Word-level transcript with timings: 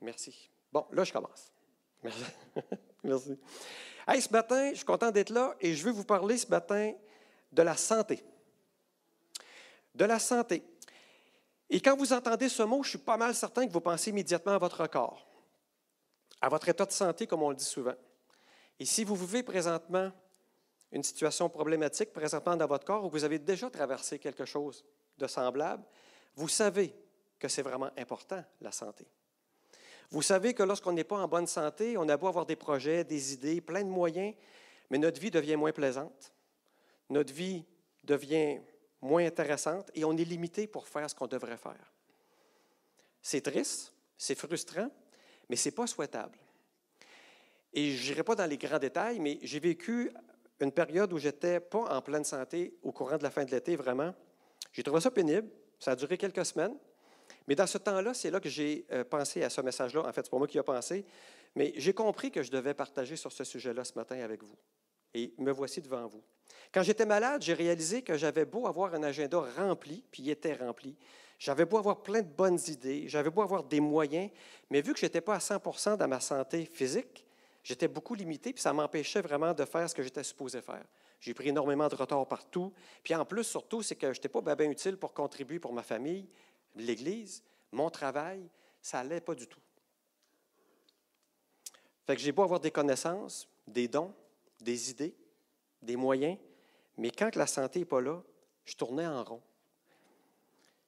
Merci. 0.00 0.50
Bon, 0.72 0.86
là, 0.92 1.04
je 1.04 1.12
commence. 1.12 1.52
Merci. 2.02 2.24
Merci. 3.04 3.38
Hey, 4.06 4.20
ce 4.20 4.30
matin, 4.30 4.70
je 4.70 4.76
suis 4.76 4.84
content 4.84 5.10
d'être 5.10 5.30
là 5.30 5.54
et 5.60 5.74
je 5.74 5.84
veux 5.84 5.92
vous 5.92 6.04
parler 6.04 6.38
ce 6.38 6.46
matin 6.48 6.92
de 7.52 7.62
la 7.62 7.76
santé. 7.76 8.24
De 9.94 10.04
la 10.04 10.18
santé. 10.18 10.62
Et 11.68 11.80
quand 11.80 11.96
vous 11.96 12.12
entendez 12.12 12.48
ce 12.48 12.62
mot, 12.62 12.82
je 12.82 12.90
suis 12.90 12.98
pas 12.98 13.16
mal 13.16 13.34
certain 13.34 13.66
que 13.66 13.72
vous 13.72 13.80
pensez 13.80 14.10
immédiatement 14.10 14.52
à 14.52 14.58
votre 14.58 14.86
corps, 14.88 15.26
à 16.40 16.48
votre 16.48 16.68
état 16.68 16.86
de 16.86 16.92
santé, 16.92 17.26
comme 17.26 17.42
on 17.42 17.50
le 17.50 17.56
dit 17.56 17.64
souvent. 17.64 17.94
Et 18.78 18.84
si 18.84 19.04
vous 19.04 19.14
vivez 19.14 19.42
présentement 19.42 20.10
une 20.90 21.02
situation 21.02 21.48
problématique, 21.48 22.12
présentement 22.12 22.56
dans 22.56 22.66
votre 22.66 22.84
corps, 22.84 23.04
ou 23.04 23.10
vous 23.10 23.22
avez 23.22 23.38
déjà 23.38 23.70
traversé 23.70 24.18
quelque 24.18 24.44
chose 24.44 24.84
de 25.18 25.26
semblable, 25.26 25.84
vous 26.34 26.48
savez 26.48 26.94
que 27.38 27.46
c'est 27.46 27.62
vraiment 27.62 27.90
important, 27.96 28.42
la 28.60 28.72
santé. 28.72 29.06
Vous 30.10 30.22
savez 30.22 30.54
que 30.54 30.62
lorsqu'on 30.62 30.92
n'est 30.92 31.04
pas 31.04 31.18
en 31.18 31.28
bonne 31.28 31.46
santé, 31.46 31.96
on 31.96 32.08
a 32.08 32.16
beau 32.16 32.26
avoir 32.26 32.46
des 32.46 32.56
projets, 32.56 33.04
des 33.04 33.32
idées, 33.32 33.60
plein 33.60 33.84
de 33.84 33.88
moyens, 33.88 34.34
mais 34.90 34.98
notre 34.98 35.20
vie 35.20 35.30
devient 35.30 35.56
moins 35.56 35.72
plaisante. 35.72 36.32
Notre 37.08 37.32
vie 37.32 37.64
devient 38.04 38.58
moins 39.00 39.24
intéressante 39.24 39.90
et 39.94 40.04
on 40.04 40.16
est 40.16 40.24
limité 40.24 40.66
pour 40.66 40.88
faire 40.88 41.08
ce 41.08 41.14
qu'on 41.14 41.28
devrait 41.28 41.56
faire. 41.56 41.92
C'est 43.22 43.40
triste, 43.40 43.92
c'est 44.16 44.34
frustrant, 44.34 44.90
mais 45.48 45.56
ce 45.56 45.68
n'est 45.68 45.74
pas 45.74 45.86
souhaitable. 45.86 46.38
Et 47.72 47.92
je 47.92 48.10
n'irai 48.10 48.24
pas 48.24 48.34
dans 48.34 48.46
les 48.46 48.58
grands 48.58 48.78
détails, 48.78 49.20
mais 49.20 49.38
j'ai 49.42 49.60
vécu 49.60 50.12
une 50.58 50.72
période 50.72 51.12
où 51.12 51.18
j'étais 51.18 51.60
pas 51.60 51.84
en 51.96 52.02
pleine 52.02 52.24
santé 52.24 52.74
au 52.82 52.90
courant 52.90 53.16
de 53.16 53.22
la 53.22 53.30
fin 53.30 53.44
de 53.44 53.50
l'été, 53.50 53.76
vraiment. 53.76 54.12
J'ai 54.72 54.82
trouvé 54.82 55.00
ça 55.00 55.10
pénible. 55.10 55.48
Ça 55.78 55.92
a 55.92 55.96
duré 55.96 56.18
quelques 56.18 56.44
semaines. 56.44 56.76
Mais 57.50 57.56
dans 57.56 57.66
ce 57.66 57.78
temps-là, 57.78 58.14
c'est 58.14 58.30
là 58.30 58.38
que 58.38 58.48
j'ai 58.48 58.86
euh, 58.92 59.02
pensé 59.02 59.42
à 59.42 59.50
ce 59.50 59.60
message-là. 59.60 60.06
En 60.06 60.12
fait, 60.12 60.22
c'est 60.22 60.30
pas 60.30 60.38
moi 60.38 60.46
qui 60.46 60.56
ai 60.56 60.62
pensé. 60.62 61.04
Mais 61.56 61.72
j'ai 61.78 61.92
compris 61.92 62.30
que 62.30 62.44
je 62.44 62.50
devais 62.52 62.74
partager 62.74 63.16
sur 63.16 63.32
ce 63.32 63.42
sujet-là 63.42 63.82
ce 63.82 63.94
matin 63.96 64.20
avec 64.20 64.44
vous. 64.44 64.54
Et 65.14 65.34
me 65.36 65.50
voici 65.50 65.80
devant 65.80 66.06
vous. 66.06 66.22
Quand 66.72 66.84
j'étais 66.84 67.06
malade, 67.06 67.42
j'ai 67.42 67.54
réalisé 67.54 68.02
que 68.02 68.16
j'avais 68.16 68.44
beau 68.44 68.68
avoir 68.68 68.94
un 68.94 69.02
agenda 69.02 69.40
rempli, 69.56 70.04
puis 70.12 70.22
il 70.22 70.30
était 70.30 70.54
rempli. 70.54 70.96
J'avais 71.40 71.64
beau 71.64 71.78
avoir 71.78 72.04
plein 72.04 72.22
de 72.22 72.28
bonnes 72.28 72.60
idées, 72.68 73.08
j'avais 73.08 73.30
beau 73.30 73.42
avoir 73.42 73.64
des 73.64 73.80
moyens, 73.80 74.30
mais 74.70 74.80
vu 74.80 74.92
que 74.92 75.00
je 75.00 75.06
n'étais 75.06 75.20
pas 75.20 75.34
à 75.34 75.38
100% 75.38 75.96
dans 75.96 76.06
ma 76.06 76.20
santé 76.20 76.64
physique, 76.66 77.26
j'étais 77.64 77.88
beaucoup 77.88 78.14
limité, 78.14 78.52
puis 78.52 78.62
ça 78.62 78.72
m'empêchait 78.72 79.22
vraiment 79.22 79.54
de 79.54 79.64
faire 79.64 79.90
ce 79.90 79.94
que 79.96 80.04
j'étais 80.04 80.22
supposé 80.22 80.62
faire. 80.62 80.84
J'ai 81.20 81.34
pris 81.34 81.48
énormément 81.48 81.86
de 81.88 81.94
retard 81.94 82.26
partout. 82.26 82.72
Puis 83.02 83.14
en 83.14 83.24
plus, 83.24 83.44
surtout, 83.44 83.82
c'est 83.82 83.94
que 83.94 84.12
je 84.12 84.18
n'étais 84.18 84.28
pas 84.28 84.40
bien 84.54 84.70
utile 84.70 84.96
pour 84.96 85.12
contribuer 85.12 85.58
pour 85.58 85.72
ma 85.72 85.82
famille, 85.82 86.26
l'Église, 86.76 87.42
mon 87.72 87.90
travail, 87.90 88.48
ça 88.80 89.02
n'allait 89.02 89.20
pas 89.20 89.34
du 89.34 89.46
tout. 89.46 89.60
Fait 92.06 92.16
que 92.16 92.22
j'ai 92.22 92.32
beau 92.32 92.42
avoir 92.42 92.60
des 92.60 92.70
connaissances, 92.70 93.48
des 93.66 93.88
dons, 93.88 94.14
des 94.60 94.90
idées, 94.90 95.14
des 95.82 95.96
moyens, 95.96 96.38
mais 96.96 97.10
quand 97.10 97.34
la 97.36 97.46
santé 97.46 97.80
n'est 97.80 97.84
pas 97.84 98.00
là, 98.00 98.22
je 98.64 98.74
tournais 98.74 99.06
en 99.06 99.22
rond. 99.24 99.42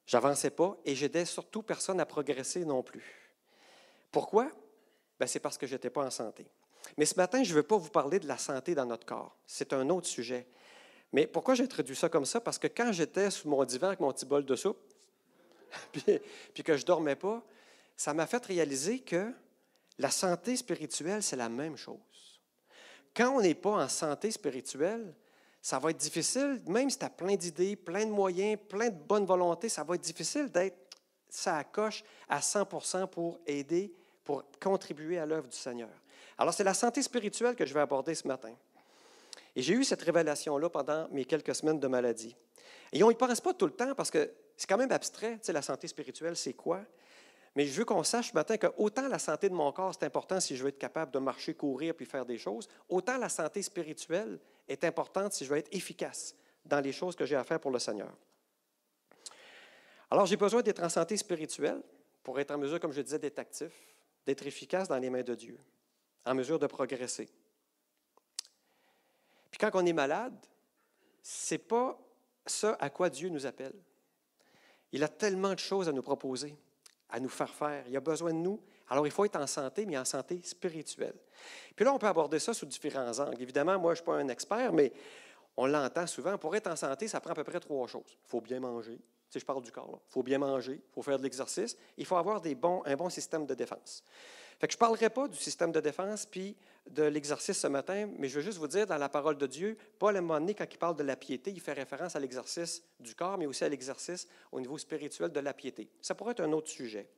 J'avançais 0.07 0.51
pas 0.51 0.77
et 0.85 0.95
j'aidais 0.95 1.25
surtout 1.25 1.63
personne 1.63 2.01
à 2.01 2.07
progresser 2.07 2.65
non 2.65 2.83
plus. 2.83 3.33
Pourquoi? 4.11 4.51
Ben, 5.19 5.27
c'est 5.27 5.41
parce 5.41 5.57
que 5.57 5.67
je 5.67 5.75
n'étais 5.75 5.91
pas 5.91 6.05
en 6.05 6.11
santé. 6.11 6.47
Mais 6.97 7.07
ce 7.07 7.15
matin, 7.15 7.43
je 7.43 7.51
ne 7.51 7.55
veux 7.55 7.63
pas 7.63 7.77
vous 7.77 7.91
parler 7.91 8.19
de 8.19 8.27
la 8.27 8.37
santé 8.37 8.75
dans 8.75 8.85
notre 8.85 9.07
corps. 9.07 9.37
C'est 9.47 9.73
un 9.73 9.89
autre 9.89 10.09
sujet. 10.09 10.47
Mais 11.13 11.27
pourquoi 11.27 11.55
j'ai 11.55 11.65
introduit 11.65 11.95
ça 11.95 12.09
comme 12.09 12.25
ça? 12.25 12.41
Parce 12.41 12.59
que 12.59 12.67
quand 12.67 12.93
j'étais 12.93 13.31
sous 13.31 13.49
mon 13.49 13.65
divan 13.65 13.89
avec 13.89 14.01
mon 14.01 14.13
petit 14.13 14.27
bol 14.27 14.45
de 14.45 14.57
soupe, 14.57 14.92
puis, 15.93 16.63
que 16.63 16.77
je 16.77 16.83
ne 16.83 16.87
dormais 16.87 17.17
pas, 17.17 17.43
ça 17.97 18.15
m'a 18.15 18.27
fait 18.27 18.45
réaliser 18.45 19.01
que 19.01 19.33
la 19.99 20.11
santé 20.11 20.57
spirituelle, 20.57 21.23
c'est 21.23 21.37
la 21.37 21.49
même 21.49 21.77
chose. 21.77 21.99
Quand 23.15 23.37
on 23.37 23.41
n'est 23.41 23.55
pas 23.55 23.85
en 23.85 23.89
santé 23.89 24.31
spirituelle, 24.31 25.15
ça 25.61 25.79
va 25.79 25.91
être 25.91 25.99
difficile, 25.99 26.61
même 26.67 26.91
si 26.91 26.99
tu 26.99 27.05
as 27.05 27.11
plein 27.11 27.37
d'idées, 27.37 27.77
plein 27.77 28.05
de 28.07 28.11
moyens, 28.11 28.59
plein 28.69 28.89
de 28.89 28.97
bonne 28.97 29.25
volonté, 29.25 29.69
ça 29.69 29.85
va 29.85 29.95
être 29.95 30.01
difficile 30.01 30.51
d'être 30.51 30.77
ça 31.29 31.65
coche 31.65 32.05
à 32.29 32.41
100% 32.41 33.09
pour 33.09 33.41
aider, 33.47 33.93
pour 34.25 34.45
contribuer 34.61 35.19
à 35.19 35.27
l'œuvre 35.27 35.49
du 35.49 35.57
Seigneur. 35.57 35.89
Alors, 36.37 36.53
c'est 36.53 36.65
la 36.65 36.75
santé 36.75 37.03
spirituelle 37.03 37.55
que 37.55 37.65
je 37.65 37.73
vais 37.73 37.81
aborder 37.81 38.15
ce 38.15 38.27
matin. 38.27 38.53
Et 39.55 39.63
j'ai 39.63 39.75
eu 39.75 39.85
cette 39.85 40.03
révélation-là 40.03 40.69
pendant 40.69 41.09
mes 41.11 41.25
quelques 41.25 41.55
semaines 41.55 41.81
de 41.81 41.87
maladie. 41.87 42.35
Et 42.93 43.03
on 43.03 43.09
n'y 43.09 43.15
pense 43.15 43.41
pas 43.41 43.55
tout 43.55 43.67
le 43.67 43.73
temps 43.73 43.95
parce 43.95 44.11
que 44.11 44.31
c'est 44.63 44.69
quand 44.69 44.79
même 44.79 44.93
abstrait, 44.93 45.39
tu 45.39 45.47
sais, 45.47 45.53
la 45.53 45.61
santé 45.61 45.89
spirituelle, 45.89 46.37
c'est 46.37 46.53
quoi? 46.53 46.83
Mais 47.57 47.67
je 47.67 47.77
veux 47.77 47.85
qu'on 47.85 48.05
sache 48.05 48.31
ce 48.31 48.35
matin 48.35 48.57
que 48.57 48.69
autant 48.77 49.09
la 49.09 49.19
santé 49.19 49.49
de 49.49 49.55
mon 49.55 49.73
corps, 49.73 49.93
c'est 49.93 50.07
important 50.07 50.39
si 50.39 50.57
je 50.57 50.63
veux 50.63 50.69
être 50.69 50.79
capable 50.79 51.11
de 51.11 51.19
marcher, 51.19 51.53
courir 51.53 51.97
puis 51.97 52.07
faire 52.07 52.25
des 52.25 52.39
choses, 52.39 52.69
autant 52.89 53.19
la 53.19 53.29
santé 53.29 53.61
spirituelle 53.61 54.39
est 54.69 54.85
importante 54.85 55.33
si 55.33 55.45
je 55.45 55.51
veux 55.51 55.57
être 55.57 55.75
efficace 55.75 56.37
dans 56.65 56.79
les 56.79 56.93
choses 56.93 57.17
que 57.17 57.27
j'ai 57.27 57.35
à 57.35 57.43
faire 57.43 57.59
pour 57.59 57.73
le 57.73 57.81
Seigneur. 57.81 58.13
Alors, 60.13 60.27
j'ai 60.27 60.37
besoin 60.37 60.63
d'être 60.63 60.85
en 60.85 60.89
santé 60.89 61.17
spirituelle 61.17 61.83
pour 62.23 62.39
être 62.39 62.53
en 62.53 62.59
mesure, 62.59 62.79
comme 62.79 62.93
je 62.93 63.03
disais, 63.03 63.19
d'être 63.19 63.41
actif, 63.41 63.73
d'être 64.25 64.47
efficace 64.47 64.87
dans 64.87 64.99
les 64.99 65.11
mains 65.11 65.25
de 65.25 65.35
Dieu, 65.35 65.59
en 66.25 66.37
mesure 66.37 66.61
de 66.61 66.69
progresser. 66.69 67.29
Puis 69.51 69.59
quand 69.59 69.71
on 69.75 69.85
est 69.85 69.93
malade, 69.93 70.39
ce 71.21 71.55
n'est 71.55 71.59
pas 71.59 71.99
ça 72.47 72.77
à 72.79 72.91
quoi 72.91 73.11
Dieu 73.11 73.29
nous 73.29 73.45
appelle. 73.45 73.75
Il 74.93 75.03
a 75.03 75.09
tellement 75.09 75.55
de 75.55 75.59
choses 75.59 75.89
à 75.89 75.93
nous 75.93 76.03
proposer, 76.03 76.57
à 77.09 77.19
nous 77.19 77.29
faire 77.29 77.53
faire. 77.53 77.85
Il 77.89 77.97
a 77.97 78.01
besoin 78.01 78.33
de 78.33 78.39
nous. 78.39 78.61
Alors, 78.89 79.07
il 79.07 79.11
faut 79.11 79.25
être 79.25 79.37
en 79.37 79.47
santé, 79.47 79.87
mais 79.87 79.97
en 79.97 80.05
santé 80.05 80.41
spirituelle. 80.43 81.15
Puis 81.75 81.85
là, 81.85 81.93
on 81.95 81.99
peut 81.99 82.07
aborder 82.07 82.39
ça 82.39 82.53
sous 82.53 82.67
différents 82.67 83.19
angles. 83.19 83.41
Évidemment, 83.41 83.79
moi, 83.79 83.95
je 83.95 84.01
ne 84.01 84.05
suis 84.05 84.05
pas 84.05 84.17
un 84.17 84.29
expert, 84.29 84.73
mais 84.73 84.93
on 85.57 85.67
l'entend 85.67 86.07
souvent. 86.07 86.37
Pour 86.39 86.55
être 86.57 86.67
en 86.67 86.77
santé, 86.77 87.09
ça 87.09 87.21
prend 87.21 87.33
à 87.33 87.35
peu 87.35 87.45
près 87.45 87.61
trois 87.61 87.87
choses. 87.87 88.19
Il 88.25 88.29
faut 88.29 88.41
bien 88.41 88.61
manger. 88.61 88.99
Si 89.31 89.41
je 89.41 89.47
parle 89.47 89.63
du 89.63 89.73
corps, 89.73 89.99
il 90.07 90.13
faut 90.13 90.23
bien 90.23 90.37
manger, 90.37 90.75
il 90.75 90.93
faut 90.93 91.01
faire 91.01 91.17
de 91.17 91.23
l'exercice, 91.23 91.75
il 91.97 92.05
faut 92.05 92.17
avoir 92.17 92.43
un 92.45 92.97
bon 92.97 93.09
système 93.09 93.47
de 93.47 93.55
défense. 93.55 94.05
Fait 94.59 94.67
que 94.67 94.73
je 94.75 94.77
ne 94.77 94.81
parlerai 94.81 95.09
pas 95.09 95.27
du 95.27 95.39
système 95.39 95.73
de 95.73 95.81
défense 95.81 96.27
puis 96.27 96.55
de 96.91 97.05
l'exercice 97.05 97.59
ce 97.59 97.67
matin, 97.67 98.09
mais 98.19 98.29
je 98.29 98.37
veux 98.37 98.45
juste 98.45 98.59
vous 98.59 98.67
dire, 98.67 98.87
dans 98.87 98.99
la 98.99 99.09
parole 99.09 99.39
de 99.39 99.47
Dieu, 99.47 99.77
Paul, 99.99 100.17
à 100.17 100.21
un 100.21 100.47
quand 100.53 100.67
il 100.71 100.79
parle 100.79 100.97
de 100.97 101.03
la 101.03 101.17
piété, 101.17 101.51
il 101.51 101.61
fait 101.61 101.73
référence 101.73 102.17
à 102.17 102.21
l'exercice 102.21 102.83
du 103.01 103.15
corps, 103.15 103.39
mais 103.39 103.47
aussi 103.47 103.65
à 103.65 103.69
l'exercice 103.69 104.27
au 104.51 104.61
niveau 104.61 104.77
spirituel 104.79 105.31
de 105.31 105.41
la 105.41 105.55
piété. 105.55 105.89
Ça 106.01 106.15
pourrait 106.15 106.33
être 106.33 106.41
un 106.41 106.53
autre 106.53 106.69
sujet. 106.69 107.09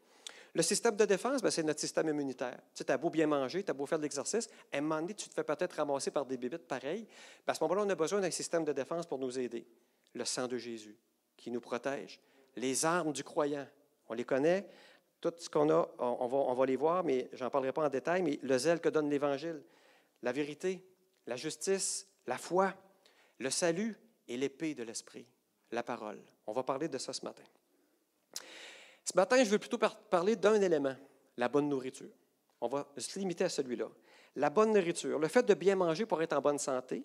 Le 0.54 0.62
système 0.62 0.94
de 0.94 1.04
défense, 1.04 1.42
ben, 1.42 1.50
c'est 1.50 1.64
notre 1.64 1.80
système 1.80 2.08
immunitaire. 2.08 2.58
Tu 2.74 2.84
sais, 2.84 2.90
as 2.90 2.96
beau 2.96 3.10
bien 3.10 3.26
manger, 3.26 3.64
tu 3.64 3.70
as 3.70 3.74
beau 3.74 3.86
faire 3.86 3.98
de 3.98 4.04
l'exercice, 4.04 4.48
à 4.72 4.78
un 4.78 4.80
moment 4.82 5.00
donné, 5.00 5.14
tu 5.14 5.28
te 5.28 5.34
fais 5.34 5.42
peut-être 5.42 5.72
ramasser 5.72 6.12
par 6.12 6.24
des 6.26 6.36
bébites 6.36 6.68
pareilles. 6.68 7.08
Ben, 7.44 7.50
à 7.50 7.54
ce 7.54 7.64
moment-là, 7.64 7.82
on 7.84 7.90
a 7.90 7.94
besoin 7.96 8.20
d'un 8.20 8.30
système 8.30 8.64
de 8.64 8.72
défense 8.72 9.06
pour 9.06 9.18
nous 9.18 9.36
aider. 9.36 9.66
Le 10.14 10.24
sang 10.24 10.46
de 10.46 10.56
Jésus 10.56 10.96
qui 11.36 11.50
nous 11.50 11.60
protège. 11.60 12.20
Les 12.54 12.84
armes 12.84 13.12
du 13.12 13.24
croyant, 13.24 13.66
on 14.08 14.14
les 14.14 14.24
connaît. 14.24 14.68
Tout 15.24 15.32
ce 15.38 15.48
qu'on 15.48 15.70
a, 15.70 15.88
on 16.00 16.54
va, 16.54 16.66
les 16.66 16.76
voir, 16.76 17.02
mais 17.02 17.30
je 17.32 17.42
n'en 17.42 17.48
parlerai 17.48 17.72
pas 17.72 17.86
en 17.86 17.88
détail, 17.88 18.20
mais 18.20 18.38
le 18.42 18.58
zèle 18.58 18.78
que 18.78 18.90
donne 18.90 19.08
l'Évangile, 19.08 19.62
la 20.20 20.32
vérité, 20.32 20.84
la 21.26 21.34
justice, 21.34 22.06
la 22.26 22.36
foi, 22.36 22.74
le 23.38 23.48
salut 23.48 23.96
et 24.28 24.36
l'épée 24.36 24.74
de 24.74 24.82
l'Esprit, 24.82 25.26
la 25.70 25.82
parole. 25.82 26.20
On 26.46 26.52
va 26.52 26.62
parler 26.62 26.88
de 26.88 26.98
ça 26.98 27.14
ce 27.14 27.24
matin. 27.24 27.42
Ce 29.02 29.16
matin, 29.16 29.42
je 29.42 29.48
veux 29.48 29.58
plutôt 29.58 29.78
parler 29.78 30.36
d'un 30.36 30.60
élément, 30.60 30.94
la 31.38 31.48
bonne 31.48 31.70
nourriture. 31.70 32.12
On 32.60 32.68
va 32.68 32.86
se 32.98 33.18
limiter 33.18 33.44
à 33.44 33.48
celui-là. 33.48 33.88
La 34.36 34.50
bonne 34.50 34.74
nourriture, 34.74 35.18
le 35.18 35.28
fait 35.28 35.46
de 35.46 35.54
bien 35.54 35.74
manger 35.74 36.04
pour 36.04 36.20
être 36.20 36.34
en 36.34 36.42
bonne 36.42 36.58
santé. 36.58 37.02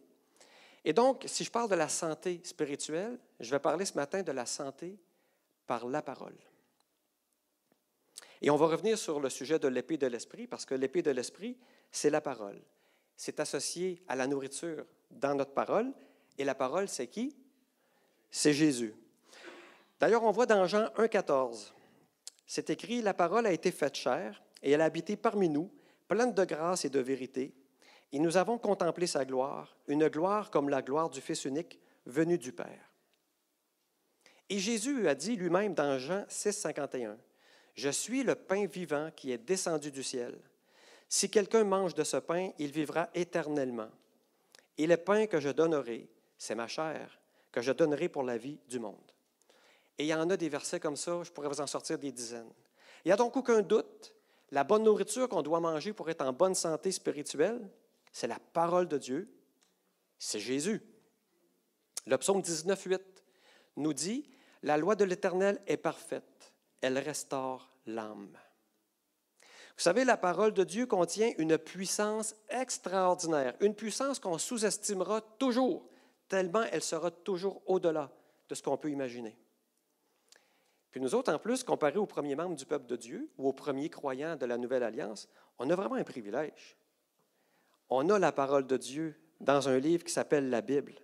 Et 0.84 0.92
donc, 0.92 1.24
si 1.26 1.46
je 1.46 1.52
parle 1.52 1.70
de 1.70 1.76
la 1.76 1.88
santé 1.88 2.42
spirituelle, 2.44 3.18
je 3.40 3.50
vais 3.50 3.60
parler 3.60 3.86
ce 3.86 3.94
matin 3.94 4.24
de 4.24 4.32
la 4.34 4.46
santé 4.46 5.00
par 5.66 5.88
la 5.88 6.02
parole. 6.02 6.36
Et 8.42 8.50
on 8.50 8.56
va 8.56 8.68
revenir 8.68 8.98
sur 8.98 9.20
le 9.20 9.30
sujet 9.30 9.60
de 9.60 9.68
l'épée 9.68 9.98
de 9.98 10.08
l'esprit, 10.08 10.48
parce 10.48 10.66
que 10.66 10.76
l'épée 10.76 11.02
de 11.02 11.12
l'esprit, 11.12 11.58
c'est 11.92 12.10
la 12.10 12.22
parole. 12.22 12.62
C'est 13.18 13.40
associé 13.40 14.02
à 14.08 14.16
la 14.16 14.28
nourriture 14.28 14.86
dans 15.12 15.36
notre 15.36 15.54
parole. 15.54 15.92
Et 16.38 16.46
la 16.46 16.56
parole, 16.56 16.88
c'est 16.88 17.08
qui? 17.08 17.36
C'est 18.32 18.54
Jésus. 18.54 18.94
D'ailleurs, 20.00 20.24
on 20.24 20.32
voit 20.32 20.46
dans 20.46 20.66
Jean 20.66 20.86
1,14, 20.96 21.72
c'est 22.48 22.70
écrit, 22.70 23.02
La 23.02 23.14
parole 23.14 23.46
a 23.46 23.52
été 23.52 23.72
faite 23.72 23.96
chair, 23.96 24.42
et 24.64 24.72
elle 24.72 24.82
a 24.82 24.86
habité 24.86 25.18
parmi 25.18 25.50
nous, 25.50 25.70
pleine 26.08 26.34
de 26.34 26.46
grâce 26.46 26.86
et 26.86 26.90
de 26.90 27.00
vérité. 27.00 27.54
Et 28.12 28.20
nous 28.20 28.38
avons 28.38 28.58
contemplé 28.58 29.06
sa 29.06 29.26
gloire, 29.26 29.78
une 29.88 30.08
gloire 30.08 30.50
comme 30.50 30.70
la 30.70 30.82
gloire 30.82 31.10
du 31.10 31.22
Fils 31.22 31.46
unique, 31.46 31.80
venu 32.06 32.38
du 32.38 32.54
Père. 32.54 32.92
Et 34.50 34.58
Jésus 34.58 35.08
a 35.08 35.14
dit 35.14 35.36
lui-même 35.36 35.76
dans 35.76 36.00
Jean 36.00 36.24
6, 36.28 36.54
51, 36.54 37.18
je 37.80 37.90
suis 37.90 38.24
le 38.24 38.36
pain 38.36 38.66
vivant 38.66 39.10
qui 39.16 39.32
est 39.32 39.38
descendu 39.38 39.90
du 39.90 40.04
ciel. 40.04 40.38
Si 41.08 41.30
quelqu'un 41.30 41.64
mange 41.64 41.96
de 41.96 42.04
ce 42.04 42.18
pain, 42.18 42.52
il 42.60 42.72
vivra 42.72 43.10
éternellement. 43.16 43.90
Et 44.78 44.86
le 44.86 44.98
pain 44.98 45.26
que 45.28 45.40
je 45.40 45.50
donnerai, 45.50 46.08
c'est 46.38 46.56
ma 46.56 46.68
chair, 46.68 47.20
que 47.52 47.62
je 47.62 47.72
donnerai 47.72 48.10
pour 48.10 48.24
la 48.24 48.38
vie 48.38 48.60
du 48.68 48.80
monde. 48.80 49.12
Et 49.98 50.04
il 50.04 50.08
y 50.08 50.14
en 50.14 50.30
a 50.30 50.38
des 50.38 50.50
versets 50.50 50.80
comme 50.80 50.98
ça, 50.98 51.24
je 51.24 51.32
pourrais 51.32 51.48
vous 51.48 51.62
en 51.62 51.68
sortir 51.68 51.98
des 51.98 52.12
dizaines. 52.12 52.52
Il 53.04 53.08
n'y 53.08 53.12
a 53.14 53.18
donc 53.18 53.36
aucun 53.36 53.62
doute, 53.62 54.14
La 54.52 54.64
bonne 54.64 54.84
nourriture 54.84 55.30
qu'on 55.30 55.44
doit 55.44 55.60
manger 55.60 55.94
pour 55.94 56.10
être 56.10 56.26
en 56.26 56.34
bonne 56.34 56.56
santé 56.56 56.92
spirituelle, 56.92 57.70
c'est 58.12 58.28
la 58.28 58.40
parole 58.40 58.88
de 58.88 58.98
Dieu, 58.98 59.28
c'est 60.18 60.40
Jésus. 60.40 60.82
Le 62.08 62.18
psaume 62.18 62.42
19, 62.42 62.82
8 62.84 63.02
nous 63.78 63.94
dit, 63.94 64.28
La 64.64 64.76
loi 64.76 64.96
de 64.96 65.06
l'Éternel 65.06 65.62
est 65.68 65.78
parfaite, 65.78 66.52
elle 66.82 66.98
restaure 66.98 67.69
l'âme. 67.86 68.38
Vous 69.80 69.84
savez, 69.84 70.04
la 70.04 70.18
parole 70.18 70.54
de 70.54 70.64
Dieu 70.64 70.86
contient 70.86 71.32
une 71.38 71.58
puissance 71.58 72.36
extraordinaire, 72.50 73.56
une 73.62 73.76
puissance 73.76 74.20
qu'on 74.20 74.38
sous-estimera 74.38 75.22
toujours, 75.40 75.88
tellement 76.28 76.64
elle 76.72 76.82
sera 76.82 77.12
toujours 77.12 77.62
au-delà 77.66 78.12
de 78.50 78.56
ce 78.56 78.62
qu'on 78.62 78.78
peut 78.78 78.92
imaginer. 78.92 79.38
Puis 80.92 81.00
nous 81.00 81.16
autres, 81.16 81.32
en 81.34 81.40
plus, 81.40 81.64
comparés 81.64 81.98
aux 81.98 82.06
premiers 82.06 82.36
membres 82.36 82.56
du 82.56 82.66
peuple 82.66 82.88
de 82.88 82.96
Dieu 82.96 83.30
ou 83.38 83.48
aux 83.48 83.54
premiers 83.54 83.90
croyants 83.90 84.36
de 84.36 84.46
la 84.46 84.58
Nouvelle 84.58 84.84
Alliance, 84.84 85.30
on 85.60 85.70
a 85.70 85.76
vraiment 85.76 85.96
un 85.96 86.04
privilège. 86.04 86.78
On 87.90 88.10
a 88.10 88.20
la 88.20 88.32
parole 88.32 88.66
de 88.68 88.78
Dieu 88.78 89.16
dans 89.40 89.70
un 89.70 89.78
livre 89.78 90.04
qui 90.04 90.12
s'appelle 90.12 90.50
la 90.50 90.62
Bible. 90.62 90.96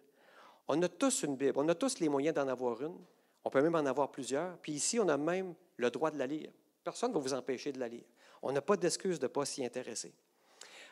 On 0.68 0.82
a 0.82 0.90
tous 0.90 1.24
une 1.24 1.36
Bible, 1.36 1.54
on 1.58 1.70
a 1.70 1.76
tous 1.76 2.00
les 2.00 2.10
moyens 2.10 2.36
d'en 2.36 2.48
avoir 2.48 2.82
une, 2.82 2.98
on 3.44 3.50
peut 3.50 3.62
même 3.62 3.76
en 3.76 3.86
avoir 3.86 4.12
plusieurs, 4.12 4.58
puis 4.58 4.74
ici, 4.74 5.00
on 5.00 5.08
a 5.08 5.18
même 5.18 5.54
le 5.78 5.92
droit 5.92 6.10
de 6.10 6.18
la 6.18 6.26
lire. 6.26 6.52
Personne 6.86 7.10
ne 7.10 7.16
va 7.16 7.20
vous 7.20 7.34
empêcher 7.34 7.72
de 7.72 7.80
la 7.80 7.88
lire. 7.88 8.06
On 8.44 8.52
n'a 8.52 8.62
pas 8.62 8.78
d'excuse 8.78 9.18
de 9.18 9.26
ne 9.26 9.28
pas 9.28 9.44
s'y 9.44 9.66
intéresser. 9.66 10.14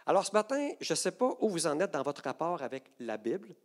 Alors 0.08 0.26
ce 0.26 0.32
matin, 0.32 0.72
je 0.82 0.92
ne 0.92 0.96
sais 0.96 1.12
pas 1.12 1.38
où 1.40 1.50
vous 1.50 1.68
en 1.68 1.80
êtes 1.80 1.92
dans 1.92 2.02
votre 2.02 2.24
rapport 2.24 2.64
avec 2.64 2.92
la 3.00 3.16
Bible, 3.18 3.56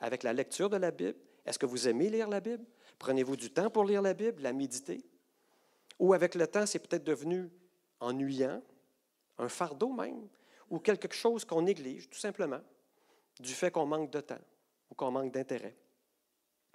avec 0.00 0.22
la 0.22 0.32
lecture 0.32 0.70
de 0.70 0.78
la 0.78 0.90
Bible. 0.90 1.18
Est-ce 1.44 1.58
que 1.58 1.66
vous 1.66 1.86
aimez 1.86 2.08
lire 2.08 2.28
la 2.28 2.40
Bible? 2.40 2.64
Prenez-vous 2.98 3.36
du 3.36 3.52
temps 3.52 3.68
pour 3.68 3.84
lire 3.84 4.00
la 4.00 4.14
Bible, 4.14 4.42
la 4.42 4.54
méditer? 4.54 5.04
Ou 5.98 6.14
avec 6.14 6.34
le 6.34 6.46
temps, 6.46 6.64
c'est 6.64 6.78
peut-être 6.78 7.04
devenu 7.04 7.50
ennuyant, 8.00 8.62
un 9.36 9.48
fardeau 9.50 9.92
même, 9.92 10.28
ou 10.70 10.78
quelque 10.78 11.12
chose 11.14 11.44
qu'on 11.44 11.60
néglige, 11.60 12.08
tout 12.08 12.18
simplement, 12.18 12.60
du 13.38 13.52
fait 13.52 13.70
qu'on 13.70 13.84
manque 13.84 14.10
de 14.10 14.20
temps 14.20 14.40
ou 14.90 14.94
qu'on 14.94 15.10
manque 15.10 15.30
d'intérêt. 15.30 15.76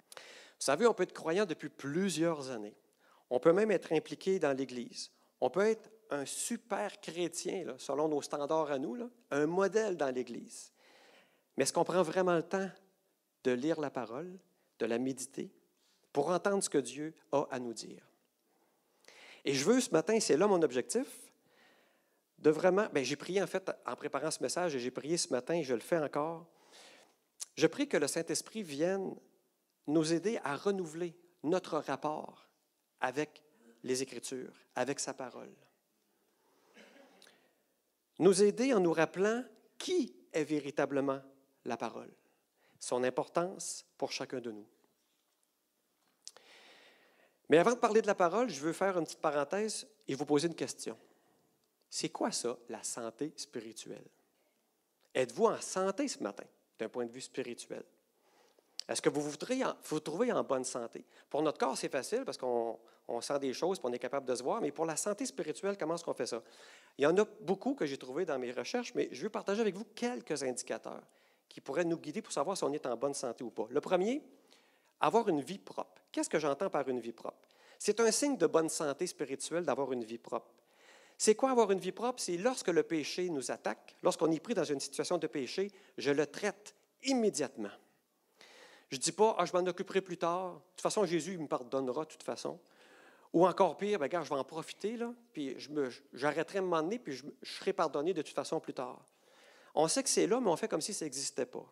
Vous 0.06 0.66
savez, 0.66 0.86
on 0.86 0.94
peut 0.94 1.02
être 1.02 1.12
croyant 1.12 1.44
depuis 1.44 1.68
plusieurs 1.68 2.50
années. 2.50 2.76
On 3.34 3.40
peut 3.40 3.54
même 3.54 3.70
être 3.70 3.94
impliqué 3.94 4.38
dans 4.38 4.54
l'Église. 4.54 5.10
On 5.40 5.48
peut 5.48 5.66
être 5.66 5.90
un 6.10 6.26
super 6.26 7.00
chrétien, 7.00 7.64
selon 7.78 8.06
nos 8.06 8.20
standards 8.20 8.70
à 8.70 8.78
nous, 8.78 9.10
un 9.30 9.46
modèle 9.46 9.96
dans 9.96 10.14
l'Église. 10.14 10.70
Mais 11.56 11.62
est-ce 11.62 11.72
qu'on 11.72 11.82
prend 11.82 12.02
vraiment 12.02 12.36
le 12.36 12.42
temps 12.42 12.68
de 13.44 13.52
lire 13.52 13.80
la 13.80 13.88
parole, 13.88 14.38
de 14.78 14.84
la 14.84 14.98
méditer, 14.98 15.50
pour 16.12 16.28
entendre 16.28 16.62
ce 16.62 16.68
que 16.68 16.76
Dieu 16.76 17.14
a 17.32 17.46
à 17.50 17.58
nous 17.58 17.72
dire? 17.72 18.06
Et 19.46 19.54
je 19.54 19.64
veux 19.64 19.80
ce 19.80 19.92
matin, 19.92 20.20
c'est 20.20 20.36
là 20.36 20.46
mon 20.46 20.60
objectif, 20.60 21.08
de 22.36 22.50
vraiment, 22.50 22.86
bien, 22.92 23.02
j'ai 23.02 23.16
prié 23.16 23.42
en 23.42 23.46
fait 23.46 23.72
en 23.86 23.96
préparant 23.96 24.30
ce 24.30 24.42
message 24.42 24.76
et 24.76 24.78
j'ai 24.78 24.90
prié 24.90 25.16
ce 25.16 25.32
matin 25.32 25.54
et 25.54 25.62
je 25.62 25.72
le 25.72 25.80
fais 25.80 25.96
encore. 25.96 26.46
Je 27.56 27.66
prie 27.66 27.88
que 27.88 27.96
le 27.96 28.08
Saint-Esprit 28.08 28.62
vienne 28.62 29.16
nous 29.86 30.12
aider 30.12 30.38
à 30.44 30.54
renouveler 30.54 31.16
notre 31.42 31.78
rapport 31.78 32.51
avec 33.02 33.42
les 33.82 34.00
Écritures, 34.00 34.54
avec 34.74 34.98
sa 35.00 35.12
parole. 35.12 35.52
Nous 38.18 38.42
aider 38.42 38.72
en 38.72 38.80
nous 38.80 38.92
rappelant 38.92 39.44
qui 39.76 40.14
est 40.32 40.44
véritablement 40.44 41.20
la 41.64 41.76
parole, 41.76 42.12
son 42.78 43.02
importance 43.02 43.84
pour 43.98 44.12
chacun 44.12 44.40
de 44.40 44.52
nous. 44.52 44.66
Mais 47.48 47.58
avant 47.58 47.72
de 47.72 47.78
parler 47.78 48.00
de 48.00 48.06
la 48.06 48.14
parole, 48.14 48.48
je 48.48 48.60
veux 48.60 48.72
faire 48.72 48.96
une 48.96 49.04
petite 49.04 49.20
parenthèse 49.20 49.86
et 50.06 50.14
vous 50.14 50.24
poser 50.24 50.48
une 50.48 50.54
question. 50.54 50.96
C'est 51.90 52.08
quoi 52.08 52.30
ça, 52.30 52.56
la 52.68 52.82
santé 52.82 53.34
spirituelle? 53.36 54.06
Êtes-vous 55.14 55.46
en 55.46 55.60
santé 55.60 56.08
ce 56.08 56.22
matin, 56.22 56.46
d'un 56.78 56.88
point 56.88 57.04
de 57.04 57.12
vue 57.12 57.20
spirituel? 57.20 57.84
Est-ce 58.88 59.00
que 59.00 59.08
vous 59.08 59.22
vous, 59.22 60.00
trouvez 60.00 60.32
en 60.32 60.42
bonne 60.42 60.64
santé? 60.64 61.04
Pour 61.30 61.42
notre 61.42 61.58
corps, 61.58 61.76
c'est 61.76 61.88
facile 61.88 62.24
parce 62.24 62.38
qu'on 62.38 62.78
sent 63.20 63.38
des 63.38 63.52
choses 63.52 63.78
et 63.78 63.80
on 63.84 63.92
est 63.92 63.98
capable 63.98 64.26
de 64.26 64.34
se 64.34 64.42
voir, 64.42 64.60
mais 64.60 64.72
pour 64.72 64.86
la 64.86 64.96
santé 64.96 65.24
spirituelle, 65.24 65.76
comment 65.78 65.94
est-ce 65.94 66.04
qu'on 66.04 66.14
fait 66.14 66.26
ça? 66.26 66.42
Il 66.98 67.04
y 67.04 67.06
en 67.06 67.16
a 67.16 67.24
beaucoup 67.40 67.74
que 67.74 67.86
j'ai 67.86 67.96
trouvé 67.96 68.24
dans 68.24 68.38
mes 68.38 68.52
recherches, 68.52 68.94
mais 68.94 69.08
je 69.12 69.22
veux 69.22 69.30
partager 69.30 69.60
avec 69.60 69.76
vous 69.76 69.86
quelques 69.94 70.42
indicateurs 70.42 71.02
qui 71.48 71.60
pourraient 71.60 71.84
nous 71.84 71.98
guider 71.98 72.22
pour 72.22 72.32
savoir 72.32 72.56
si 72.56 72.64
on 72.64 72.72
est 72.72 72.86
en 72.86 72.96
bonne 72.96 73.14
santé 73.14 73.44
ou 73.44 73.50
pas. 73.50 73.66
Le 73.70 73.80
premier, 73.80 74.22
avoir 75.00 75.28
une 75.28 75.40
vie 75.40 75.58
propre. 75.58 76.02
Qu'est-ce 76.10 76.30
que 76.30 76.38
j'entends 76.38 76.70
par 76.70 76.88
une 76.88 77.00
vie 77.00 77.12
propre? 77.12 77.48
C'est 77.78 78.00
un 78.00 78.10
signe 78.10 78.36
de 78.36 78.46
bonne 78.46 78.68
santé 78.68 79.06
spirituelle 79.06 79.64
d'avoir 79.64 79.92
une 79.92 80.04
vie 80.04 80.18
propre. 80.18 80.54
C'est 81.18 81.34
quoi 81.34 81.50
avoir 81.50 81.70
une 81.70 81.78
vie 81.78 81.92
propre? 81.92 82.20
C'est 82.22 82.36
lorsque 82.36 82.68
le 82.68 82.82
péché 82.82 83.28
nous 83.28 83.50
attaque, 83.50 83.96
lorsqu'on 84.02 84.30
est 84.30 84.40
pris 84.40 84.54
dans 84.54 84.64
une 84.64 84.80
situation 84.80 85.18
de 85.18 85.26
péché, 85.26 85.70
je 85.98 86.10
le 86.10 86.26
traite 86.26 86.74
immédiatement. 87.04 87.70
Je 88.92 88.98
ne 88.98 89.00
dis 89.00 89.12
pas, 89.12 89.34
ah, 89.38 89.46
je 89.46 89.54
m'en 89.54 89.66
occuperai 89.66 90.02
plus 90.02 90.18
tard. 90.18 90.52
De 90.52 90.60
toute 90.72 90.82
façon, 90.82 91.06
Jésus 91.06 91.38
me 91.38 91.46
pardonnera 91.46 92.04
de 92.04 92.10
toute 92.10 92.22
façon. 92.22 92.60
Ou 93.32 93.46
encore 93.46 93.78
pire, 93.78 93.98
ben, 93.98 94.06
je 94.22 94.28
vais 94.28 94.36
en 94.36 94.44
profiter, 94.44 94.98
puis 95.32 95.56
j'arrêterai 96.12 96.58
de 96.60 96.66
m'emmener, 96.66 96.98
puis 96.98 97.14
je, 97.14 97.24
je 97.40 97.52
serai 97.54 97.72
pardonné 97.72 98.12
de 98.12 98.20
toute 98.20 98.34
façon 98.34 98.60
plus 98.60 98.74
tard. 98.74 99.02
On 99.74 99.88
sait 99.88 100.02
que 100.02 100.10
c'est 100.10 100.26
là, 100.26 100.40
mais 100.40 100.50
on 100.50 100.56
fait 100.56 100.68
comme 100.68 100.82
si 100.82 100.92
ça 100.92 101.06
n'existait 101.06 101.46
pas. 101.46 101.64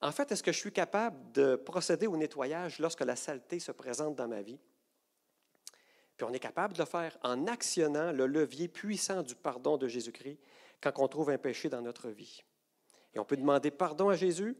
En 0.00 0.12
fait, 0.12 0.30
est-ce 0.30 0.44
que 0.44 0.52
je 0.52 0.58
suis 0.58 0.70
capable 0.70 1.32
de 1.32 1.56
procéder 1.56 2.06
au 2.06 2.16
nettoyage 2.16 2.78
lorsque 2.78 3.00
la 3.00 3.16
saleté 3.16 3.58
se 3.58 3.72
présente 3.72 4.14
dans 4.14 4.28
ma 4.28 4.42
vie? 4.42 4.60
Puis 6.16 6.24
on 6.24 6.32
est 6.32 6.38
capable 6.38 6.74
de 6.74 6.78
le 6.78 6.86
faire 6.86 7.18
en 7.24 7.48
actionnant 7.48 8.12
le 8.12 8.28
levier 8.28 8.68
puissant 8.68 9.24
du 9.24 9.34
pardon 9.34 9.76
de 9.76 9.88
Jésus-Christ 9.88 10.38
quand 10.80 10.92
on 10.98 11.08
trouve 11.08 11.30
un 11.30 11.38
péché 11.38 11.68
dans 11.68 11.82
notre 11.82 12.10
vie. 12.10 12.44
Et 13.12 13.18
on 13.18 13.24
peut 13.24 13.36
demander 13.36 13.72
pardon 13.72 14.08
à 14.08 14.14
Jésus 14.14 14.56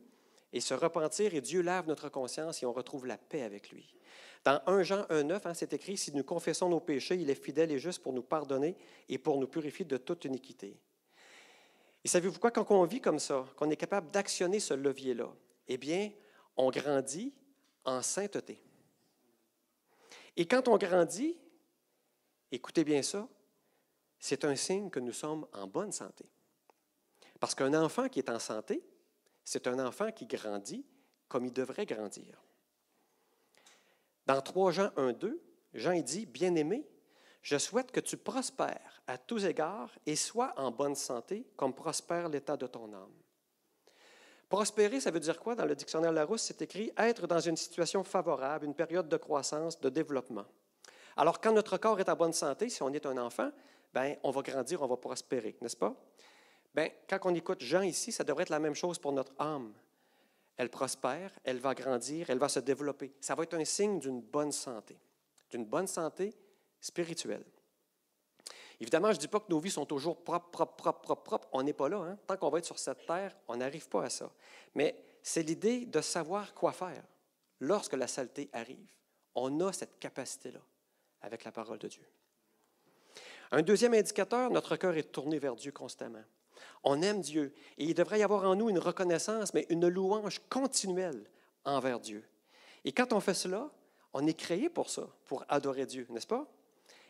et 0.53 0.61
se 0.61 0.75
repentir 0.75 1.35
et 1.35 1.41
Dieu 1.41 1.61
lave 1.61 1.87
notre 1.87 2.09
conscience 2.09 2.63
et 2.63 2.67
on 2.67 2.73
retrouve 2.73 3.07
la 3.07 3.19
paix 3.19 3.43
avec 3.43 3.71
lui. 3.71 3.95
Dans 4.45 4.61
1 4.67 4.83
Jean 4.83 5.03
1,9, 5.03 5.41
hein, 5.45 5.55
c'est 5.55 5.73
écrit 5.73 5.97
Si 5.97 6.15
nous 6.15 6.25
confessons 6.25 6.69
nos 6.69 6.81
péchés, 6.81 7.17
il 7.17 7.29
est 7.31 7.43
fidèle 7.43 7.73
et 7.73 7.79
juste 7.79 8.03
pour 8.03 8.13
nous 8.13 8.23
pardonner 8.23 8.77
et 9.09 9.19
pour 9.19 9.39
nous 9.39 9.49
purifier 9.49 9.85
de 9.85 9.97
toute 9.97 10.25
iniquité. 10.25 10.79
Et 12.05 12.09
savez-vous 12.09 12.39
quoi, 12.39 12.53
quand 12.53 12.71
on 12.71 12.85
vit 12.85 13.01
comme 13.01 13.19
ça, 13.19 13.45
qu'on 13.57 13.71
est 13.71 13.77
capable 13.77 14.11
d'actionner 14.11 14.61
ce 14.61 14.75
levier-là, 14.75 15.29
eh 15.67 15.77
bien, 15.77 16.13
on 16.57 16.71
grandit 16.71 17.35
en 17.85 18.01
sainteté. 18.03 18.63
Et 20.37 20.47
quand 20.47 20.69
on 20.69 20.77
grandit, 20.77 21.37
Écoutez 22.53 22.85
bien 22.85 23.03
ça, 23.03 23.29
c'est 24.19 24.45
un 24.45 24.55
signe 24.55 24.89
que 24.89 25.01
nous 25.01 25.13
sommes 25.13 25.47
en 25.53 25.67
bonne 25.67 25.93
santé. 25.93 26.25
Parce 27.41 27.55
qu'un 27.55 27.75
enfant 27.75 28.09
qui 28.09 28.21
est 28.21 28.31
en 28.31 28.39
santé, 28.39 28.83
c'est 29.47 29.69
un 29.69 29.79
enfant 29.79 30.11
qui 30.11 30.27
grandit 30.27 30.85
comme 31.29 31.47
il 31.47 31.53
devrait 31.53 31.87
grandir. 31.87 32.43
Dans 34.27 34.43
3 34.43 34.73
Jean 34.73 34.91
1, 34.97 35.13
2, 35.13 35.41
Jean 35.73 35.99
dit, 36.01 36.27
Bien-aimé, 36.27 36.87
je 37.43 37.57
souhaite 37.57 37.93
que 37.93 38.01
tu 38.01 38.17
prospères 38.17 39.03
à 39.07 39.17
tous 39.17 39.45
égards 39.47 39.93
et 40.05 40.17
sois 40.17 40.53
en 40.57 40.73
bonne 40.73 40.97
santé 40.97 41.47
comme 41.57 41.75
prospère 41.75 42.29
l'état 42.29 42.57
de 42.57 42.67
ton 42.67 42.93
âme. 42.93 43.15
Prospérer, 44.49 45.01
ça 45.01 45.13
veut 45.13 45.21
dire 45.21 45.39
quoi? 45.39 45.55
Dans 45.55 45.65
le 45.65 45.77
dictionnaire 45.77 46.13
Larousse, 46.13 46.43
c'est 46.43 46.63
écrit 46.63 46.93
être 46.97 47.29
dans 47.29 47.41
une 47.41 47.57
situation 47.57 48.03
favorable, 48.03 48.65
une 48.65 48.75
période 48.75 49.09
de 49.09 49.17
croissance, 49.17 49.81
de 49.81 49.89
développement. 49.89 50.47
Alors, 51.17 51.41
quand 51.41 51.53
notre 51.53 51.79
corps 51.79 52.01
est 52.01 52.09
en 52.09 52.17
bonne 52.17 52.33
santé, 52.33 52.69
si 52.69 52.83
on 52.83 52.93
est 52.93 53.07
un 53.07 53.17
enfant, 53.17 53.51
ben, 53.95 54.17
on 54.25 54.33
va 54.33 54.43
grandir, 54.43 54.83
on 54.83 54.87
va 54.87 54.97
prospérer, 54.97 55.57
n'est-ce 55.61 55.77
pas? 55.77 55.95
Ben, 56.77 56.91
quand 57.09 57.19
on 57.25 57.35
écoute 57.35 57.63
Jean 57.63 57.81
ici, 57.81 58.13
ça 58.13 58.23
devrait 58.23 58.43
être 58.43 58.51
la 58.51 58.59
même 58.59 58.75
chose 58.75 58.99
pour 58.99 59.11
notre 59.11 59.33
âme. 59.39 59.73
Elle 60.59 60.69
prospère, 60.69 61.33
elle 61.43 61.59
va 61.59 61.75
grandir, 61.75 62.29
elle 62.29 62.39
va 62.39 62.51
se 62.51 62.61
développer. 62.61 63.15
Ça 63.19 63.35
va 63.35 63.45
être 63.45 63.55
un 63.55 63.65
signe 63.65 63.99
d'une 63.99 64.21
bonne 64.21 64.53
santé, 64.53 64.99
d'une 65.49 65.65
bonne 65.65 65.87
santé 65.87 66.35
spirituelle. 66.79 67.45
Évidemment, 68.79 69.09
je 69.09 69.17
ne 69.17 69.21
dis 69.21 69.29
pas 69.29 69.41
que 69.41 69.49
nos 69.49 69.59
vies 69.59 69.71
sont 69.71 69.87
toujours 69.87 70.23
propres, 70.23 70.51
propres, 70.51 70.77
propres, 70.77 71.01
propres, 71.01 71.23
propres. 71.23 71.49
On 71.53 71.63
n'est 71.63 71.73
pas 71.73 71.89
là. 71.89 71.97
Hein? 71.97 72.19
Tant 72.27 72.37
qu'on 72.37 72.51
va 72.51 72.59
être 72.59 72.67
sur 72.67 72.79
cette 72.79 73.07
terre, 73.07 73.35
on 73.49 73.57
n'arrive 73.57 73.89
pas 73.89 74.05
à 74.05 74.11
ça. 74.11 74.31
Mais 74.75 75.03
c'est 75.23 75.43
l'idée 75.43 75.87
de 75.87 76.03
savoir 76.03 76.53
quoi 76.53 76.73
faire 76.73 77.03
lorsque 77.61 77.95
la 77.95 78.07
saleté 78.07 78.51
arrive. 78.53 78.91
On 79.35 79.61
a 79.61 79.73
cette 79.73 79.99
capacité-là 79.99 80.61
avec 81.23 81.45
la 81.45 81.53
parole 81.53 81.79
de 81.79 81.89
Dieu. 81.89 82.07
Un 83.51 83.63
deuxième 83.63 83.95
indicateur, 83.95 84.51
notre 84.51 84.77
cœur 84.77 84.95
est 84.95 85.11
tourné 85.11 85.39
vers 85.39 85.57
Dieu 85.57 85.73
constamment. 85.73 86.25
On 86.89 87.03
aime 87.03 87.21
Dieu 87.21 87.53
et 87.79 87.85
il 87.85 87.95
devrait 87.95 88.21
y 88.21 88.23
avoir 88.23 88.45
en 88.45 88.55
nous 88.55 88.71
une 88.71 88.79
reconnaissance, 88.79 89.53
mais 89.53 89.67
une 89.71 89.89
louange 89.89 90.41
continuelle 90.49 91.29
envers 91.65 91.99
Dieu. 91.99 92.25
Et 92.85 92.93
quand 92.93 93.13
on 93.13 93.19
fait 93.19 93.35
cela, 93.35 93.69
on 94.13 94.25
est 94.25 94.39
créé 94.39 94.69
pour 94.69 94.89
ça, 94.89 95.09
pour 95.25 95.45
adorer 95.49 95.85
Dieu, 95.85 96.07
n'est-ce 96.11 96.29
pas? 96.29 96.47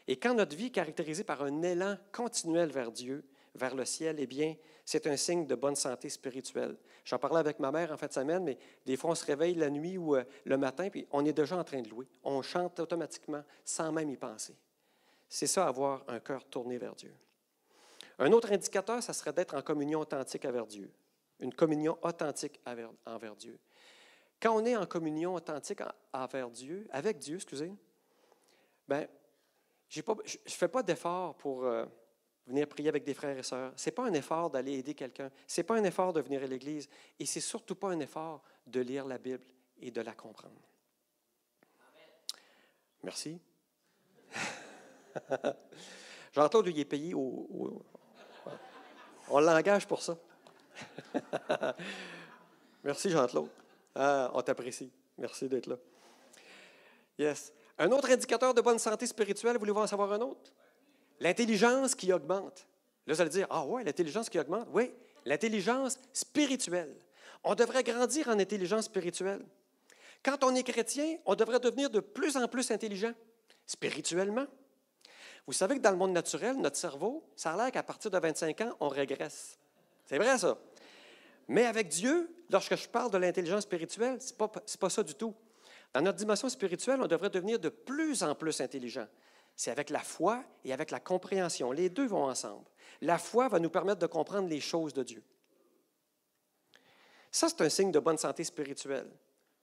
Et 0.09 0.17
quand 0.17 0.33
notre 0.33 0.57
vie 0.57 0.67
est 0.67 0.71
caractérisée 0.71 1.25
par 1.25 1.43
un 1.43 1.63
élan 1.63 1.99
continuel 2.11 2.71
vers 2.71 2.91
Dieu, 2.91 3.23
vers 3.55 3.75
le 3.75 3.85
ciel, 3.85 4.17
eh 4.19 4.27
bien, 4.27 4.57
c'est 4.87 5.07
un 5.07 5.17
signe 5.19 5.47
de 5.47 5.55
bonne 5.55 5.77
santé 5.77 6.09
spirituelle. 6.09 6.79
J'en 7.05 7.19
parlais 7.19 7.41
avec 7.41 7.59
ma 7.59 7.71
mère 7.71 7.93
en 7.93 7.99
fin 7.99 8.07
de 8.07 8.13
semaine, 8.15 8.45
mais 8.45 8.57
des 8.87 8.97
fois, 8.97 9.11
on 9.11 9.15
se 9.15 9.27
réveille 9.27 9.57
la 9.57 9.69
nuit 9.69 9.99
ou 9.99 10.17
euh, 10.17 10.25
le 10.45 10.57
matin, 10.57 10.89
puis 10.89 11.07
on 11.13 11.25
est 11.27 11.35
déjà 11.35 11.59
en 11.59 11.65
train 11.65 11.83
de 11.83 11.91
louer. 11.91 12.07
On 12.25 12.41
chante 12.41 12.81
automatiquement 12.81 13.43
sans 13.63 13.93
même 13.93 14.09
y 14.09 14.17
penser. 14.17 14.57
C'est 15.29 15.47
ça, 15.47 15.67
avoir 15.67 16.03
un 16.09 16.21
cœur 16.21 16.45
tourné 16.47 16.79
vers 16.79 16.95
Dieu. 16.95 17.13
Un 18.19 18.33
autre 18.33 18.53
indicateur, 18.53 19.03
ça 19.03 19.13
serait 19.13 19.33
d'être 19.33 19.55
en 19.55 19.63
communion 19.63 20.01
authentique 20.01 20.45
avec 20.45 20.67
Dieu. 20.67 20.91
Une 21.41 21.53
communion 21.53 21.99
authentique 22.03 22.61
envers 23.05 23.37
Dieu. 23.37 23.59
Quand 24.41 24.57
on 24.57 24.65
est 24.65 24.77
en 24.77 24.87
communion 24.87 25.35
authentique 25.35 25.81
envers 26.13 26.51
Dieu, 26.51 26.87
avec 26.91 27.19
Dieu, 27.19 27.37
excusez, 27.37 27.73
ben, 28.89 29.07
je 29.89 30.01
ne 30.01 30.51
fais 30.51 30.69
pas 30.69 30.83
d'effort 30.83 31.37
pour 31.37 31.65
euh, 31.65 31.85
venir 32.47 32.67
prier 32.69 32.89
avec 32.89 33.05
des 33.05 33.15
frères 33.15 33.37
et 33.37 33.43
sœurs. 33.43 33.73
Ce 33.77 33.89
n'est 33.89 33.95
pas 33.95 34.07
un 34.07 34.15
effort 34.15 34.51
d'aller 34.51 34.79
aider 34.79 34.95
quelqu'un. 34.95 35.31
Ce 35.47 35.61
n'est 35.61 35.65
pas 35.65 35.77
un 35.77 35.85
effort 35.85 36.13
de 36.13 36.21
venir 36.21 36.43
à 36.43 36.47
l'Église. 36.47 36.89
Et 37.19 37.27
ce 37.27 37.37
n'est 37.37 37.43
surtout 37.43 37.75
pas 37.75 37.91
un 37.91 38.01
effort 38.01 38.43
de 38.67 38.81
lire 38.81 39.07
la 39.07 39.19
Bible 39.19 39.45
et 39.81 39.91
de 39.91 40.01
la 40.01 40.15
comprendre. 40.15 40.61
Merci. 43.03 43.41
Jean-Claude, 46.33 46.67
il 46.69 46.79
est 46.79 46.85
payé 46.85 47.15
au, 47.15 47.85
On 49.29 49.41
l'engage 49.41 49.87
pour 49.87 50.03
ça. 50.03 50.17
Merci, 52.85 53.11
Jean-Claude. 53.11 53.49
Ah, 53.95 54.31
on 54.35 54.43
t'apprécie. 54.43 54.91
Merci 55.19 55.49
d'être 55.49 55.67
là. 55.67 55.77
Yes. 57.19 57.53
Un 57.79 57.91
autre 57.91 58.11
indicateur 58.11 58.55
de 58.55 58.61
bonne 58.61 58.79
santé 58.79 59.07
spirituelle, 59.07 59.59
voulez-vous 59.59 59.81
en 59.81 59.87
savoir 59.87 60.13
un 60.13 60.21
autre? 60.21 60.53
L'intelligence 61.21 61.95
qui 61.95 62.13
augmente. 62.13 62.67
Là, 63.07 63.15
vous 63.15 63.21
allez 63.21 63.31
dire, 63.31 63.47
ah 63.51 63.65
ouais, 63.65 63.85
l'intelligence 63.85 64.29
qui 64.29 64.39
augmente? 64.39 64.69
Oui, 64.73 64.93
l'intelligence 65.25 65.99
spirituelle. 66.13 66.95
On 67.43 67.55
devrait 67.55 67.83
grandir 67.83 68.29
en 68.29 68.39
intelligence 68.39 68.85
spirituelle. 68.85 69.45
Quand 70.23 70.43
on 70.45 70.55
est 70.55 70.63
chrétien, 70.63 71.17
on 71.25 71.35
devrait 71.35 71.61
devenir 71.61 71.91
de 71.91 72.01
plus 72.01 72.37
en 72.37 72.49
plus 72.49 72.71
intelligent 72.71 73.13
spirituellement. 73.67 74.47
Vous 75.47 75.53
savez 75.53 75.77
que 75.77 75.81
dans 75.81 75.93
le 75.93 75.97
monde 75.97 76.13
naturel, 76.13 76.57
notre 76.57 76.77
cerveau, 76.77 77.25
ça 77.37 77.53
a 77.53 77.57
l'air 77.57 77.71
qu'à 77.71 77.83
partir 77.83 78.11
de 78.11 78.19
25 78.19 78.61
ans, 78.63 78.77
on 78.81 78.89
régresse. 78.89 79.59
C'est 80.05 80.19
vrai 80.19 80.37
ça. 80.39 80.59
Mais 81.49 81.65
avec 81.65 81.89
Dieu, 81.89 82.29
lorsque 82.51 82.77
je 82.77 82.89
parle 82.89 83.11
de 83.11 83.19
l'intelligence 83.19 83.63
spirituelle, 83.63 84.21
ce 84.21 84.31
n'est 84.31 84.37
pas, 84.37 84.49
pas 84.49 84.91
ça 84.91 85.03
du 85.03 85.15
tout. 85.15 85.35
Dans 85.95 86.03
notre 86.03 86.19
dimension 86.19 86.49
spirituelle, 86.49 87.01
on 87.01 87.07
devrait 87.07 87.31
devenir 87.31 87.61
de 87.61 87.69
plus 87.69 88.23
en 88.23 88.35
plus 88.35 88.61
intelligent. 88.61 89.07
C'est 89.55 89.71
avec 89.71 89.91
la 89.91 90.01
foi 90.01 90.45
et 90.65 90.73
avec 90.73 90.91
la 90.91 91.01
compréhension. 91.01 91.73
Les 91.73 91.89
deux 91.89 92.07
vont 92.07 92.25
ensemble. 92.25 92.67
La 93.01 93.19
foi 93.19 93.49
va 93.49 93.59
nous 93.59 93.71
permettre 93.71 94.01
de 94.01 94.07
comprendre 94.07 94.49
les 94.49 94.61
choses 94.61 94.93
de 94.93 95.03
Dieu. 95.03 95.23
Ça, 97.31 97.49
c'est 97.49 97.61
un 97.63 97.69
signe 97.69 97.93
de 97.93 97.99
bonne 97.99 98.19
santé 98.19 98.45
spirituelle. 98.45 99.09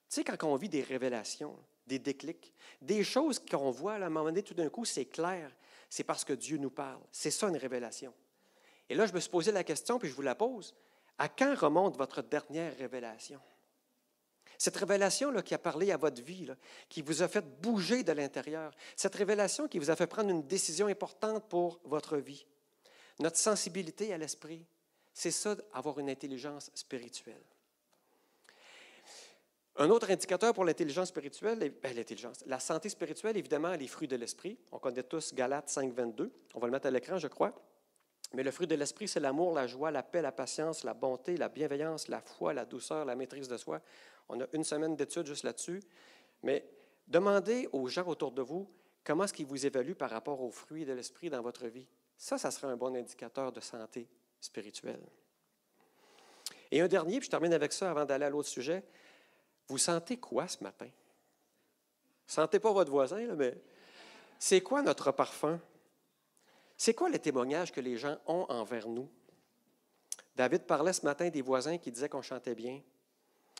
Tu 0.10 0.22
sais, 0.22 0.24
quand 0.24 0.48
on 0.48 0.56
vit 0.56 0.70
des 0.70 0.82
révélations, 0.82 1.56
des 1.86 2.00
déclics, 2.00 2.54
des 2.82 3.04
choses 3.04 3.40
qu'on 3.40 3.72
voit 3.72 3.94
à 3.94 3.98
un 3.98 4.10
moment 4.10 4.25
donné, 4.25 4.44
tout 4.44 4.54
d'un 4.54 4.70
coup, 4.70 4.86
c'est 4.86 5.06
clair, 5.06 5.52
c'est 5.93 6.03
parce 6.03 6.25
que 6.25 6.33
Dieu 6.33 6.57
nous 6.57 6.71
parle. 6.71 7.03
C'est 7.12 7.29
ça 7.29 7.47
une 7.47 7.55
révélation. 7.55 8.15
Et 8.89 8.95
là, 8.95 9.05
je 9.05 9.13
me 9.13 9.19
suis 9.19 9.29
posé 9.29 9.51
la 9.51 9.63
question, 9.63 10.00
puis 10.00 10.09
je 10.09 10.15
vous 10.15 10.23
la 10.23 10.33
pose. 10.33 10.73
À 11.19 11.29
quand 11.29 11.53
remonte 11.53 11.97
votre 11.97 12.23
dernière 12.23 12.75
révélation? 12.77 13.39
Cette 14.57 14.75
révélation 14.75 15.29
là, 15.29 15.43
qui 15.43 15.53
a 15.53 15.59
parlé 15.59 15.91
à 15.91 15.97
votre 15.97 16.19
vie, 16.23 16.50
qui 16.89 17.03
vous 17.03 17.21
a 17.21 17.27
fait 17.27 17.45
bouger 17.62 18.03
de 18.03 18.12
l'intérieur, 18.12 18.73
cette 18.95 19.13
révélation 19.13 19.67
qui 19.67 19.77
vous 19.77 19.91
a 19.91 19.95
fait 19.95 20.07
prendre 20.07 20.31
une 20.31 20.47
décision 20.47 20.88
importante 20.88 21.47
pour 21.47 21.79
votre 21.83 22.17
vie, 22.17 22.47
notre 23.19 23.38
sensibilité 23.38 24.12
à 24.13 24.17
l'esprit, 24.17 24.65
c'est 25.13 25.29
ça, 25.29 25.55
avoir 25.73 26.00
une 26.00 26.09
intelligence 26.09 26.71
spirituelle. 26.73 27.45
Un 29.75 29.89
autre 29.89 30.12
indicateur 30.12 30.53
pour 30.53 30.65
l'intelligence 30.65 31.10
spirituelle, 31.10 31.74
ben, 31.82 32.06
la 32.46 32.60
santé 32.60 32.89
spirituelle, 32.89 33.38
évidemment, 33.38 33.74
les 33.74 33.88
fruits 33.88 34.08
de 34.08 34.15
l'esprit. 34.15 34.60
On 34.72 34.77
connaît 34.77 35.01
tous 35.01 35.34
Galates 35.34 35.70
5, 35.70 35.92
22. 35.92 36.32
On 36.53 36.60
va 36.60 36.68
le 36.68 36.72
mettre 36.72 36.86
à 36.86 36.92
l'écran, 36.92 37.18
je 37.18 37.27
crois. 37.27 37.53
Mais 38.34 38.44
le 38.44 38.51
fruit 38.51 38.68
de 38.68 38.75
l'esprit, 38.75 39.08
c'est 39.08 39.20
l'amour, 39.20 39.53
la 39.53 39.65
joie, 39.65 39.89
la 39.89 40.03
paix, 40.03 40.22
la 40.22 40.32
patience, 40.32 40.84
la 40.84 40.94
bonté, 40.94 41.38
la 41.38 41.50
bienveillance, 41.50 42.08
la 42.08 42.22
foi, 42.22 42.53
la 42.53 42.65
douceur, 42.65 43.06
la 43.06 43.15
maîtrise 43.15 43.48
de 43.48 43.58
soi. 43.58 43.82
On 44.30 44.39
a 44.42 44.46
une 44.53 44.63
semaine 44.63 44.96
d'études 44.96 45.25
juste 45.25 45.44
là-dessus. 45.44 45.82
Mais 46.44 46.68
demandez 47.08 47.68
aux 47.72 47.88
gens 47.88 48.08
autour 48.08 48.32
de 48.32 48.42
vous 48.42 48.70
comment 49.03 49.24
est-ce 49.24 49.34
qu'ils 49.34 49.46
vous 49.48 49.65
évaluent 49.65 49.96
par 49.96 50.12
rapport 50.12 50.42
aux 50.42 50.51
fruits 50.51 50.86
de 50.86 50.94
l'esprit 50.94 51.30
dans 51.30 51.42
votre 51.42 51.68
vie. 51.68 51.88
Ça, 52.18 52.38
ça 52.38 52.51
serait 52.51 52.68
un 52.68 52.77
bon 52.77 52.96
indicateur 52.96 53.51
de 53.51 53.60
santé 53.60 54.08
spirituelle. 54.39 55.01
Et 56.72 56.82
un 56.82 56.88
dernier, 56.88 57.20
puis 57.20 57.25
je 57.25 57.32
termine 57.32 57.53
avec 57.53 57.74
ça 57.74 57.92
avant 57.92 58.06
d'aller 58.06 58.25
à 58.25 58.30
l'autre 58.30 58.50
sujet. 58.50 58.84
Vous 59.67 59.77
sentez 59.77 60.17
quoi 60.17 60.48
ce 60.48 60.63
matin? 60.63 60.89
Sentez 62.27 62.60
pas 62.60 62.72
votre 62.72 62.91
voisin, 62.91 63.36
mais 63.36 63.55
c'est 64.39 64.62
quoi 64.62 64.82
notre 64.82 65.12
parfum? 65.12 65.60
C'est 66.77 66.93
quoi 66.93 67.10
le 67.10 67.20
témoignage 67.20 67.72
que 67.72 67.82
les 67.82 67.98
gens 67.98 68.17
ont 68.27 68.46
envers 68.50 68.88
nous? 68.88 69.10
David 70.36 70.63
parlait 70.63 70.93
ce 70.93 71.05
matin 71.05 71.29
des 71.29 71.41
voisins 71.41 71.77
qui 71.77 71.91
disaient 71.91 72.10
qu'on 72.10 72.22
chantait 72.22 72.55
bien. 72.55 72.82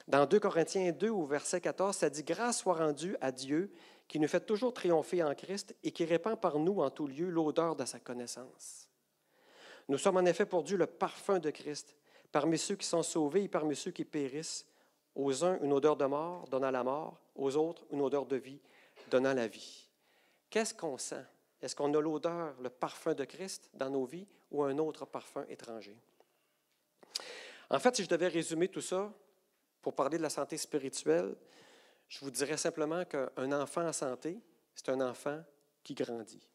Dans 0.08 0.26
2 0.26 0.40
Corinthiens 0.40 0.92
2, 0.92 1.10
au 1.10 1.26
verset 1.26 1.62
14, 1.62 1.96
ça 1.96 2.10
dit 2.10 2.24
Grâce 2.24 2.60
soit 2.60 2.74
rendue 2.74 3.16
à 3.22 3.32
Dieu 3.32 3.72
qui 4.08 4.20
nous 4.20 4.28
fait 4.28 4.46
toujours 4.46 4.74
triompher 4.74 5.24
en 5.24 5.34
Christ 5.34 5.76
et 5.84 5.92
qui 5.92 6.04
répand 6.04 6.40
par 6.40 6.60
nous 6.60 6.82
en 6.82 6.90
tout 6.90 7.08
lieu 7.08 7.30
l'odeur 7.30 7.76
de 7.76 7.86
sa 7.86 8.00
connaissance. 8.00 8.90
Nous 9.88 9.98
sommes 9.98 10.18
en 10.18 10.26
effet 10.26 10.46
pour 10.46 10.64
Dieu 10.64 10.78
le 10.78 10.88
parfum 10.88 11.40
de 11.40 11.50
Christ, 11.50 11.96
parmi 12.32 12.58
ceux 12.58 12.76
qui 12.76 12.88
sont 12.88 13.04
sauvés 13.04 13.44
et 13.44 13.48
parmi 13.48 13.76
ceux 13.76 13.92
qui 13.92 14.06
périssent. 14.06 14.66
Aux 15.16 15.44
uns, 15.44 15.60
une 15.62 15.74
odeur 15.74 15.96
de 15.96 16.06
mort 16.06 16.48
donnant 16.48 16.72
la 16.72 16.84
mort, 16.84 17.20
aux 17.36 17.56
autres, 17.56 17.86
une 17.92 18.02
odeur 18.02 18.26
de 18.26 18.36
vie 18.36 18.60
donnant 19.10 19.34
la 19.34 19.48
vie. 19.48 19.88
Qu'est-ce 20.50 20.74
qu'on 20.74 20.98
sent? 20.98 21.26
Est-ce 21.62 21.76
qu'on 21.76 21.94
a 21.94 22.02
l'odeur, 22.02 22.60
le 22.62 22.70
parfum 22.70 23.14
de 23.14 23.24
Christ 23.24 23.70
dans 23.74 23.90
nos 23.90 24.06
vies 24.06 24.28
ou 24.52 24.64
un 24.64 24.78
autre 24.78 25.06
parfum 25.06 25.46
étranger? 25.48 25.98
En 27.70 27.80
fait, 27.80 27.96
si 27.96 28.04
je 28.04 28.10
devais 28.10 28.28
résumer 28.28 28.68
tout 28.68 28.82
ça 28.82 29.12
pour 29.82 29.96
parler 29.96 30.18
de 30.18 30.24
la 30.24 30.30
santé 30.30 30.58
spirituelle, 30.58 31.36
je 32.08 32.20
vous 32.20 32.32
dirais 32.32 32.58
simplement 32.58 33.06
qu'un 33.06 33.52
enfant 33.54 33.88
en 33.88 33.94
santé, 33.94 34.40
c'est 34.76 34.90
un 34.90 35.02
enfant 35.02 35.42
qui 35.84 35.94
grandit. 35.94 36.48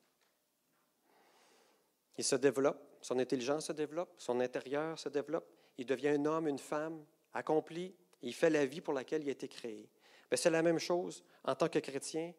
Il 2.17 2.25
se 2.25 2.37
développe, 2.37 2.81
son 3.01 3.19
intelligence 3.19 3.67
se 3.67 3.73
développe, 3.73 4.13
son 4.19 4.41
intérieur 4.41 4.99
se 4.99 5.09
développe, 5.09 5.47
il 5.79 5.87
devient 5.87 6.09
un 6.09 6.25
homme, 6.27 6.49
une 6.49 6.59
femme 6.59 7.05
accompli, 7.33 7.95
il 8.23 8.35
fait 8.35 8.51
la 8.51 8.67
vie 8.67 8.81
pour 8.81 8.95
laquelle 8.95 9.23
il 9.23 9.29
a 9.29 9.33
été 9.33 9.49
créé. 9.49 9.89
Ben, 10.31 10.37
c'est 10.37 10.51
la 10.51 10.63
même 10.63 10.79
chose 10.79 11.25
en 11.45 11.55
tant 11.55 11.69
que 11.69 11.79
chrétien. 11.79 12.33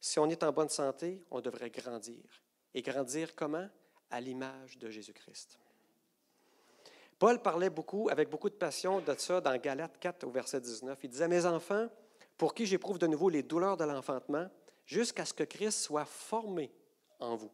Si 0.00 0.18
on 0.18 0.28
est 0.28 0.42
en 0.42 0.52
bonne 0.52 0.68
santé, 0.68 1.22
on 1.30 1.40
devrait 1.40 1.70
grandir. 1.70 2.22
Et 2.74 2.82
grandir 2.82 3.34
comment? 3.34 3.68
À 4.10 4.20
l'image 4.20 4.78
de 4.78 4.90
Jésus-Christ. 4.90 5.58
Paul 7.18 7.40
parlait 7.40 7.70
beaucoup, 7.70 8.08
avec 8.10 8.28
beaucoup 8.28 8.50
de 8.50 8.54
passion, 8.54 9.00
de 9.00 9.14
ça 9.16 9.40
dans 9.40 9.56
Galates 9.56 9.98
4 9.98 10.24
au 10.24 10.30
verset 10.30 10.60
19. 10.60 10.98
Il 11.04 11.10
disait, 11.10 11.28
Mes 11.28 11.46
enfants, 11.46 11.88
pour 12.36 12.52
qui 12.52 12.66
j'éprouve 12.66 12.98
de 12.98 13.06
nouveau 13.06 13.28
les 13.30 13.42
douleurs 13.42 13.76
de 13.76 13.84
l'enfantement, 13.84 14.48
jusqu'à 14.84 15.24
ce 15.24 15.32
que 15.32 15.44
Christ 15.44 15.78
soit 15.78 16.04
formé 16.04 16.72
en 17.20 17.36
vous. 17.36 17.50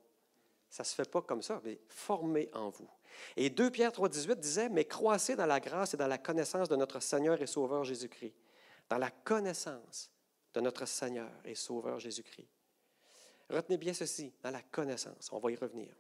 Ça 0.71 0.83
ne 0.83 0.87
se 0.87 0.95
fait 0.95 1.11
pas 1.11 1.23
comme 1.23 1.43
ça, 1.43 1.61
mais 1.65 1.81
formé 1.89 2.51
en 2.53 2.69
vous. 2.69 2.89
Et 3.37 3.51
2 3.51 3.71
Pierre 3.71 3.91
3,18 3.91 4.37
disait 4.37 4.69
Mais 4.69 4.85
croissez 4.85 5.35
dans 5.35 5.47
la 5.47 5.61
grâce 5.61 5.95
et 5.95 5.97
dans 5.97 6.07
la 6.07 6.19
connaissance 6.19 6.69
de 6.69 6.77
notre 6.77 7.01
Seigneur 7.01 7.41
et 7.41 7.47
Sauveur 7.47 7.85
Jésus-Christ. 7.85 8.35
Dans 8.89 8.99
la 8.99 9.11
connaissance 9.11 10.11
de 10.55 10.61
notre 10.61 10.87
Seigneur 10.87 11.31
et 11.45 11.55
Sauveur 11.55 11.99
Jésus-Christ. 11.99 12.49
Retenez 13.51 13.79
bien 13.79 13.95
ceci, 13.95 14.33
dans 14.43 14.51
la 14.51 14.63
connaissance. 14.63 15.31
On 15.33 15.39
va 15.39 15.51
y 15.51 15.57
revenir. 15.57 15.95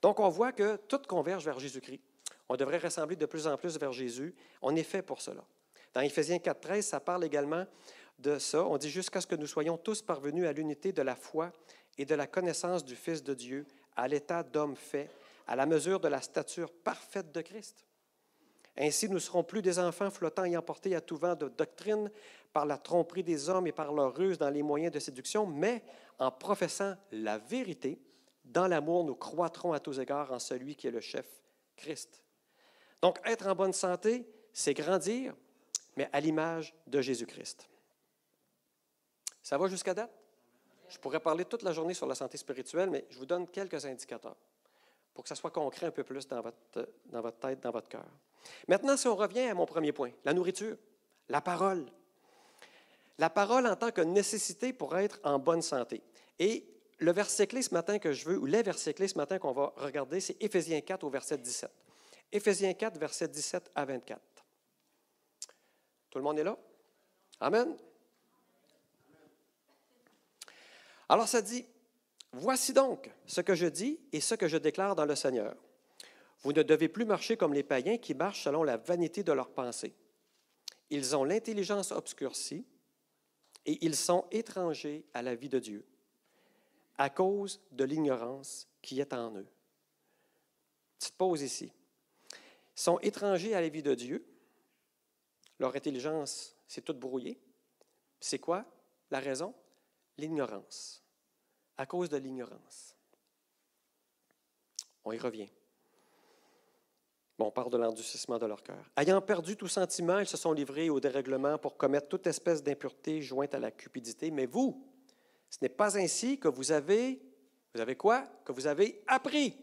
Donc, 0.00 0.18
on 0.18 0.28
voit 0.28 0.52
que 0.52 0.76
tout 0.76 1.00
converge 1.06 1.44
vers 1.44 1.60
Jésus-Christ. 1.60 2.00
On 2.48 2.56
devrait 2.56 2.78
ressembler 2.78 3.16
de 3.16 3.26
plus 3.26 3.46
en 3.46 3.56
plus 3.56 3.78
vers 3.78 3.92
Jésus. 3.92 4.34
On 4.60 4.74
est 4.74 4.82
fait 4.82 5.02
pour 5.02 5.20
cela. 5.20 5.44
Dans 5.94 6.00
Éphésiens 6.00 6.38
4,13, 6.38 6.82
ça 6.82 7.00
parle 7.00 7.24
également 7.24 7.66
de 8.18 8.38
ça. 8.38 8.64
On 8.64 8.78
dit 8.78 8.90
jusqu'à 8.90 9.20
ce 9.20 9.26
que 9.26 9.36
nous 9.36 9.46
soyons 9.46 9.76
tous 9.76 10.02
parvenus 10.02 10.46
à 10.46 10.52
l'unité 10.52 10.92
de 10.92 11.02
la 11.02 11.14
foi 11.14 11.52
et 11.98 12.04
de 12.04 12.14
la 12.14 12.26
connaissance 12.26 12.84
du 12.84 12.96
Fils 12.96 13.22
de 13.22 13.34
Dieu, 13.34 13.66
à 13.96 14.08
l'état 14.08 14.42
d'homme 14.42 14.76
fait, 14.76 15.10
à 15.46 15.56
la 15.56 15.66
mesure 15.66 16.00
de 16.00 16.08
la 16.08 16.20
stature 16.20 16.72
parfaite 16.72 17.32
de 17.32 17.40
Christ. 17.40 17.84
Ainsi, 18.76 19.08
nous 19.08 19.18
serons 19.18 19.44
plus 19.44 19.60
des 19.60 19.78
enfants 19.78 20.10
flottants 20.10 20.44
et 20.44 20.56
emportés 20.56 20.94
à 20.94 21.00
tout 21.00 21.16
vent 21.16 21.34
de 21.34 21.48
doctrine 21.48 22.10
par 22.52 22.64
la 22.64 22.78
tromperie 22.78 23.22
des 23.22 23.48
hommes 23.48 23.66
et 23.66 23.72
par 23.72 23.92
leur 23.92 24.14
ruse 24.14 24.38
dans 24.38 24.50
les 24.50 24.62
moyens 24.62 24.92
de 24.92 24.98
séduction, 24.98 25.46
mais 25.46 25.82
en 26.18 26.30
professant 26.30 26.94
la 27.10 27.38
vérité, 27.38 28.00
dans 28.44 28.66
l'amour, 28.66 29.04
nous 29.04 29.14
croîtrons 29.14 29.72
à 29.72 29.80
tous 29.80 30.00
égards 30.00 30.32
en 30.32 30.38
celui 30.38 30.76
qui 30.76 30.86
est 30.86 30.90
le 30.90 31.00
chef, 31.00 31.26
Christ. 31.76 32.22
Donc, 33.00 33.18
être 33.24 33.46
en 33.46 33.54
bonne 33.54 33.72
santé, 33.72 34.26
c'est 34.52 34.74
grandir, 34.74 35.34
mais 35.96 36.08
à 36.12 36.20
l'image 36.20 36.74
de 36.86 37.00
Jésus-Christ. 37.00 37.68
Ça 39.42 39.58
va 39.58 39.68
jusqu'à 39.68 39.94
date? 39.94 40.21
Je 40.92 40.98
pourrais 40.98 41.20
parler 41.20 41.46
toute 41.46 41.62
la 41.62 41.72
journée 41.72 41.94
sur 41.94 42.06
la 42.06 42.14
santé 42.14 42.36
spirituelle, 42.36 42.90
mais 42.90 43.06
je 43.08 43.18
vous 43.18 43.24
donne 43.24 43.48
quelques 43.48 43.86
indicateurs 43.86 44.36
pour 45.14 45.24
que 45.24 45.28
ça 45.28 45.34
soit 45.34 45.50
concret 45.50 45.86
un 45.86 45.90
peu 45.90 46.04
plus 46.04 46.28
dans 46.28 46.42
votre, 46.42 46.58
tête, 47.38 47.60
dans 47.60 47.70
votre 47.70 47.88
cœur. 47.88 48.04
Maintenant, 48.68 48.96
si 48.98 49.08
on 49.08 49.16
revient 49.16 49.40
à 49.40 49.54
mon 49.54 49.64
premier 49.64 49.92
point, 49.92 50.10
la 50.24 50.34
nourriture, 50.34 50.76
la 51.30 51.40
parole. 51.40 51.86
La 53.16 53.30
parole 53.30 53.66
en 53.66 53.74
tant 53.74 53.90
que 53.90 54.02
nécessité 54.02 54.74
pour 54.74 54.94
être 54.98 55.18
en 55.24 55.38
bonne 55.38 55.62
santé. 55.62 56.02
Et 56.38 56.66
le 56.98 57.12
verset 57.12 57.46
clé 57.46 57.62
ce 57.62 57.72
matin 57.72 57.98
que 57.98 58.12
je 58.12 58.26
veux, 58.26 58.36
ou 58.38 58.44
les 58.44 58.62
versets 58.62 58.92
clés 58.92 59.08
ce 59.08 59.16
matin 59.16 59.38
qu'on 59.38 59.52
va 59.52 59.72
regarder, 59.76 60.20
c'est 60.20 60.36
Éphésiens 60.42 60.82
4 60.82 61.04
au 61.04 61.10
verset 61.10 61.38
17. 61.38 61.70
Éphésiens 62.32 62.74
4, 62.74 62.98
verset 62.98 63.28
17 63.28 63.70
à 63.74 63.86
24. 63.86 64.20
Tout 66.10 66.18
le 66.18 66.24
monde 66.24 66.38
est 66.38 66.44
là? 66.44 66.58
Amen. 67.40 67.76
Alors 71.08 71.28
ça 71.28 71.42
dit, 71.42 71.66
Voici 72.32 72.72
donc 72.72 73.10
ce 73.26 73.42
que 73.42 73.54
je 73.54 73.66
dis 73.66 74.00
et 74.10 74.20
ce 74.20 74.34
que 74.34 74.48
je 74.48 74.56
déclare 74.56 74.96
dans 74.96 75.04
le 75.04 75.14
Seigneur. 75.14 75.54
Vous 76.40 76.52
ne 76.52 76.62
devez 76.62 76.88
plus 76.88 77.04
marcher 77.04 77.36
comme 77.36 77.52
les 77.52 77.62
païens 77.62 77.98
qui 77.98 78.14
marchent 78.14 78.44
selon 78.44 78.62
la 78.62 78.78
vanité 78.78 79.22
de 79.22 79.32
leurs 79.32 79.50
pensées. 79.50 79.94
Ils 80.88 81.14
ont 81.14 81.24
l'intelligence 81.24 81.92
obscurcie 81.92 82.66
et 83.66 83.78
ils 83.84 83.96
sont 83.96 84.26
étrangers 84.30 85.04
à 85.12 85.22
la 85.22 85.34
vie 85.34 85.50
de 85.50 85.58
Dieu 85.58 85.84
à 86.98 87.10
cause 87.10 87.60
de 87.72 87.84
l'ignorance 87.84 88.68
qui 88.80 89.00
est 89.00 89.12
en 89.12 89.34
eux. 89.36 89.46
Petite 90.98 91.16
pause 91.16 91.42
ici. 91.42 91.72
Ils 92.76 92.80
sont 92.80 92.98
étrangers 93.00 93.54
à 93.54 93.60
la 93.60 93.68
vie 93.68 93.82
de 93.82 93.94
Dieu. 93.94 94.24
Leur 95.58 95.74
intelligence, 95.74 96.54
c'est 96.66 96.82
toute 96.82 96.98
brouillée. 96.98 97.40
C'est 98.20 98.38
quoi 98.38 98.64
la 99.10 99.20
raison? 99.20 99.54
L'ignorance 100.18 101.02
à 101.76 101.86
cause 101.86 102.08
de 102.08 102.16
l'ignorance. 102.16 102.96
On 105.04 105.12
y 105.12 105.18
revient. 105.18 105.48
Bon, 107.38 107.46
on 107.46 107.50
parle 107.50 107.70
de 107.70 107.78
l'endurcissement 107.78 108.38
de 108.38 108.46
leur 108.46 108.62
cœur. 108.62 108.84
Ayant 108.96 109.20
perdu 109.20 109.56
tout 109.56 109.66
sentiment, 109.66 110.20
ils 110.20 110.26
se 110.26 110.36
sont 110.36 110.52
livrés 110.52 110.90
au 110.90 111.00
dérèglement 111.00 111.58
pour 111.58 111.76
commettre 111.76 112.08
toute 112.08 112.26
espèce 112.26 112.62
d'impureté 112.62 113.20
jointe 113.20 113.54
à 113.54 113.58
la 113.58 113.70
cupidité. 113.70 114.30
Mais 114.30 114.46
vous, 114.46 114.86
ce 115.50 115.58
n'est 115.62 115.68
pas 115.68 115.98
ainsi 115.98 116.38
que 116.38 116.48
vous 116.48 116.70
avez, 116.70 117.20
vous 117.74 117.80
avez 117.80 117.96
quoi? 117.96 118.28
Que 118.44 118.52
vous 118.52 118.66
avez 118.66 119.02
appris. 119.06 119.56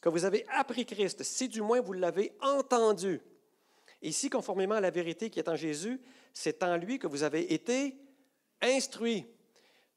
Que 0.00 0.08
vous 0.08 0.24
avez 0.24 0.46
appris 0.50 0.86
Christ, 0.86 1.22
si 1.24 1.48
du 1.48 1.62
moins 1.62 1.80
vous 1.80 1.94
l'avez 1.94 2.32
entendu. 2.40 3.20
Ici, 4.02 4.30
conformément 4.30 4.76
à 4.76 4.80
la 4.80 4.90
vérité 4.90 5.30
qui 5.30 5.40
est 5.40 5.48
en 5.48 5.56
Jésus, 5.56 6.00
c'est 6.32 6.62
en 6.62 6.76
lui 6.76 6.98
que 6.98 7.06
vous 7.06 7.22
avez 7.22 7.52
été 7.52 7.98
instruits. 8.62 9.26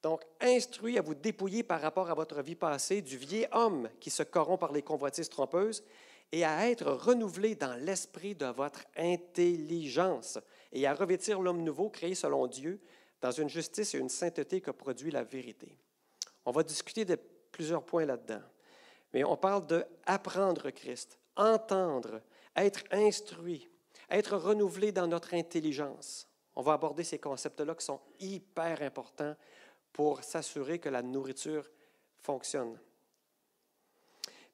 Donc, 0.04 0.22
instruit 0.42 0.98
à 0.98 1.02
vous 1.02 1.16
dépouiller 1.16 1.64
par 1.64 1.80
rapport 1.80 2.12
à 2.12 2.14
votre 2.14 2.42
vie 2.42 2.56
passée 2.56 3.02
du 3.02 3.18
vieil 3.18 3.48
homme 3.54 3.90
qui 4.02 4.10
se 4.10 4.22
corrompt 4.22 4.60
par 4.60 4.74
les 4.74 4.82
convoitises 4.82 5.30
trompeuses 5.30 5.82
et 6.34 6.44
à 6.44 6.70
être 6.70 6.92
renouvelé 6.92 7.56
dans 7.56 7.74
l'esprit 7.80 8.36
de 8.36 8.48
votre 8.48 8.82
intelligence 8.98 10.40
et 10.74 10.86
à 10.86 10.94
revêtir 10.94 11.40
l'homme 11.40 11.64
nouveau 11.64 11.90
créé 11.90 12.16
selon 12.16 12.48
Dieu 12.48 12.82
dans 13.22 13.32
une 13.32 13.48
justice 13.48 13.96
et 13.96 13.98
une 13.98 14.10
sainteté 14.10 14.60
que 14.60 14.72
produit 14.72 15.10
la 15.10 15.24
vérité. 15.24 15.80
On 16.46 16.52
va 16.52 16.64
discuter 16.64 17.06
de 17.06 17.18
plusieurs 17.52 17.86
points 17.86 18.06
là-dedans. 18.06 18.42
Mais 19.14 19.24
on 19.24 19.38
parle 19.38 19.66
de 19.68 19.86
apprendre 20.06 20.70
Christ, 20.72 21.18
entendre, 21.38 22.20
être 22.58 22.84
instruit, 22.92 23.70
être 24.10 24.36
renouvelé 24.36 24.92
dans 24.92 25.08
notre 25.08 25.34
intelligence. 25.34 26.28
On 26.56 26.62
va 26.62 26.74
aborder 26.74 27.06
ces 27.06 27.20
concepts-là 27.20 27.74
qui 27.76 27.86
sont 27.86 28.02
hyper 28.20 28.82
importants 28.82 29.36
pour 29.94 30.24
s'assurer 30.24 30.80
que 30.80 30.90
la 30.90 31.04
nourriture 31.04 31.70
fonctionne. 32.18 32.78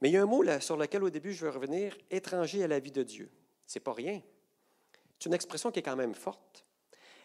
Mais 0.01 0.09
il 0.09 0.13
y 0.13 0.17
a 0.17 0.21
un 0.21 0.25
mot 0.25 0.43
sur 0.59 0.77
lequel 0.77 1.03
au 1.03 1.09
début 1.09 1.33
je 1.33 1.45
veux 1.45 1.51
revenir, 1.51 1.97
étranger 2.11 2.63
à 2.63 2.67
la 2.67 2.79
vie 2.79 2.91
de 2.91 3.03
Dieu. 3.03 3.31
C'est 3.65 3.79
pas 3.79 3.93
rien. 3.93 4.21
C'est 5.17 5.27
une 5.27 5.33
expression 5.33 5.71
qui 5.71 5.79
est 5.79 5.83
quand 5.83 5.95
même 5.95 6.15
forte. 6.15 6.65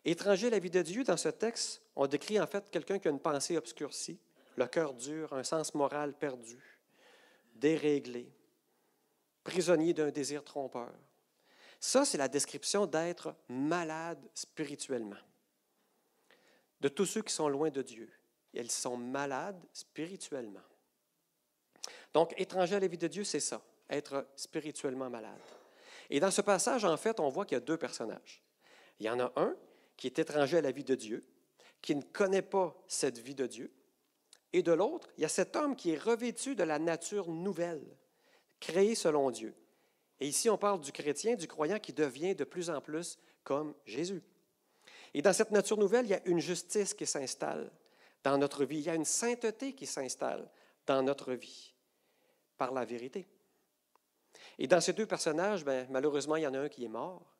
Étranger 0.04 0.48
à 0.48 0.50
la 0.50 0.58
vie 0.58 0.70
de 0.70 0.82
Dieu, 0.82 1.04
dans 1.04 1.16
ce 1.16 1.28
texte, 1.28 1.82
on 1.96 2.06
décrit 2.06 2.40
en 2.40 2.46
fait 2.46 2.70
quelqu'un 2.70 2.98
qui 2.98 3.08
a 3.08 3.10
une 3.10 3.20
pensée 3.20 3.56
obscurcie, 3.56 4.18
le 4.56 4.66
cœur 4.66 4.94
dur, 4.94 5.32
un 5.32 5.44
sens 5.44 5.74
moral 5.74 6.14
perdu, 6.14 6.58
déréglé, 7.54 8.30
prisonnier 9.42 9.94
d'un 9.94 10.10
désir 10.10 10.44
trompeur. 10.44 10.92
Ça, 11.80 12.04
c'est 12.04 12.18
la 12.18 12.28
description 12.28 12.86
d'être 12.86 13.34
malade 13.48 14.28
spirituellement 14.34 15.16
de 16.84 16.90
tous 16.90 17.06
ceux 17.06 17.22
qui 17.22 17.32
sont 17.32 17.48
loin 17.48 17.70
de 17.70 17.80
Dieu. 17.80 18.10
Ils 18.52 18.70
sont 18.70 18.98
malades 18.98 19.58
spirituellement. 19.72 20.60
Donc, 22.12 22.38
étranger 22.38 22.76
à 22.76 22.80
la 22.80 22.88
vie 22.88 22.98
de 22.98 23.08
Dieu, 23.08 23.24
c'est 23.24 23.40
ça, 23.40 23.62
être 23.88 24.28
spirituellement 24.36 25.08
malade. 25.08 25.40
Et 26.10 26.20
dans 26.20 26.30
ce 26.30 26.42
passage, 26.42 26.84
en 26.84 26.98
fait, 26.98 27.20
on 27.20 27.30
voit 27.30 27.46
qu'il 27.46 27.54
y 27.54 27.56
a 27.56 27.60
deux 27.60 27.78
personnages. 27.78 28.42
Il 29.00 29.06
y 29.06 29.08
en 29.08 29.18
a 29.18 29.32
un 29.36 29.56
qui 29.96 30.08
est 30.08 30.18
étranger 30.18 30.58
à 30.58 30.60
la 30.60 30.72
vie 30.72 30.84
de 30.84 30.94
Dieu, 30.94 31.24
qui 31.80 31.94
ne 31.94 32.02
connaît 32.02 32.42
pas 32.42 32.76
cette 32.86 33.16
vie 33.16 33.34
de 33.34 33.46
Dieu. 33.46 33.72
Et 34.52 34.62
de 34.62 34.72
l'autre, 34.72 35.08
il 35.16 35.22
y 35.22 35.24
a 35.24 35.30
cet 35.30 35.56
homme 35.56 35.76
qui 35.76 35.92
est 35.92 35.98
revêtu 35.98 36.54
de 36.54 36.64
la 36.64 36.78
nature 36.78 37.30
nouvelle, 37.30 37.96
créée 38.60 38.94
selon 38.94 39.30
Dieu. 39.30 39.54
Et 40.20 40.28
ici, 40.28 40.50
on 40.50 40.58
parle 40.58 40.82
du 40.82 40.92
chrétien, 40.92 41.34
du 41.34 41.48
croyant 41.48 41.78
qui 41.78 41.94
devient 41.94 42.34
de 42.34 42.44
plus 42.44 42.68
en 42.68 42.82
plus 42.82 43.18
comme 43.42 43.74
Jésus. 43.86 44.22
Et 45.14 45.22
dans 45.22 45.32
cette 45.32 45.52
nature 45.52 45.78
nouvelle, 45.78 46.06
il 46.06 46.10
y 46.10 46.14
a 46.14 46.26
une 46.26 46.40
justice 46.40 46.92
qui 46.92 47.06
s'installe 47.06 47.70
dans 48.24 48.36
notre 48.36 48.64
vie. 48.64 48.78
Il 48.78 48.84
y 48.84 48.90
a 48.90 48.96
une 48.96 49.04
sainteté 49.04 49.72
qui 49.72 49.86
s'installe 49.86 50.50
dans 50.86 51.02
notre 51.02 51.32
vie 51.32 51.72
par 52.58 52.72
la 52.72 52.84
vérité. 52.84 53.28
Et 54.58 54.66
dans 54.66 54.80
ces 54.80 54.92
deux 54.92 55.06
personnages, 55.06 55.64
ben, 55.64 55.86
malheureusement, 55.90 56.36
il 56.36 56.42
y 56.42 56.46
en 56.46 56.54
a 56.54 56.58
un 56.58 56.68
qui 56.68 56.84
est 56.84 56.88
mort, 56.88 57.34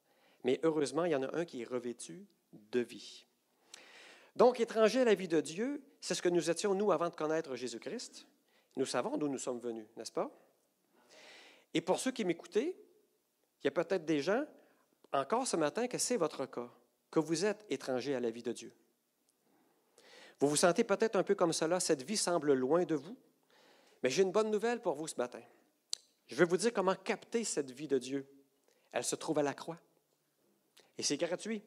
mais 0.45 0.61
heureusement, 0.63 1.05
il 1.05 1.13
y 1.13 1.17
en 1.17 1.23
a 1.25 1.37
un 1.37 1.45
qui 1.45 1.63
est 1.63 1.69
revêtu 1.69 2.27
de 2.53 2.81
vie. 2.81 3.27
Donc, 4.37 4.61
étranger 4.61 5.01
à 5.01 5.05
la 5.05 5.15
vie 5.15 5.29
de 5.29 5.41
Dieu, 5.41 5.83
c'est 6.01 6.15
ce 6.15 6.23
que 6.23 6.29
nous 6.29 6.51
étions, 6.51 6.75
nous, 6.75 6.93
avant 6.93 7.09
de 7.09 7.15
connaître 7.15 7.55
Jésus-Christ. 7.57 8.27
Nous 8.77 8.87
savons 8.87 9.17
d'où 9.17 9.29
nous 9.29 9.39
sommes 9.39 9.61
venus, 9.61 9.87
n'est-ce 9.97 10.13
pas? 10.13 10.31
Et 11.73 11.81
pour 11.81 11.99
ceux 11.99 12.11
qui 12.11 12.25
m'écoutaient, 12.25 12.77
il 13.63 13.65
y 13.65 13.69
a 13.69 13.71
peut-être 13.71 14.05
des 14.05 14.21
gens, 14.21 14.45
encore 15.13 15.47
ce 15.47 15.57
matin, 15.57 15.87
que 15.87 15.99
c'est 15.99 16.17
votre 16.17 16.47
cas 16.47 16.71
que 17.15 17.21
vous 17.21 17.45
êtes 17.45 17.65
étranger 17.71 18.17
à 18.17 18.19
la 18.19 18.29
vie 18.29 18.43
de 18.43 18.51
Dieu. 18.51 18.73
Vous 20.41 20.49
vous 20.49 20.57
sentez 20.57 20.83
peut-être 20.83 21.15
un 21.15 21.23
peu 21.23 21.37
comme 21.37 21.53
cela, 21.53 21.79
cette 21.79 22.03
vie 22.03 22.17
semble 22.17 22.55
loin 22.55 22.83
de 22.83 22.97
vous, 22.97 23.17
mais 24.03 24.11
j'ai 24.11 24.23
une 24.23 24.33
bonne 24.33 24.51
nouvelle 24.51 24.81
pour 24.81 24.97
vous 24.97 25.07
ce 25.07 25.15
matin. 25.15 25.41
Je 26.27 26.35
vais 26.35 26.45
vous 26.45 26.57
dire 26.57 26.73
comment 26.73 26.97
capter 26.97 27.45
cette 27.45 27.71
vie 27.71 27.87
de 27.87 27.99
Dieu. 27.99 28.27
Elle 28.91 29.05
se 29.05 29.15
trouve 29.15 29.39
à 29.39 29.45
la 29.45 29.55
croix. 29.55 29.79
Et 30.99 31.05
c'est 31.05 31.17
gratuit. 31.17 31.63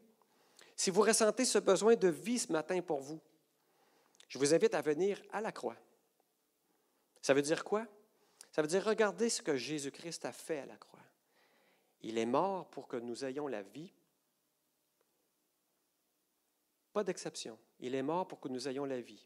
Si 0.76 0.90
vous 0.90 1.02
ressentez 1.02 1.46
ce 1.46 1.60
besoin 1.60 1.96
de 1.96 2.10
vie 2.10 2.40
ce 2.40 2.52
matin 2.52 2.82
pour 2.82 3.00
vous, 3.00 3.22
je 4.28 4.38
vous 4.40 4.54
invite 4.54 4.74
à 4.74 4.82
venir 4.82 5.22
à 5.32 5.40
la 5.40 5.54
croix. 5.54 5.78
Ça 7.22 7.34
veut 7.34 7.42
dire 7.42 7.64
quoi? 7.64 7.88
Ça 8.52 8.62
veut 8.62 8.68
dire 8.68 8.84
regarder 8.84 9.30
ce 9.30 9.42
que 9.42 9.56
Jésus-Christ 9.56 10.26
a 10.26 10.34
fait 10.34 10.60
à 10.60 10.66
la 10.66 10.76
croix. 10.76 11.00
Il 12.02 12.18
est 12.18 12.26
mort 12.26 12.70
pour 12.70 12.90
que 12.90 12.98
nous 12.98 13.24
ayons 13.24 13.48
la 13.48 13.62
vie 13.62 13.94
pas 16.98 17.04
d'exception. 17.04 17.60
Il 17.80 17.94
est 17.94 18.02
mort 18.02 18.28
pour 18.28 18.40
que 18.40 18.48
nous 18.48 18.68
ayons 18.68 18.84
la 18.84 19.00
vie. 19.00 19.24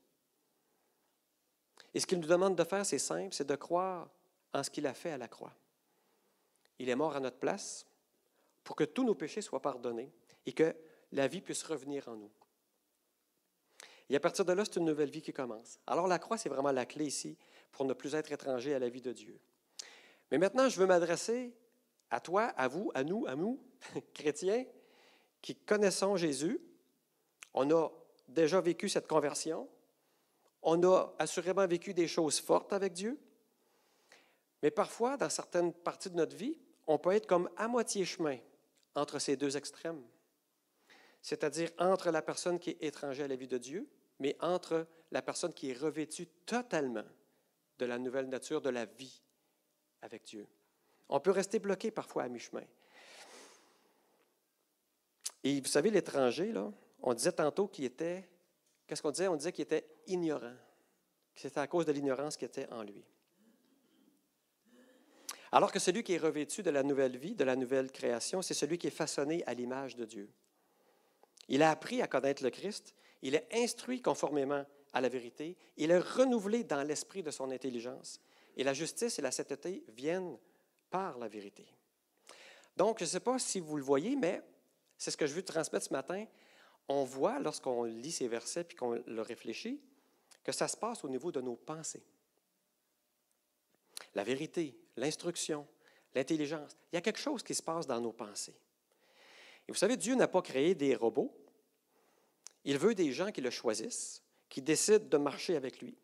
Et 1.94 2.02
ce 2.02 2.06
qu'il 2.06 2.20
nous 2.20 2.28
demande 2.28 2.58
de 2.58 2.66
faire, 2.66 2.86
c'est 2.86 3.00
simple, 3.00 3.34
c'est 3.34 3.48
de 3.48 3.56
croire 3.56 4.10
en 4.54 4.62
ce 4.62 4.70
qu'il 4.70 4.86
a 4.86 4.94
fait 4.94 5.12
à 5.12 5.18
la 5.18 5.30
croix. 5.30 5.56
Il 6.80 6.90
est 6.90 6.96
mort 6.98 7.16
à 7.16 7.22
notre 7.22 7.38
place 7.38 7.86
pour 8.66 8.76
que 8.76 8.84
tous 8.84 9.06
nos 9.06 9.16
péchés 9.16 9.42
soient 9.42 9.62
pardonnés 9.62 10.12
et 10.46 10.52
que 10.52 10.76
la 11.14 11.30
vie 11.30 11.40
puisse 11.40 11.64
revenir 11.64 12.10
en 12.10 12.18
nous. 12.18 12.32
Et 14.10 14.18
à 14.18 14.20
partir 14.20 14.44
de 14.44 14.52
là, 14.52 14.66
c'est 14.66 14.76
une 14.76 14.84
nouvelle 14.84 15.10
vie 15.10 15.22
qui 15.22 15.32
commence. 15.32 15.80
Alors 15.88 16.10
la 16.10 16.20
croix, 16.20 16.38
c'est 16.38 16.50
vraiment 16.50 16.74
la 16.74 16.86
clé 16.86 17.06
ici 17.06 17.38
pour 17.72 17.86
ne 17.86 17.94
plus 17.94 18.16
être 18.16 18.34
étranger 18.34 18.74
à 18.74 18.80
la 18.80 18.90
vie 18.90 19.02
de 19.02 19.14
Dieu. 19.14 19.40
Mais 20.30 20.38
maintenant, 20.38 20.68
je 20.68 20.78
veux 20.78 20.88
m'adresser 20.88 21.56
à 22.10 22.20
toi, 22.20 22.48
à 22.58 22.68
vous, 22.68 22.92
à 22.94 23.06
nous, 23.06 23.26
à 23.28 23.38
nous, 23.38 23.64
chrétiens, 24.14 24.66
qui 25.42 25.56
connaissons 25.56 26.18
Jésus, 26.18 26.60
on 27.54 27.70
a 27.72 27.90
déjà 28.28 28.62
vécu 28.62 28.90
cette 28.90 29.08
conversion. 29.08 29.68
On 30.62 30.82
a 30.84 31.14
assurément 31.20 31.68
vécu 31.68 31.94
des 31.94 32.08
choses 32.08 32.40
fortes 32.40 32.74
avec 32.74 32.94
Dieu. 32.94 33.20
Mais 34.62 34.72
parfois, 34.72 35.18
dans 35.18 35.30
certaines 35.30 35.74
parties 35.74 36.10
de 36.10 36.16
notre 36.16 36.36
vie, 36.36 36.56
on 36.88 36.98
peut 36.98 37.12
être 37.12 37.28
comme 37.28 37.50
à 37.58 37.68
moitié 37.68 38.06
chemin 38.06 38.38
entre 38.96 39.20
ces 39.20 39.36
deux 39.36 39.58
extrêmes. 39.58 40.04
C'est-à-dire 41.22 41.70
entre 41.78 42.12
la 42.12 42.22
personne 42.22 42.60
qui 42.60 42.72
est 42.72 42.84
étrangère 42.84 43.26
à 43.26 43.30
la 43.30 43.36
vie 43.36 43.48
de 43.48 43.58
Dieu, 43.58 43.88
mais 44.20 44.36
entre 44.40 44.88
la 45.12 45.22
personne 45.22 45.54
qui 45.54 45.70
est 45.70 45.78
revêtue 45.78 46.28
totalement 46.46 47.06
de 47.80 47.86
la 47.86 47.98
nouvelle 47.98 48.30
nature 48.30 48.62
de 48.62 48.70
la 48.70 48.86
vie 48.86 49.22
avec 50.02 50.24
Dieu. 50.24 50.48
On 51.10 51.20
peut 51.20 51.32
rester 51.32 51.60
bloqué 51.60 51.92
parfois 51.92 52.24
à 52.24 52.30
mi-chemin. 52.30 52.64
Et 55.44 55.60
vous 55.60 55.68
savez, 55.68 55.90
l'étranger, 55.90 56.52
là, 56.52 56.72
on 57.02 57.14
disait 57.14 57.32
tantôt 57.32 57.68
qu'il 57.68 57.86
était, 57.86 58.28
qu'est-ce 58.88 59.02
qu'on 59.02 59.12
disait? 59.12 59.28
On 59.28 59.36
disait 59.36 59.52
qu'il 59.52 59.64
était 59.64 59.86
ignorant, 60.08 60.56
que 61.34 61.42
c'était 61.42 61.60
à 61.60 61.68
cause 61.68 61.86
de 61.86 61.92
l'ignorance 61.92 62.38
qui 62.38 62.46
était 62.46 62.72
en 62.72 62.84
lui. 62.84 63.04
Alors 65.52 65.72
que 65.72 65.80
celui 65.80 66.04
qui 66.04 66.14
est 66.14 66.18
revêtu 66.18 66.64
de 66.64 66.70
la 66.70 66.84
nouvelle 66.84 67.18
vie, 67.18 67.36
de 67.36 67.44
la 67.44 67.56
nouvelle 67.56 67.92
création, 67.92 68.42
c'est 68.42 68.54
celui 68.54 68.78
qui 68.78 68.88
est 68.88 68.92
façonné 68.92 69.44
à 69.46 69.54
l'image 69.54 69.96
de 69.96 70.06
Dieu. 70.06 70.30
Il 71.50 71.62
a 71.62 71.72
appris 71.72 72.02
à 72.02 72.08
connaître 72.08 72.44
le 72.44 72.50
Christ, 72.50 72.96
il 73.22 73.36
est 73.36 73.48
instruit 73.54 74.02
conformément 74.02 74.66
à 74.94 75.02
la 75.02 75.10
vérité. 75.10 75.58
Il 75.78 75.92
est 75.92 76.00
renouvelé 76.00 76.64
dans 76.64 76.84
l'esprit 76.84 77.24
de 77.24 77.32
son 77.32 77.52
intelligence. 77.52 78.20
Et 78.58 78.64
la 78.64 78.74
justice 78.74 79.20
et 79.20 79.22
la 79.22 79.32
sainteté 79.32 79.84
viennent 79.90 80.38
par 80.90 81.18
la 81.18 81.28
vérité. 81.28 81.66
Donc, 82.76 83.00
je 83.00 83.06
ne 83.06 83.10
sais 83.10 83.20
pas 83.20 83.40
si 83.40 83.60
vous 83.60 83.78
le 83.78 83.84
voyez, 83.84 84.16
mais 84.16 84.42
c'est 84.98 85.12
ce 85.12 85.18
que 85.18 85.28
je 85.28 85.34
veux 85.34 85.44
transmettre 85.44 85.86
ce 85.86 85.94
matin. 85.94 86.26
On 86.94 87.06
voit, 87.06 87.40
lorsqu'on 87.40 87.86
lit 87.86 88.12
ces 88.12 88.28
versets 88.28 88.66
puis 88.66 88.76
qu'on 88.76 89.02
le 89.08 89.22
réfléchit, 89.22 89.80
que 90.44 90.52
ça 90.52 90.68
se 90.68 90.76
passe 90.76 91.06
au 91.06 91.10
niveau 91.10 91.32
de 91.32 91.40
nos 91.40 91.56
pensées. 91.56 92.04
La 94.14 94.26
vérité, 94.26 94.78
l'instruction, 94.98 95.66
l'intelligence. 96.14 96.76
Il 96.92 96.96
y 96.96 96.98
a 96.98 97.02
quelque 97.02 97.22
chose 97.22 97.44
qui 97.44 97.56
se 97.56 97.64
passe 97.64 97.88
dans 97.88 98.02
nos 98.02 98.12
pensées. 98.12 98.58
Et 99.70 99.72
vous 99.72 99.78
savez, 99.78 99.96
Dieu 99.96 100.16
n'a 100.16 100.28
pas 100.28 100.42
créé 100.42 100.76
des 100.76 100.94
robots. 100.94 101.34
Il 102.66 102.78
veut 102.78 102.94
des 102.94 103.14
gens 103.14 103.32
qui 103.32 103.40
le 103.40 103.52
choisissent, 103.52 104.22
qui 104.50 104.62
décident 104.62 105.08
de 105.08 105.18
marcher 105.18 105.56
avec 105.56 105.80
lui. 105.80 105.96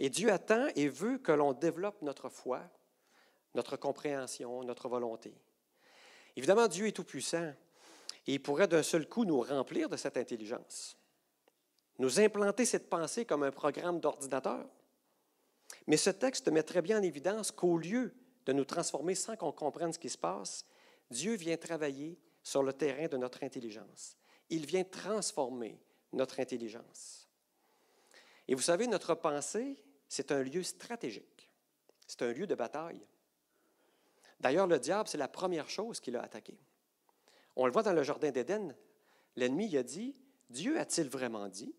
Et 0.00 0.10
Dieu 0.10 0.32
attend 0.32 0.66
et 0.74 0.88
veut 0.88 1.18
que 1.18 1.30
l'on 1.30 1.52
développe 1.52 2.02
notre 2.02 2.28
foi, 2.28 2.60
notre 3.54 3.76
compréhension, 3.76 4.64
notre 4.64 4.88
volonté. 4.88 5.32
Évidemment, 6.34 6.66
Dieu 6.66 6.88
est 6.88 6.92
tout-puissant 6.92 7.54
et 8.26 8.34
il 8.34 8.42
pourrait 8.42 8.68
d'un 8.68 8.82
seul 8.82 9.08
coup 9.08 9.24
nous 9.24 9.40
remplir 9.40 9.88
de 9.88 9.96
cette 9.96 10.16
intelligence, 10.16 10.96
nous 11.98 12.20
implanter 12.20 12.64
cette 12.64 12.88
pensée 12.88 13.24
comme 13.24 13.42
un 13.42 13.50
programme 13.50 14.00
d'ordinateur. 14.00 14.66
Mais 15.86 15.96
ce 15.96 16.10
texte 16.10 16.48
met 16.48 16.62
très 16.62 16.82
bien 16.82 16.98
en 16.98 17.02
évidence 17.02 17.50
qu'au 17.50 17.78
lieu 17.78 18.14
de 18.46 18.52
nous 18.52 18.64
transformer 18.64 19.14
sans 19.14 19.36
qu'on 19.36 19.52
comprenne 19.52 19.92
ce 19.92 19.98
qui 19.98 20.10
se 20.10 20.18
passe, 20.18 20.66
Dieu 21.10 21.34
vient 21.34 21.56
travailler 21.56 22.18
sur 22.42 22.62
le 22.62 22.72
terrain 22.72 23.06
de 23.06 23.16
notre 23.16 23.42
intelligence. 23.44 24.16
Il 24.50 24.66
vient 24.66 24.84
transformer 24.84 25.80
notre 26.12 26.40
intelligence. 26.40 27.28
Et 28.46 28.54
vous 28.54 28.62
savez, 28.62 28.86
notre 28.86 29.14
pensée, 29.14 29.82
c'est 30.08 30.32
un 30.32 30.42
lieu 30.42 30.62
stratégique. 30.62 31.50
C'est 32.06 32.22
un 32.22 32.32
lieu 32.32 32.46
de 32.46 32.54
bataille. 32.54 33.06
D'ailleurs, 34.40 34.66
le 34.66 34.78
diable, 34.78 35.08
c'est 35.08 35.18
la 35.18 35.28
première 35.28 35.70
chose 35.70 36.00
qu'il 36.00 36.16
a 36.16 36.22
attaquée. 36.22 36.58
On 37.56 37.66
le 37.66 37.72
voit 37.72 37.82
dans 37.82 37.92
le 37.92 38.02
Jardin 38.02 38.30
d'Éden. 38.30 38.74
L'ennemi 39.36 39.76
a 39.76 39.82
dit, 39.82 40.14
Dieu 40.50 40.78
a-t-il 40.78 41.08
vraiment 41.08 41.48
dit? 41.48 41.74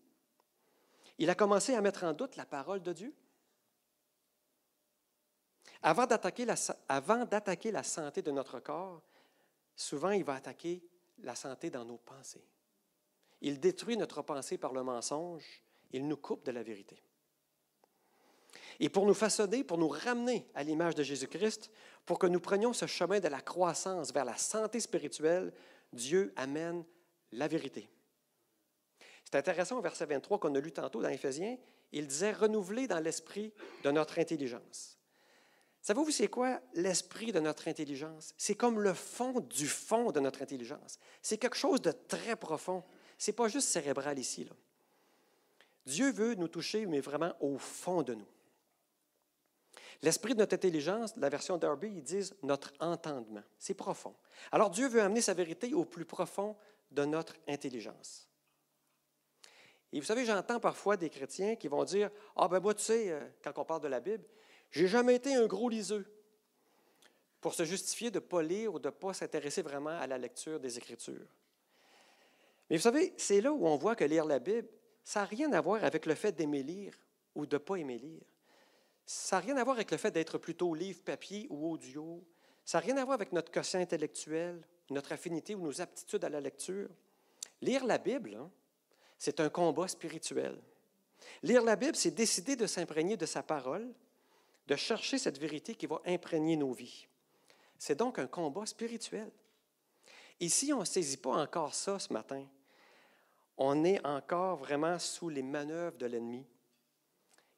Il 1.18 1.30
a 1.30 1.34
commencé 1.34 1.74
à 1.74 1.80
mettre 1.80 2.04
en 2.04 2.12
doute 2.12 2.36
la 2.36 2.44
parole 2.44 2.82
de 2.82 2.92
Dieu. 2.92 3.14
Avant 5.82 6.06
d'attaquer 6.06 6.44
la, 6.44 7.82
santé 7.82 8.22
de 8.22 8.30
notre 8.30 8.60
corps, 8.60 9.02
souvent 9.74 10.10
il 10.10 10.24
va 10.24 10.34
attaquer 10.34 10.82
la 11.18 11.34
santé 11.34 11.70
dans 11.70 11.84
nos 11.84 11.98
pensées. 11.98 12.44
Il 13.40 13.60
détruit 13.60 13.96
notre 13.96 14.22
pensée 14.22 14.58
par 14.58 14.72
le 14.72 14.82
mensonge, 14.82 15.62
il 15.92 16.08
nous 16.08 16.16
coupe 16.16 16.44
de 16.44 16.50
la 16.50 16.62
vérité. 16.62 17.02
Et 18.80 18.88
pour 18.88 19.06
nous 19.06 19.14
façonner, 19.14 19.64
pour 19.64 19.78
nous 19.78 19.88
ramener 19.88 20.46
à 20.54 20.62
l'image 20.62 20.94
de 20.94 21.02
Jésus-Christ, 21.02 21.70
pour 22.06 22.18
que 22.18 22.26
nous 22.26 22.40
prenions 22.40 22.72
ce 22.72 22.86
chemin 22.86 23.20
de 23.20 23.28
la 23.28 23.40
croissance 23.40 24.12
vers 24.12 24.24
la 24.24 24.36
santé 24.36 24.80
spirituelle, 24.80 25.52
Dieu 25.92 26.32
amène 26.36 26.84
la 27.32 27.48
vérité. 27.48 27.90
C'est 29.24 29.36
intéressant 29.36 29.78
au 29.78 29.82
verset 29.82 30.06
23 30.06 30.38
qu'on 30.38 30.54
a 30.54 30.60
lu 30.60 30.72
tantôt 30.72 31.02
dans 31.02 31.08
Éphésiens, 31.08 31.58
il 31.92 32.06
disait 32.06 32.32
renouveler 32.32 32.86
dans 32.86 33.00
l'esprit 33.00 33.52
de 33.82 33.90
notre 33.90 34.18
intelligence. 34.18 34.96
Savez-vous, 35.82 36.10
c'est 36.10 36.28
quoi? 36.28 36.60
L'esprit 36.74 37.32
de 37.32 37.40
notre 37.40 37.68
intelligence? 37.68 38.34
C'est 38.36 38.56
comme 38.56 38.80
le 38.80 38.94
fond 38.94 39.40
du 39.40 39.68
fond 39.68 40.10
de 40.10 40.20
notre 40.20 40.42
intelligence. 40.42 40.98
C'est 41.22 41.38
quelque 41.38 41.56
chose 41.56 41.80
de 41.80 41.92
très 41.92 42.34
profond. 42.34 42.82
Ce 43.18 43.30
n'est 43.30 43.36
pas 43.36 43.48
juste 43.48 43.68
cérébral 43.68 44.18
ici. 44.18 44.44
Là. 44.44 44.52
Dieu 45.86 46.10
veut 46.10 46.34
nous 46.34 46.48
toucher, 46.48 46.86
mais 46.86 47.00
vraiment 47.00 47.34
au 47.40 47.58
fond 47.58 48.02
de 48.02 48.14
nous. 48.14 48.26
L'esprit 50.02 50.34
de 50.34 50.38
notre 50.38 50.54
intelligence, 50.54 51.14
la 51.16 51.28
version 51.28 51.56
Darby, 51.56 51.88
ils 51.88 52.02
disent 52.02 52.34
notre 52.42 52.72
entendement. 52.80 53.42
C'est 53.58 53.74
profond. 53.74 54.14
Alors 54.52 54.70
Dieu 54.70 54.88
veut 54.88 55.00
amener 55.00 55.20
sa 55.20 55.34
vérité 55.34 55.72
au 55.74 55.84
plus 55.84 56.04
profond 56.04 56.56
de 56.90 57.04
notre 57.04 57.34
intelligence. 57.48 58.28
Et 59.92 60.00
vous 60.00 60.06
savez, 60.06 60.24
j'entends 60.24 60.60
parfois 60.60 60.96
des 60.96 61.08
chrétiens 61.08 61.56
qui 61.56 61.68
vont 61.68 61.84
dire 61.84 62.10
Ah, 62.36 62.48
ben 62.48 62.60
moi, 62.60 62.74
tu 62.74 62.82
sais, 62.82 63.10
euh, 63.10 63.20
quand 63.42 63.56
on 63.58 63.64
parle 63.64 63.82
de 63.82 63.88
la 63.88 64.00
Bible, 64.00 64.24
j'ai 64.70 64.88
jamais 64.88 65.14
été 65.14 65.34
un 65.34 65.46
gros 65.46 65.68
liseux 65.68 66.06
pour 67.40 67.54
se 67.54 67.64
justifier 67.64 68.10
de 68.10 68.16
ne 68.16 68.24
pas 68.24 68.42
lire 68.42 68.74
ou 68.74 68.78
de 68.78 68.88
ne 68.88 68.90
pas 68.90 69.14
s'intéresser 69.14 69.62
vraiment 69.62 69.98
à 69.98 70.06
la 70.06 70.18
lecture 70.18 70.60
des 70.60 70.76
Écritures. 70.76 71.28
Mais 72.68 72.76
vous 72.76 72.82
savez, 72.82 73.14
c'est 73.16 73.40
là 73.40 73.52
où 73.52 73.66
on 73.66 73.76
voit 73.76 73.94
que 73.94 74.04
lire 74.04 74.24
la 74.24 74.38
Bible, 74.38 74.68
ça 75.04 75.20
n'a 75.20 75.26
rien 75.26 75.52
à 75.52 75.60
voir 75.60 75.84
avec 75.84 76.04
le 76.06 76.14
fait 76.14 76.32
d'aimer 76.32 76.62
lire 76.62 76.94
ou 77.34 77.46
de 77.46 77.56
ne 77.56 77.58
pas 77.58 77.76
aimer 77.76 77.98
lire. 77.98 78.24
Ça 79.06 79.36
n'a 79.36 79.46
rien 79.46 79.56
à 79.56 79.64
voir 79.64 79.76
avec 79.76 79.92
le 79.92 79.96
fait 79.96 80.10
d'être 80.10 80.36
plutôt 80.36 80.74
livre, 80.74 81.00
papier 81.02 81.46
ou 81.48 81.70
audio. 81.70 82.26
Ça 82.64 82.78
n'a 82.78 82.86
rien 82.86 82.96
à 82.96 83.04
voir 83.04 83.14
avec 83.14 83.32
notre 83.32 83.52
quotient 83.52 83.80
intellectuel, 83.80 84.60
notre 84.90 85.12
affinité 85.12 85.54
ou 85.54 85.60
nos 85.60 85.80
aptitudes 85.80 86.24
à 86.24 86.28
la 86.28 86.40
lecture. 86.40 86.90
Lire 87.62 87.86
la 87.86 87.98
Bible, 87.98 88.34
hein, 88.34 88.50
c'est 89.16 89.38
un 89.38 89.48
combat 89.48 89.86
spirituel. 89.86 90.60
Lire 91.44 91.62
la 91.62 91.76
Bible, 91.76 91.94
c'est 91.94 92.10
décider 92.10 92.56
de 92.56 92.66
s'imprégner 92.66 93.16
de 93.16 93.26
sa 93.26 93.44
parole, 93.44 93.94
de 94.66 94.76
chercher 94.76 95.18
cette 95.18 95.38
vérité 95.38 95.76
qui 95.76 95.86
va 95.86 96.02
imprégner 96.04 96.56
nos 96.56 96.72
vies. 96.72 97.06
C'est 97.78 97.94
donc 97.94 98.18
un 98.18 98.26
combat 98.26 98.66
spirituel. 98.66 99.30
Et 100.40 100.48
si 100.48 100.72
on 100.72 100.80
ne 100.80 100.84
saisit 100.84 101.16
pas 101.16 101.30
encore 101.30 101.74
ça 101.74 101.98
ce 101.98 102.12
matin, 102.12 102.44
on 103.56 103.84
est 103.84 104.04
encore 104.04 104.56
vraiment 104.56 104.98
sous 104.98 105.28
les 105.28 105.42
manœuvres 105.42 105.96
de 105.96 106.06
l'ennemi. 106.06 106.44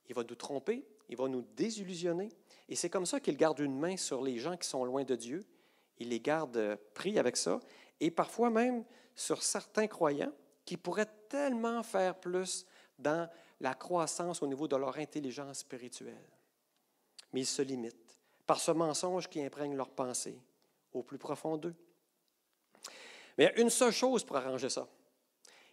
Il 0.09 0.15
va 0.15 0.23
nous 0.23 0.35
tromper, 0.37 0.85
il 1.09 1.17
va 1.17 1.29
nous 1.29 1.43
désillusionner. 1.57 2.29
Et 2.69 2.77
c'est 2.77 2.91
comme 2.91 3.07
ça 3.07 3.21
qu'il 3.21 3.37
garde 3.37 3.61
une 3.61 3.79
main 3.79 3.97
sur 3.97 4.23
les 4.23 4.39
gens 4.39 4.57
qui 4.57 4.69
sont 4.69 4.85
loin 4.85 5.05
de 5.05 5.15
Dieu. 5.15 5.45
Il 5.99 6.11
les 6.11 6.21
garde 6.21 6.79
pris 6.95 7.19
avec 7.19 7.37
ça. 7.37 7.61
Et 8.01 8.11
parfois 8.11 8.51
même 8.51 8.85
sur 9.15 9.43
certains 9.43 9.87
croyants 9.87 10.33
qui 10.65 10.77
pourraient 10.77 11.11
tellement 11.29 11.83
faire 11.83 12.15
plus 12.15 12.67
dans 12.99 13.29
la 13.61 13.75
croissance 13.75 14.43
au 14.43 14.47
niveau 14.47 14.69
de 14.69 14.77
leur 14.77 14.97
intelligence 14.99 15.61
spirituelle. 15.61 16.29
Mais 17.33 17.41
ils 17.41 17.47
se 17.47 17.63
limitent 17.63 18.19
par 18.47 18.61
ce 18.61 18.71
mensonge 18.71 19.29
qui 19.29 19.43
imprègne 19.43 19.77
leur 19.77 19.91
pensée 19.91 20.39
au 20.93 21.03
plus 21.03 21.19
profond 21.19 21.57
d'eux. 21.57 21.75
Mais 23.37 23.45
il 23.45 23.47
y 23.47 23.61
a 23.61 23.63
une 23.63 23.71
seule 23.71 23.93
chose 23.93 24.25
pour 24.25 24.37
arranger 24.37 24.69
ça. 24.69 24.89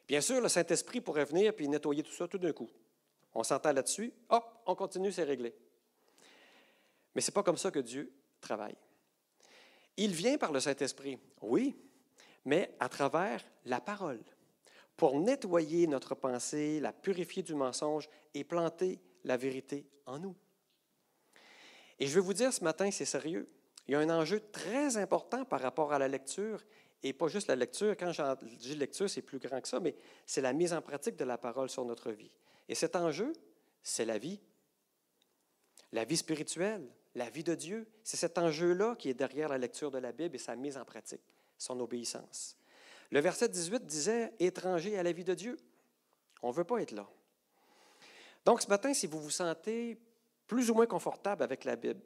Bien 0.07 0.21
sûr, 0.21 0.39
le 0.39 0.49
Saint-Esprit 0.49 1.01
pourrait 1.01 1.25
venir 1.25 1.53
et 1.57 1.67
nettoyer 1.67 2.03
tout 2.03 2.11
ça 2.11 2.27
tout 2.27 2.37
d'un 2.37 2.53
coup. 2.53 2.69
On 3.35 3.43
s'entend 3.43 3.73
là-dessus, 3.73 4.13
hop, 4.29 4.61
on 4.65 4.75
continue, 4.75 5.11
c'est 5.11 5.23
réglé. 5.23 5.53
Mais 7.13 7.21
ce 7.21 7.29
n'est 7.29 7.33
pas 7.33 7.43
comme 7.43 7.57
ça 7.57 7.69
que 7.69 7.79
Dieu 7.79 8.11
travaille. 8.39 8.77
Il 9.97 10.11
vient 10.11 10.37
par 10.37 10.51
le 10.51 10.59
Saint-Esprit, 10.59 11.19
oui, 11.41 11.75
mais 12.45 12.75
à 12.79 12.89
travers 12.89 13.43
la 13.65 13.81
parole, 13.81 14.23
pour 14.97 15.19
nettoyer 15.19 15.87
notre 15.87 16.15
pensée, 16.15 16.79
la 16.79 16.93
purifier 16.93 17.43
du 17.43 17.55
mensonge 17.55 18.09
et 18.33 18.43
planter 18.43 19.01
la 19.25 19.35
vérité 19.35 19.85
en 20.05 20.19
nous. 20.19 20.35
Et 21.99 22.07
je 22.07 22.15
vais 22.15 22.21
vous 22.21 22.33
dire 22.33 22.53
ce 22.53 22.63
matin, 22.63 22.89
c'est 22.91 23.05
sérieux. 23.05 23.49
Il 23.87 23.91
y 23.91 23.95
a 23.95 23.99
un 23.99 24.09
enjeu 24.09 24.39
très 24.51 24.97
important 24.97 25.45
par 25.45 25.61
rapport 25.61 25.93
à 25.93 25.99
la 25.99 26.07
lecture, 26.07 26.63
et 27.03 27.13
pas 27.13 27.27
juste 27.27 27.47
la 27.47 27.55
lecture. 27.55 27.95
Quand 27.97 28.11
dis 28.41 28.75
lecture, 28.75 29.09
c'est 29.09 29.21
plus 29.21 29.39
grand 29.39 29.61
que 29.61 29.67
ça, 29.67 29.79
mais 29.79 29.95
c'est 30.25 30.41
la 30.41 30.53
mise 30.53 30.73
en 30.73 30.81
pratique 30.81 31.15
de 31.15 31.25
la 31.25 31.37
parole 31.37 31.69
sur 31.69 31.85
notre 31.85 32.11
vie. 32.11 32.31
Et 32.69 32.75
cet 32.75 32.95
enjeu, 32.95 33.33
c'est 33.83 34.05
la 34.05 34.17
vie. 34.17 34.39
La 35.91 36.05
vie 36.05 36.17
spirituelle, 36.17 36.87
la 37.13 37.29
vie 37.29 37.43
de 37.43 37.55
Dieu, 37.55 37.87
c'est 38.03 38.17
cet 38.17 38.37
enjeu-là 38.37 38.95
qui 38.95 39.09
est 39.09 39.13
derrière 39.13 39.49
la 39.49 39.57
lecture 39.57 39.91
de 39.91 39.97
la 39.97 40.11
Bible 40.11 40.35
et 40.35 40.39
sa 40.39 40.55
mise 40.55 40.77
en 40.77 40.83
pratique, 40.83 41.21
son 41.57 41.79
obéissance. 41.79 42.57
Le 43.11 43.19
verset 43.19 43.47
18 43.47 43.85
disait 43.85 44.33
étranger 44.39 44.97
à 44.97 45.03
la 45.03 45.11
vie 45.11 45.23
de 45.23 45.33
Dieu. 45.33 45.57
On 46.41 46.49
ne 46.49 46.53
veut 46.53 46.63
pas 46.63 46.79
être 46.79 46.91
là. 46.91 47.07
Donc 48.43 48.61
ce 48.61 48.67
matin, 48.67 48.93
si 48.93 49.07
vous 49.07 49.19
vous 49.19 49.29
sentez 49.29 49.97
plus 50.47 50.69
ou 50.69 50.73
moins 50.75 50.85
confortable 50.85 51.43
avec 51.43 51.63
la 51.63 51.75
Bible, 51.75 52.01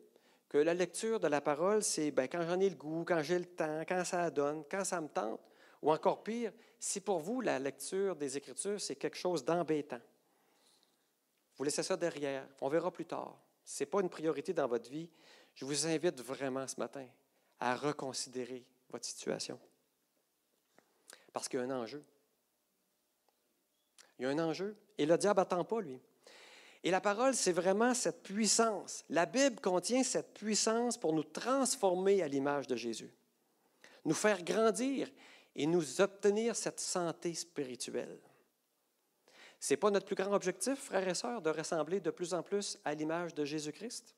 que 0.48 0.58
la 0.58 0.74
lecture 0.74 1.20
de 1.20 1.28
la 1.28 1.42
parole, 1.42 1.84
c'est 1.84 2.12
ben, 2.12 2.28
quand 2.28 2.42
j'en 2.42 2.60
ai 2.60 2.70
le 2.70 2.76
goût, 2.76 3.04
quand 3.06 3.22
j'ai 3.22 3.38
le 3.38 3.46
temps, 3.46 3.82
quand 3.88 4.04
ça 4.04 4.30
donne, 4.32 4.64
quand 4.70 4.84
ça 4.84 5.00
me 5.00 5.08
tente, 5.08 5.42
ou 5.82 5.92
encore 5.92 6.24
pire, 6.24 6.52
si 6.80 7.00
pour 7.00 7.20
vous 7.20 7.42
la 7.42 7.60
lecture 7.60 8.16
des 8.16 8.36
Écritures, 8.36 8.82
c'est 8.82 8.96
quelque 8.96 9.18
chose 9.18 9.46
d'embêtant, 9.46 10.02
vous 11.60 11.66
laissez 11.66 11.84
ça 11.84 11.98
derrière. 11.98 12.48
On 12.62 12.70
verra 12.70 12.90
plus 12.90 13.06
tard. 13.06 13.38
Ce 13.66 13.84
n'est 13.84 13.90
pas 13.90 14.00
une 14.00 14.10
priorité 14.10 14.54
dans 14.54 14.68
votre 14.68 14.90
vie. 14.90 15.10
Je 15.54 15.66
vous 15.66 15.86
invite 15.86 16.22
vraiment 16.22 16.66
ce 16.66 16.80
matin 16.80 17.06
à 17.60 17.76
reconsidérer 17.76 18.66
votre 18.90 19.06
situation. 19.06 19.60
Parce 21.34 21.50
qu'il 21.50 21.60
y 21.60 21.62
a 21.62 21.66
un 21.66 21.82
enjeu. 21.82 22.02
Il 24.18 24.24
y 24.24 24.26
a 24.26 24.30
un 24.30 24.40
enjeu. 24.40 24.78
Et 24.98 25.06
le 25.06 25.18
diable 25.18 25.42
n'attend 25.42 25.66
pas, 25.66 25.82
lui. 25.82 26.00
Et 26.82 26.92
la 26.92 27.02
parole, 27.02 27.36
c'est 27.36 27.52
vraiment 27.52 27.94
cette 27.94 28.24
puissance. 28.24 29.04
La 29.10 29.26
Bible 29.26 29.60
contient 29.60 30.02
cette 30.04 30.34
puissance 30.34 30.98
pour 30.98 31.12
nous 31.12 31.26
transformer 31.26 32.22
à 32.22 32.30
l'image 32.30 32.68
de 32.68 32.78
Jésus, 32.78 33.14
nous 34.06 34.14
faire 34.14 34.44
grandir 34.44 35.12
et 35.58 35.68
nous 35.68 36.00
obtenir 36.00 36.56
cette 36.56 36.80
santé 36.80 37.34
spirituelle. 37.34 38.18
Ce 39.60 39.74
n'est 39.74 39.78
pas 39.78 39.92
notre 39.92 40.06
plus 40.06 40.16
grand 40.16 40.34
objectif, 40.34 40.80
frères 40.80 41.08
et 41.08 41.14
sœurs, 41.14 41.42
de 41.42 41.50
ressembler 41.50 42.00
de 42.00 42.12
plus 42.12 42.34
en 42.34 42.42
plus 42.42 42.80
à 42.86 42.94
l'image 42.94 43.34
de 43.34 43.44
Jésus-Christ? 43.44 44.16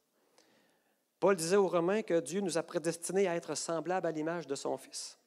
Paul 1.20 1.36
disait 1.36 1.56
aux 1.56 1.68
Romains 1.68 2.02
que 2.02 2.20
Dieu 2.20 2.42
nous 2.42 2.58
a 2.58 2.64
prédestinés 2.64 3.28
à 3.28 3.36
être 3.36 3.56
semblables 3.56 4.08
à 4.08 4.12
l'image 4.12 4.48
de 4.48 4.56
son 4.56 4.78
Fils. 4.78 5.18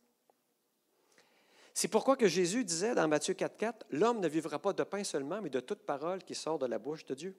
C'est 1.72 1.88
pourquoi 1.88 2.16
que 2.16 2.29
Jésus 2.29 2.64
disait 2.64 2.94
dans 2.94 3.09
Matthieu 3.09 3.35
4.4, 3.35 3.74
L'homme 3.90 4.20
ne 4.20 4.29
vivra 4.29 4.61
pas 4.61 4.72
de 4.72 4.85
pain 4.85 5.03
seulement, 5.03 5.42
mais 5.42 5.50
de 5.50 5.61
toute 5.61 5.83
parole 5.83 6.22
qui 6.22 6.35
sort 6.37 6.59
de 6.59 6.66
la 6.66 6.79
bouche 6.79 7.05
de 7.05 7.14
Dieu. 7.14 7.37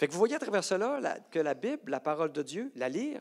Vous 0.00 0.18
voyez 0.18 0.34
à 0.34 0.38
travers 0.38 0.64
cela 0.64 1.20
que 1.30 1.38
la 1.38 1.54
Bible, 1.54 1.90
la 1.90 2.00
parole 2.00 2.32
de 2.32 2.42
Dieu, 2.42 2.72
la 2.74 2.88
lire, 2.88 3.20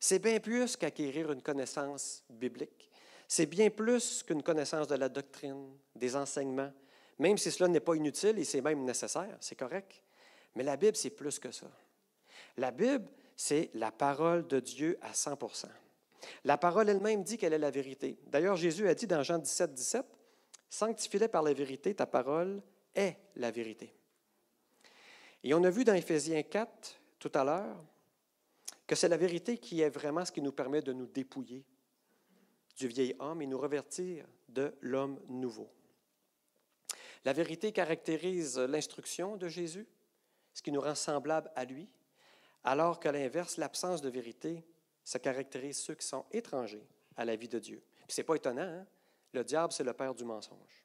c'est 0.00 0.18
bien 0.18 0.40
plus 0.40 0.76
qu'acquérir 0.76 1.30
une 1.30 1.42
connaissance 1.42 2.24
biblique. 2.30 2.90
C'est 3.28 3.46
bien 3.46 3.70
plus 3.70 4.22
qu'une 4.22 4.42
connaissance 4.42 4.86
de 4.88 4.94
la 4.94 5.08
doctrine, 5.08 5.76
des 5.94 6.14
enseignements, 6.14 6.72
même 7.18 7.38
si 7.38 7.50
cela 7.50 7.68
n'est 7.68 7.80
pas 7.80 7.94
inutile 7.94 8.38
et 8.38 8.44
c'est 8.44 8.60
même 8.60 8.84
nécessaire, 8.84 9.36
c'est 9.40 9.56
correct. 9.56 10.02
Mais 10.54 10.62
la 10.62 10.76
Bible, 10.76 10.96
c'est 10.96 11.10
plus 11.10 11.38
que 11.38 11.50
ça. 11.50 11.66
La 12.56 12.70
Bible, 12.70 13.06
c'est 13.36 13.70
la 13.74 13.90
parole 13.90 14.46
de 14.46 14.60
Dieu 14.60 14.98
à 15.02 15.12
100% 15.12 15.66
La 16.44 16.56
parole 16.56 16.88
elle-même 16.88 17.22
dit 17.22 17.36
qu'elle 17.36 17.52
est 17.52 17.58
la 17.58 17.70
vérité. 17.70 18.18
D'ailleurs, 18.26 18.56
Jésus 18.56 18.88
a 18.88 18.94
dit 18.94 19.06
dans 19.06 19.22
Jean 19.22 19.38
17, 19.38 19.74
17, 19.74 20.06
Sanctifie-les 20.68 21.28
par 21.28 21.42
la 21.42 21.52
vérité, 21.52 21.94
ta 21.94 22.06
parole 22.06 22.62
est 22.94 23.16
la 23.36 23.50
vérité. 23.50 23.94
Et 25.44 25.54
on 25.54 25.62
a 25.64 25.70
vu 25.70 25.84
dans 25.84 25.94
Éphésiens 25.94 26.42
4 26.42 27.00
tout 27.18 27.30
à 27.34 27.44
l'heure 27.44 27.84
que 28.86 28.94
c'est 28.94 29.08
la 29.08 29.16
vérité 29.16 29.58
qui 29.58 29.80
est 29.80 29.90
vraiment 29.90 30.24
ce 30.24 30.32
qui 30.32 30.42
nous 30.42 30.52
permet 30.52 30.82
de 30.82 30.92
nous 30.92 31.06
dépouiller 31.06 31.64
du 32.76 32.88
vieil 32.88 33.14
homme 33.18 33.42
et 33.42 33.46
nous 33.46 33.58
revertir 33.58 34.26
de 34.48 34.74
l'homme 34.80 35.20
nouveau. 35.28 35.68
La 37.24 37.32
vérité 37.32 37.72
caractérise 37.72 38.58
l'instruction 38.58 39.36
de 39.36 39.48
Jésus, 39.48 39.86
ce 40.52 40.62
qui 40.62 40.72
nous 40.72 40.80
rend 40.80 40.94
semblables 40.94 41.50
à 41.56 41.64
lui, 41.64 41.88
alors 42.62 43.00
qu'à 43.00 43.12
l'inverse, 43.12 43.56
l'absence 43.56 44.00
de 44.00 44.08
vérité, 44.08 44.64
ça 45.04 45.18
caractérise 45.18 45.78
ceux 45.78 45.94
qui 45.94 46.06
sont 46.06 46.24
étrangers 46.32 46.86
à 47.16 47.24
la 47.24 47.36
vie 47.36 47.48
de 47.48 47.58
Dieu. 47.58 47.82
Ce 48.08 48.20
n'est 48.20 48.24
pas 48.24 48.36
étonnant, 48.36 48.62
hein? 48.62 48.86
le 49.32 49.44
diable, 49.44 49.72
c'est 49.72 49.84
le 49.84 49.92
père 49.92 50.14
du 50.14 50.24
mensonge. 50.24 50.84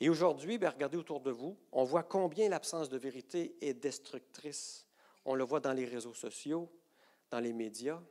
Et 0.00 0.08
aujourd'hui, 0.08 0.58
ben, 0.58 0.70
regardez 0.70 0.96
autour 0.96 1.20
de 1.20 1.30
vous, 1.30 1.56
on 1.70 1.84
voit 1.84 2.02
combien 2.02 2.48
l'absence 2.48 2.88
de 2.88 2.98
vérité 2.98 3.56
est 3.60 3.74
destructrice. 3.74 4.86
On 5.24 5.34
le 5.34 5.44
voit 5.44 5.60
dans 5.60 5.72
les 5.72 5.84
réseaux 5.84 6.14
sociaux, 6.14 6.70
dans 7.30 7.40
les 7.40 7.52
médias, 7.52 8.02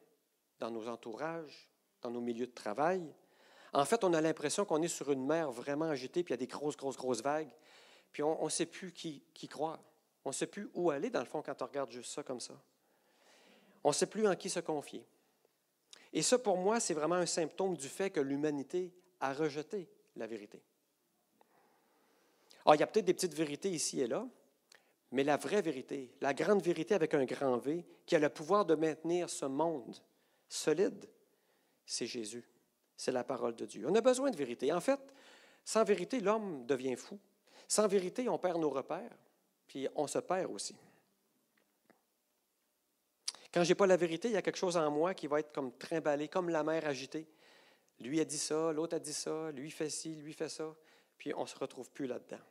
dans 0.60 0.72
nos 0.72 0.88
entourages, 0.88 1.71
dans 2.02 2.12
nos 2.12 2.22
milieux 2.22 2.48
de 2.48 2.54
travail. 2.54 3.02
En 3.74 3.86
fait, 3.86 4.04
on 4.04 4.14
a 4.14 4.22
l'impression 4.22 4.66
qu'on 4.66 4.82
est 4.82 4.88
sur 4.88 5.12
une 5.12 5.26
mer 5.26 5.52
vraiment 5.52 5.86
agitée, 5.86 6.24
puis 6.24 6.34
il 6.34 6.38
y 6.38 6.40
a 6.40 6.46
des 6.46 6.48
grosses, 6.48 6.76
grosses, 6.76 6.98
grosses 6.98 7.22
vagues, 7.22 7.52
puis 8.12 8.24
on 8.24 8.44
ne 8.44 8.50
sait 8.50 8.66
plus 8.66 8.92
qui, 8.92 9.24
qui 9.34 9.48
croire. 9.48 9.80
On 10.26 10.30
ne 10.30 10.34
sait 10.34 10.48
plus 10.48 10.70
où 10.74 10.92
aller, 10.92 11.10
dans 11.10 11.20
le 11.20 11.26
fond, 11.26 11.42
quand 11.42 11.62
on 11.62 11.66
regarde 11.66 11.92
juste 11.92 12.12
ça 12.14 12.24
comme 12.24 12.40
ça. 12.40 12.54
On 13.84 13.90
ne 13.90 13.94
sait 13.94 14.08
plus 14.08 14.28
en 14.28 14.36
qui 14.36 14.50
se 14.50 14.60
confier. 14.60 15.06
Et 16.14 16.22
ça, 16.22 16.38
pour 16.38 16.58
moi, 16.58 16.80
c'est 16.80 16.94
vraiment 16.94 17.16
un 17.16 17.26
symptôme 17.26 17.76
du 17.78 17.88
fait 17.88 18.10
que 18.10 18.20
l'humanité 18.20 18.94
a 19.20 19.34
rejeté 19.34 19.90
la 20.16 20.28
vérité. 20.28 20.62
Alors, 22.66 22.76
il 22.76 22.80
y 22.80 22.84
a 22.84 22.88
peut-être 22.88 23.06
des 23.06 23.14
petites 23.14 23.34
vérités 23.34 23.70
ici 23.70 24.02
et 24.02 24.08
là, 24.08 24.28
mais 25.12 25.24
la 25.24 25.38
vraie 25.38 25.62
vérité, 25.62 26.14
la 26.22 26.34
grande 26.34 26.62
vérité 26.62 26.94
avec 26.94 27.14
un 27.14 27.26
grand 27.26 27.58
V, 27.58 27.86
qui 28.06 28.16
a 28.16 28.20
le 28.20 28.30
pouvoir 28.30 28.66
de 28.66 28.76
maintenir 28.76 29.30
ce 29.30 29.46
monde 29.46 29.98
solide, 30.48 31.06
c'est 31.92 32.06
Jésus. 32.06 32.48
C'est 32.96 33.12
la 33.12 33.24
parole 33.24 33.56
de 33.56 33.66
Dieu. 33.66 33.86
On 33.88 33.96
a 33.96 34.02
besoin 34.02 34.32
de 34.32 34.38
vérité. 34.38 34.72
En 34.72 34.80
fait, 34.80 35.00
sans 35.66 35.84
vérité, 35.84 36.20
l'homme 36.20 36.66
devient 36.66 36.96
fou. 36.96 37.20
Sans 37.68 37.88
vérité, 37.88 38.30
on 38.30 38.38
perd 38.38 38.60
nos 38.60 38.70
repères 38.70 39.12
puis 39.68 39.88
on 39.96 40.06
se 40.06 40.20
perd 40.20 40.52
aussi. 40.52 40.76
Quand 43.54 43.64
je 43.64 43.70
n'ai 43.70 43.76
pas 43.76 43.88
la 43.88 43.96
vérité, 43.96 44.28
il 44.28 44.34
y 44.34 44.38
a 44.38 44.42
quelque 44.42 44.58
chose 44.58 44.76
en 44.76 44.92
moi 44.92 45.14
qui 45.14 45.28
va 45.28 45.40
être 45.40 45.54
comme 45.54 45.78
trimballé, 45.78 46.28
comme 46.28 46.50
la 46.50 46.62
mer 46.62 46.86
agitée. 46.86 47.26
Lui 48.00 48.20
a 48.20 48.26
dit 48.26 48.38
ça, 48.38 48.74
l'autre 48.74 48.98
a 48.98 49.00
dit 49.00 49.14
ça, 49.14 49.50
lui 49.52 49.72
fait 49.72 49.90
ci, 49.90 50.16
lui 50.16 50.34
fait 50.34 50.50
ça, 50.50 50.76
puis 51.18 51.34
on 51.36 51.46
se 51.46 51.58
retrouve 51.58 51.90
plus 51.92 52.06
là-dedans. 52.06 52.42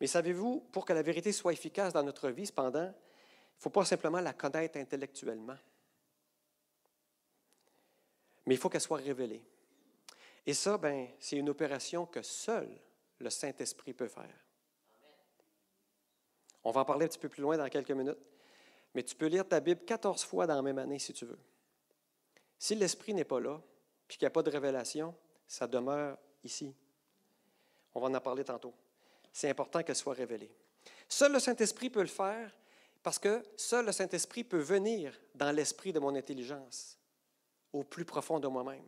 Mais 0.00 0.06
savez-vous, 0.06 0.60
pour 0.72 0.86
que 0.86 0.94
la 0.94 1.02
vérité 1.02 1.32
soit 1.32 1.52
efficace 1.52 1.92
dans 1.92 2.02
notre 2.02 2.30
vie, 2.30 2.46
cependant, 2.46 2.84
il 2.84 2.86
ne 2.86 3.62
faut 3.62 3.70
pas 3.70 3.84
simplement 3.84 4.20
la 4.20 4.32
connaître 4.32 4.78
intellectuellement, 4.78 5.58
mais 8.46 8.54
il 8.54 8.58
faut 8.58 8.68
qu'elle 8.68 8.80
soit 8.80 8.98
révélée. 8.98 9.42
Et 10.46 10.54
ça, 10.54 10.78
ben, 10.78 11.08
c'est 11.18 11.36
une 11.36 11.48
opération 11.48 12.06
que 12.06 12.22
seul 12.22 12.68
le 13.18 13.30
Saint-Esprit 13.30 13.92
peut 13.92 14.08
faire. 14.08 14.34
On 16.64 16.70
va 16.70 16.80
en 16.80 16.84
parler 16.84 17.06
un 17.06 17.08
petit 17.08 17.18
peu 17.18 17.28
plus 17.28 17.42
loin 17.42 17.56
dans 17.56 17.68
quelques 17.68 17.90
minutes. 17.90 18.18
Mais 18.94 19.02
tu 19.02 19.14
peux 19.14 19.26
lire 19.26 19.46
ta 19.46 19.60
Bible 19.60 19.84
14 19.84 20.24
fois 20.24 20.46
dans 20.46 20.56
la 20.56 20.62
même 20.62 20.78
année 20.78 20.98
si 20.98 21.12
tu 21.12 21.24
veux. 21.24 21.38
Si 22.58 22.74
l'Esprit 22.74 23.14
n'est 23.14 23.24
pas 23.24 23.40
là, 23.40 23.60
puis 24.06 24.18
qu'il 24.18 24.26
n'y 24.26 24.28
a 24.28 24.32
pas 24.32 24.42
de 24.42 24.50
révélation, 24.50 25.14
ça 25.46 25.66
demeure 25.66 26.18
ici. 26.44 26.74
On 27.94 28.00
va 28.00 28.16
en 28.16 28.20
parler 28.20 28.44
tantôt. 28.44 28.74
C'est 29.32 29.48
important 29.48 29.82
qu'elle 29.82 29.96
soit 29.96 30.14
révélée. 30.14 30.54
Seul 31.08 31.32
le 31.32 31.40
Saint-Esprit 31.40 31.90
peut 31.90 32.02
le 32.02 32.06
faire 32.06 32.52
parce 33.02 33.18
que 33.18 33.42
seul 33.56 33.86
le 33.86 33.92
Saint-Esprit 33.92 34.44
peut 34.44 34.60
venir 34.60 35.18
dans 35.34 35.50
l'esprit 35.50 35.92
de 35.92 35.98
mon 35.98 36.14
intelligence, 36.14 36.98
au 37.72 37.84
plus 37.84 38.04
profond 38.04 38.40
de 38.40 38.48
moi-même. 38.48 38.86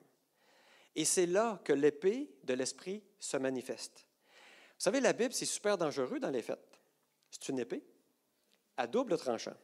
Et 0.96 1.04
c'est 1.04 1.26
là 1.26 1.60
que 1.64 1.72
l'épée 1.72 2.30
de 2.44 2.54
l'Esprit 2.54 3.02
se 3.18 3.36
manifeste. 3.36 4.06
Vous 4.78 4.84
savez, 4.84 5.00
la 5.00 5.12
Bible, 5.12 5.34
c'est 5.34 5.44
super 5.44 5.76
dangereux 5.78 6.20
dans 6.20 6.30
les 6.30 6.42
faits. 6.42 6.80
C'est 7.30 7.48
une 7.48 7.58
épée 7.58 7.84
à 8.76 8.86
double 8.86 9.16
tranchant. 9.16 9.56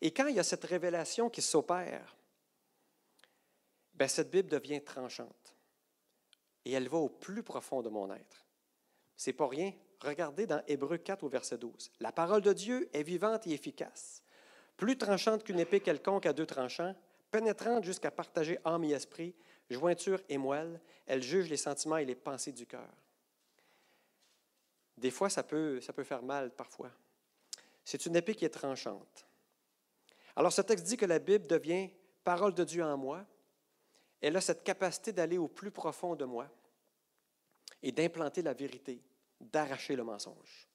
Et 0.00 0.12
quand 0.12 0.26
il 0.26 0.36
y 0.36 0.40
a 0.40 0.44
cette 0.44 0.64
révélation 0.64 1.28
qui 1.28 1.42
s'opère, 1.42 2.16
ben 3.94 4.08
cette 4.08 4.30
Bible 4.30 4.48
devient 4.48 4.82
tranchante. 4.82 5.56
Et 6.64 6.72
elle 6.72 6.88
va 6.88 6.98
au 6.98 7.08
plus 7.08 7.42
profond 7.42 7.82
de 7.82 7.88
mon 7.88 8.12
être. 8.12 8.46
C'est 9.16 9.32
pas 9.32 9.48
rien. 9.48 9.72
Regardez 10.00 10.46
dans 10.46 10.62
Hébreu 10.68 10.98
4 10.98 11.24
au 11.24 11.28
verset 11.28 11.58
12. 11.58 11.90
La 11.98 12.12
parole 12.12 12.42
de 12.42 12.52
Dieu 12.52 12.88
est 12.92 13.02
vivante 13.02 13.46
et 13.48 13.52
efficace, 13.52 14.22
plus 14.76 14.96
tranchante 14.96 15.42
qu'une 15.42 15.58
épée 15.58 15.80
quelconque 15.80 16.26
à 16.26 16.32
deux 16.32 16.46
tranchants, 16.46 16.94
pénétrante 17.30 17.84
jusqu'à 17.84 18.10
partager 18.10 18.58
âme 18.64 18.84
et 18.84 18.90
esprit, 18.90 19.34
jointure 19.70 20.20
et 20.28 20.38
moelle. 20.38 20.80
Elle 21.06 21.22
juge 21.22 21.48
les 21.48 21.56
sentiments 21.56 21.96
et 21.96 22.04
les 22.04 22.14
pensées 22.14 22.52
du 22.52 22.66
cœur. 22.66 22.88
Des 24.96 25.10
fois, 25.10 25.30
ça 25.30 25.42
peut, 25.42 25.80
ça 25.80 25.92
peut 25.92 26.04
faire 26.04 26.22
mal 26.22 26.50
parfois. 26.50 26.90
C'est 27.84 28.06
une 28.06 28.16
épée 28.16 28.34
qui 28.34 28.44
est 28.44 28.50
tranchante. 28.50 29.26
Alors, 30.36 30.52
ce 30.52 30.60
texte 30.60 30.86
dit 30.86 30.96
que 30.96 31.06
la 31.06 31.18
Bible 31.18 31.46
devient 31.46 31.90
parole 32.24 32.54
de 32.54 32.64
Dieu 32.64 32.84
en 32.84 32.96
moi. 32.96 33.24
Elle 34.20 34.36
a 34.36 34.40
cette 34.40 34.64
capacité 34.64 35.12
d'aller 35.12 35.38
au 35.38 35.48
plus 35.48 35.70
profond 35.70 36.16
de 36.16 36.24
moi 36.24 36.48
et 37.82 37.92
d'implanter 37.92 38.42
la 38.42 38.52
vérité, 38.52 39.00
d'arracher 39.40 39.96
le 39.96 40.04
mensonge. 40.04 40.68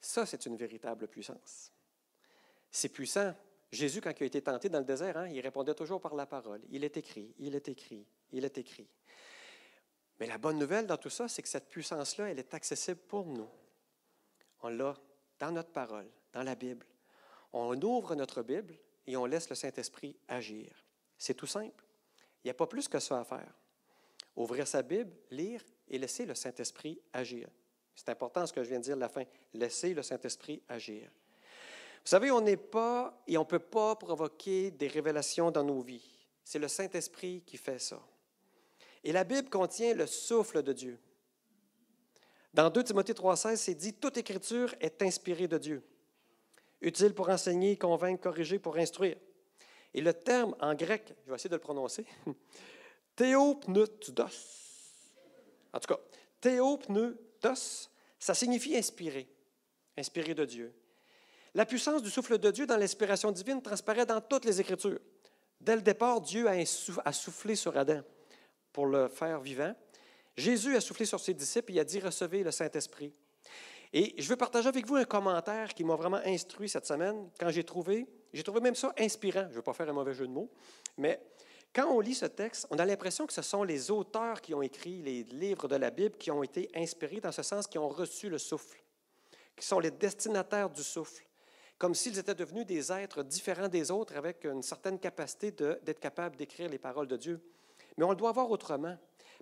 Ça, 0.00 0.26
c'est 0.26 0.46
une 0.46 0.56
véritable 0.56 1.06
puissance. 1.08 1.72
C'est 2.70 2.88
puissant. 2.88 3.34
Jésus, 3.70 4.00
quand 4.00 4.12
il 4.18 4.22
a 4.22 4.26
été 4.26 4.42
tenté 4.42 4.68
dans 4.68 4.78
le 4.78 4.84
désert, 4.84 5.16
hein, 5.16 5.28
il 5.28 5.40
répondait 5.40 5.74
toujours 5.74 6.00
par 6.00 6.14
la 6.14 6.26
parole. 6.26 6.60
Il 6.70 6.84
est 6.84 6.96
écrit, 6.96 7.34
il 7.38 7.54
est 7.54 7.68
écrit, 7.68 8.06
il 8.32 8.44
est 8.44 8.56
écrit. 8.56 8.88
Mais 10.18 10.26
la 10.26 10.38
bonne 10.38 10.58
nouvelle 10.58 10.86
dans 10.86 10.96
tout 10.96 11.10
ça, 11.10 11.28
c'est 11.28 11.42
que 11.42 11.48
cette 11.48 11.68
puissance-là, 11.68 12.30
elle 12.30 12.38
est 12.38 12.54
accessible 12.54 13.00
pour 13.00 13.26
nous. 13.26 13.48
On 14.62 14.68
l'a 14.68 14.96
dans 15.38 15.52
notre 15.52 15.70
parole, 15.70 16.08
dans 16.32 16.42
la 16.42 16.54
Bible. 16.54 16.86
On 17.52 17.80
ouvre 17.80 18.14
notre 18.14 18.42
Bible 18.42 18.74
et 19.06 19.16
on 19.16 19.26
laisse 19.26 19.48
le 19.48 19.54
Saint-Esprit 19.54 20.16
agir. 20.26 20.84
C'est 21.16 21.34
tout 21.34 21.46
simple. 21.46 21.84
Il 22.42 22.46
n'y 22.46 22.50
a 22.50 22.54
pas 22.54 22.66
plus 22.66 22.88
que 22.88 22.98
ça 22.98 23.20
à 23.20 23.24
faire. 23.24 23.54
Ouvrir 24.34 24.66
sa 24.66 24.82
Bible, 24.82 25.12
lire 25.30 25.62
et 25.88 25.98
laisser 25.98 26.26
le 26.26 26.34
Saint-Esprit 26.34 27.00
agir. 27.12 27.48
C'est 27.94 28.08
important 28.08 28.46
ce 28.46 28.52
que 28.52 28.62
je 28.62 28.68
viens 28.68 28.78
de 28.78 28.84
dire 28.84 28.96
à 28.96 29.00
la 29.00 29.08
fin. 29.08 29.24
Laisser 29.52 29.94
le 29.94 30.02
Saint-Esprit 30.02 30.62
agir. 30.68 31.10
Vous 32.04 32.10
savez, 32.10 32.30
on 32.30 32.40
n'est 32.40 32.56
pas 32.56 33.22
et 33.26 33.36
on 33.36 33.42
ne 33.42 33.46
peut 33.46 33.58
pas 33.58 33.96
provoquer 33.96 34.70
des 34.70 34.88
révélations 34.88 35.50
dans 35.50 35.64
nos 35.64 35.80
vies. 35.80 36.26
C'est 36.44 36.58
le 36.58 36.68
Saint-Esprit 36.68 37.42
qui 37.44 37.56
fait 37.56 37.78
ça. 37.78 38.00
Et 39.04 39.12
la 39.12 39.24
Bible 39.24 39.50
contient 39.50 39.94
le 39.94 40.06
souffle 40.06 40.62
de 40.62 40.72
Dieu. 40.72 40.98
Dans 42.54 42.70
2 42.70 42.84
Timothée 42.84 43.12
3,16, 43.12 43.56
c'est 43.56 43.74
dit 43.74 43.94
Toute 43.94 44.16
écriture 44.16 44.74
est 44.80 45.02
inspirée 45.02 45.48
de 45.48 45.58
Dieu, 45.58 45.82
utile 46.80 47.14
pour 47.14 47.28
enseigner, 47.28 47.76
convaincre, 47.76 48.22
corriger, 48.22 48.58
pour 48.58 48.76
instruire. 48.76 49.16
Et 49.94 50.00
le 50.00 50.12
terme 50.12 50.54
en 50.60 50.74
grec, 50.74 51.14
je 51.24 51.30
vais 51.30 51.36
essayer 51.36 51.50
de 51.50 51.56
le 51.56 51.60
prononcer 51.60 52.06
théopneutos. 53.16 54.22
En 55.72 55.80
tout 55.80 55.94
cas, 55.94 56.00
théopneutos, 56.40 57.90
ça 58.18 58.34
signifie 58.34 58.76
inspirer, 58.76 59.28
inspirer 59.96 60.34
de 60.34 60.44
Dieu. 60.44 60.74
La 61.58 61.66
puissance 61.66 62.04
du 62.04 62.08
souffle 62.08 62.38
de 62.38 62.52
Dieu 62.52 62.66
dans 62.68 62.76
l'inspiration 62.76 63.32
divine 63.32 63.60
transparaît 63.60 64.06
dans 64.06 64.20
toutes 64.20 64.44
les 64.44 64.60
Écritures. 64.60 65.00
Dès 65.60 65.74
le 65.74 65.82
départ, 65.82 66.20
Dieu 66.20 66.46
a 66.46 67.12
soufflé 67.12 67.56
sur 67.56 67.76
Adam 67.76 68.00
pour 68.72 68.86
le 68.86 69.08
faire 69.08 69.40
vivant. 69.40 69.74
Jésus 70.36 70.76
a 70.76 70.80
soufflé 70.80 71.04
sur 71.04 71.18
ses 71.18 71.34
disciples 71.34 71.72
et 71.72 71.80
a 71.80 71.84
dit 71.84 71.98
Recevez 71.98 72.44
le 72.44 72.52
Saint-Esprit. 72.52 73.12
Et 73.92 74.14
je 74.22 74.28
veux 74.28 74.36
partager 74.36 74.68
avec 74.68 74.86
vous 74.86 74.94
un 74.94 75.04
commentaire 75.04 75.74
qui 75.74 75.82
m'a 75.82 75.96
vraiment 75.96 76.20
instruit 76.24 76.68
cette 76.68 76.86
semaine 76.86 77.28
quand 77.40 77.50
j'ai 77.50 77.64
trouvé, 77.64 78.06
j'ai 78.32 78.44
trouvé 78.44 78.60
même 78.60 78.76
ça 78.76 78.94
inspirant. 78.96 79.46
Je 79.46 79.48
ne 79.48 79.54
veux 79.54 79.62
pas 79.62 79.72
faire 79.72 79.88
un 79.88 79.94
mauvais 79.94 80.14
jeu 80.14 80.28
de 80.28 80.32
mots, 80.32 80.52
mais 80.96 81.20
quand 81.74 81.90
on 81.90 81.98
lit 81.98 82.14
ce 82.14 82.26
texte, 82.26 82.68
on 82.70 82.78
a 82.78 82.84
l'impression 82.84 83.26
que 83.26 83.32
ce 83.32 83.42
sont 83.42 83.64
les 83.64 83.90
auteurs 83.90 84.40
qui 84.40 84.54
ont 84.54 84.62
écrit 84.62 85.02
les 85.02 85.24
livres 85.24 85.66
de 85.66 85.74
la 85.74 85.90
Bible 85.90 86.16
qui 86.18 86.30
ont 86.30 86.44
été 86.44 86.70
inspirés 86.76 87.18
dans 87.18 87.32
ce 87.32 87.42
sens, 87.42 87.66
qui 87.66 87.78
ont 87.78 87.88
reçu 87.88 88.28
le 88.28 88.38
souffle, 88.38 88.80
qui 89.56 89.66
sont 89.66 89.80
les 89.80 89.90
destinataires 89.90 90.70
du 90.70 90.84
souffle, 90.84 91.24
comme 91.78 91.94
s'ils 91.94 92.18
étaient 92.18 92.34
devenus 92.34 92.66
des 92.66 92.92
êtres 92.92 93.22
différents 93.22 93.68
des 93.68 93.90
autres 93.90 94.16
avec 94.16 94.44
une 94.44 94.62
certaine 94.62 94.98
capacité 94.98 95.50
d'être 95.50 96.00
capables 96.00 96.36
d'écrire 96.36 96.68
les 96.68 96.78
paroles 96.78 97.06
de 97.06 97.16
Dieu. 97.16 97.40
Mais 97.96 98.04
on 98.04 98.10
le 98.10 98.16
doit 98.16 98.32
voir 98.32 98.50
autrement, 98.50 98.96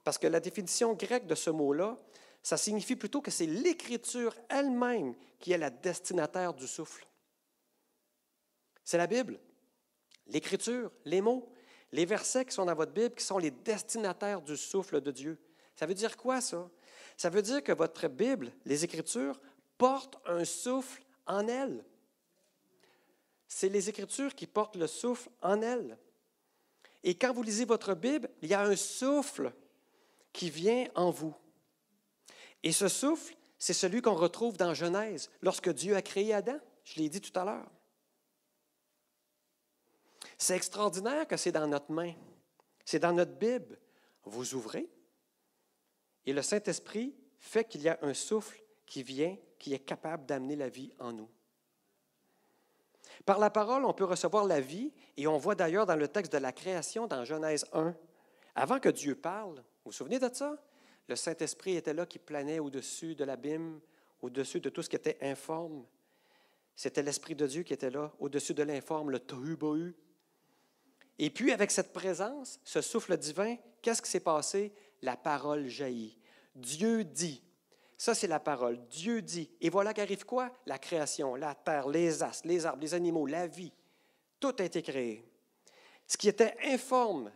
parce 0.05 0.19
que 0.19 0.27
la 0.27 0.41
définition 0.41 0.95
grecque 0.95 1.27
de 1.27 1.35
ce 1.35 1.51
mot-là, 1.51 1.97
ça 2.43 2.57
signifie 2.57 2.97
plutôt 2.97 3.21
que 3.21 3.31
c'est 3.31 3.47
l'Écriture 3.47 4.35
elle-même 4.49 5.15
qui 5.41 5.53
est 5.53 5.59
la 5.59 5.71
destinataire 5.71 6.55
du 6.55 6.67
souffle. 6.67 7.07
C'est 8.85 8.99
la 8.99 9.07
Bible, 9.07 9.39
l'Écriture, 10.29 10.93
les 11.05 11.21
mots 11.21 11.49
les 11.93 12.05
versets 12.05 12.45
qui 12.45 12.53
sont 12.53 12.67
dans 12.67 12.75
votre 12.75 12.93
Bible, 12.93 13.15
qui 13.15 13.25
sont 13.25 13.39
les 13.39 13.51
destinataires 13.51 14.43
du 14.43 14.57
souffle 14.57 15.01
de 15.01 15.11
Dieu. 15.11 15.39
Ça 15.75 15.87
veut 15.87 15.95
dire 15.95 16.17
quoi, 16.17 16.41
ça? 16.41 16.69
Ça 17.17 17.31
veut 17.31 17.43
dire 17.43 17.63
que 17.63 17.73
votre 17.73 18.09
Bible, 18.09 18.53
les 18.65 18.85
Écritures, 18.85 19.41
portent 19.79 20.19
un 20.27 20.45
souffle 20.45 21.03
en 21.27 21.47
elles. 21.49 21.85
C'est 23.49 23.69
les 23.69 23.89
Écritures 23.89 24.35
qui 24.35 24.47
portent 24.47 24.77
le 24.77 24.87
souffle 24.87 25.29
en 25.43 25.63
elles. 25.63 25.99
Et 27.03 27.15
quand 27.15 27.33
vous 27.33 27.43
lisez 27.43 27.65
votre 27.65 27.95
Bible, 27.95 28.29
il 28.43 28.49
y 28.49 28.55
a 28.55 28.63
un 28.63 28.77
souffle 28.77 29.53
qui 30.33 30.51
vient 30.51 30.89
en 30.95 31.11
vous. 31.11 31.35
Et 32.63 32.73
ce 32.73 32.89
souffle, 32.89 33.37
c'est 33.59 33.73
celui 33.73 34.03
qu'on 34.03 34.15
retrouve 34.15 34.57
dans 34.57 34.75
Genèse, 34.75 35.31
lorsque 35.41 35.73
Dieu 35.73 35.95
a 35.95 36.03
créé 36.03 36.35
Adam. 36.35 36.59
Je 36.85 37.01
l'ai 37.01 37.09
dit 37.09 37.21
tout 37.21 37.39
à 37.39 37.45
l'heure. 37.45 37.71
C'est 40.37 40.57
extraordinaire 40.57 41.27
que 41.27 41.37
c'est 41.37 41.53
dans 41.53 41.67
notre 41.67 41.91
main. 41.93 42.13
C'est 42.85 42.99
dans 42.99 43.13
notre 43.13 43.33
Bible. 43.33 43.79
Vous 44.25 44.55
ouvrez 44.55 44.89
et 46.27 46.33
le 46.33 46.43
Saint-Esprit 46.43 47.15
fait 47.39 47.65
qu'il 47.65 47.83
y 47.83 47.89
a 47.89 47.99
un 48.03 48.13
souffle 48.13 48.61
qui 48.85 49.03
vient, 49.03 49.37
qui 49.59 49.73
est 49.73 49.79
capable 49.79 50.27
d'amener 50.27 50.57
la 50.57 50.69
vie 50.69 50.93
en 50.99 51.13
nous. 51.13 51.31
Par 53.25 53.39
la 53.39 53.51
parole, 53.51 53.85
on 53.85 53.93
peut 53.93 54.05
recevoir 54.05 54.45
la 54.45 54.61
vie, 54.61 54.93
et 55.17 55.27
on 55.27 55.39
voit 55.39 55.55
d'ailleurs 55.55 55.87
dans 55.87 55.97
le 55.97 56.09
texte 56.09 56.33
de 56.33 56.39
la 56.39 56.53
création, 56.53 57.07
dans 57.07 57.25
Genèse 57.25 57.65
1, 57.73 57.95
avant 58.55 58.79
que 58.79 58.89
Dieu 58.89 59.15
parle, 59.15 59.57
vous 59.57 59.87
vous 59.87 59.93
souvenez 59.93 60.19
de 60.19 60.29
ça? 60.33 60.57
Le 61.09 61.17
Saint-Esprit 61.17 61.77
était 61.77 61.95
là 61.95 62.07
qui 62.07 62.19
planait 62.19 62.59
au-dessus 62.59 63.15
de 63.15 63.25
l'abîme, 63.25 63.81
au-dessus 64.23 64.61
de 64.61 64.69
tout 64.69 64.83
ce 64.83 64.89
qui 64.89 64.97
était 64.97 65.19
informe. 65.23 65.85
C'était 66.75 67.03
l'Esprit 67.03 67.35
de 67.35 67.47
Dieu 67.47 67.63
qui 67.63 67.73
était 67.73 67.91
là, 67.91 68.13
au-dessus 68.19 68.55
de 68.55 68.63
l'informe, 68.63 69.11
le 69.11 69.21
tohu 69.21 69.57
et 71.19 71.31
puis, 71.31 71.53
avec 71.53 71.71
cette 71.71 71.93
présence, 71.93 72.61
ce 72.65 72.81
souffle 72.81 73.17
divin, 73.17 73.57
qu'est-ce 73.81 74.03
qui 74.03 74.11
s'est 74.11 74.21
passé? 74.21 74.73
La 75.03 75.17
parole 75.17 75.67
jaillit. 75.69 76.19
Dieu 76.55 77.05
dit. 77.05 77.43
Ça, 77.99 78.15
c'est 78.15 78.27
la 78.27 78.41
parole. 78.41 78.79
Dieu 78.89 79.23
dit. 79.23 79.51
Et 79.61 79.71
voilà 79.71 79.95
qu'arrive 79.95 80.25
quoi? 80.25 80.53
La 80.67 80.79
création, 80.79 81.35
la 81.35 81.55
terre, 81.55 81.89
les 81.89 82.23
astres, 82.23 82.47
les 82.47 82.67
arbres, 82.67 82.83
les 82.83 82.95
animaux, 82.95 83.27
la 83.27 83.47
vie. 83.47 83.73
Tout 84.39 84.55
a 84.59 84.65
été 84.65 84.83
créé. 84.83 85.25
Ce 86.07 86.17
qui 86.17 86.29
était 86.29 86.57
informe, 86.65 87.33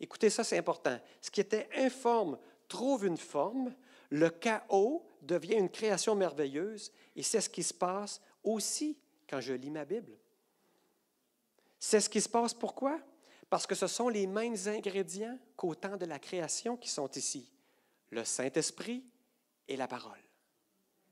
écoutez 0.00 0.30
ça, 0.30 0.44
c'est 0.44 0.56
important. 0.56 0.98
Ce 1.20 1.30
qui 1.30 1.40
était 1.40 1.68
informe 1.76 2.38
trouve 2.68 3.06
une 3.06 3.16
forme. 3.16 3.74
Le 4.10 4.30
chaos 4.30 5.04
devient 5.20 5.54
une 5.54 5.70
création 5.70 6.14
merveilleuse. 6.14 6.92
Et 7.16 7.22
c'est 7.22 7.40
ce 7.40 7.50
qui 7.50 7.62
se 7.62 7.74
passe 7.74 8.20
aussi 8.44 8.96
quand 9.28 9.40
je 9.40 9.52
lis 9.52 9.70
ma 9.70 9.84
Bible. 9.84 10.16
C'est 11.80 12.00
ce 12.00 12.08
qui 12.08 12.20
se 12.20 12.28
passe 12.28 12.54
pourquoi? 12.54 13.00
Parce 13.50 13.66
que 13.66 13.74
ce 13.74 13.88
sont 13.88 14.08
les 14.08 14.26
mêmes 14.26 14.56
ingrédients 14.66 15.38
qu'au 15.56 15.74
temps 15.74 15.96
de 15.96 16.06
la 16.06 16.18
création 16.18 16.76
qui 16.76 16.88
sont 16.88 17.10
ici. 17.10 17.52
Le 18.10 18.24
Saint-Esprit 18.24 19.04
et 19.68 19.76
la 19.76 19.88
parole. 19.88 20.18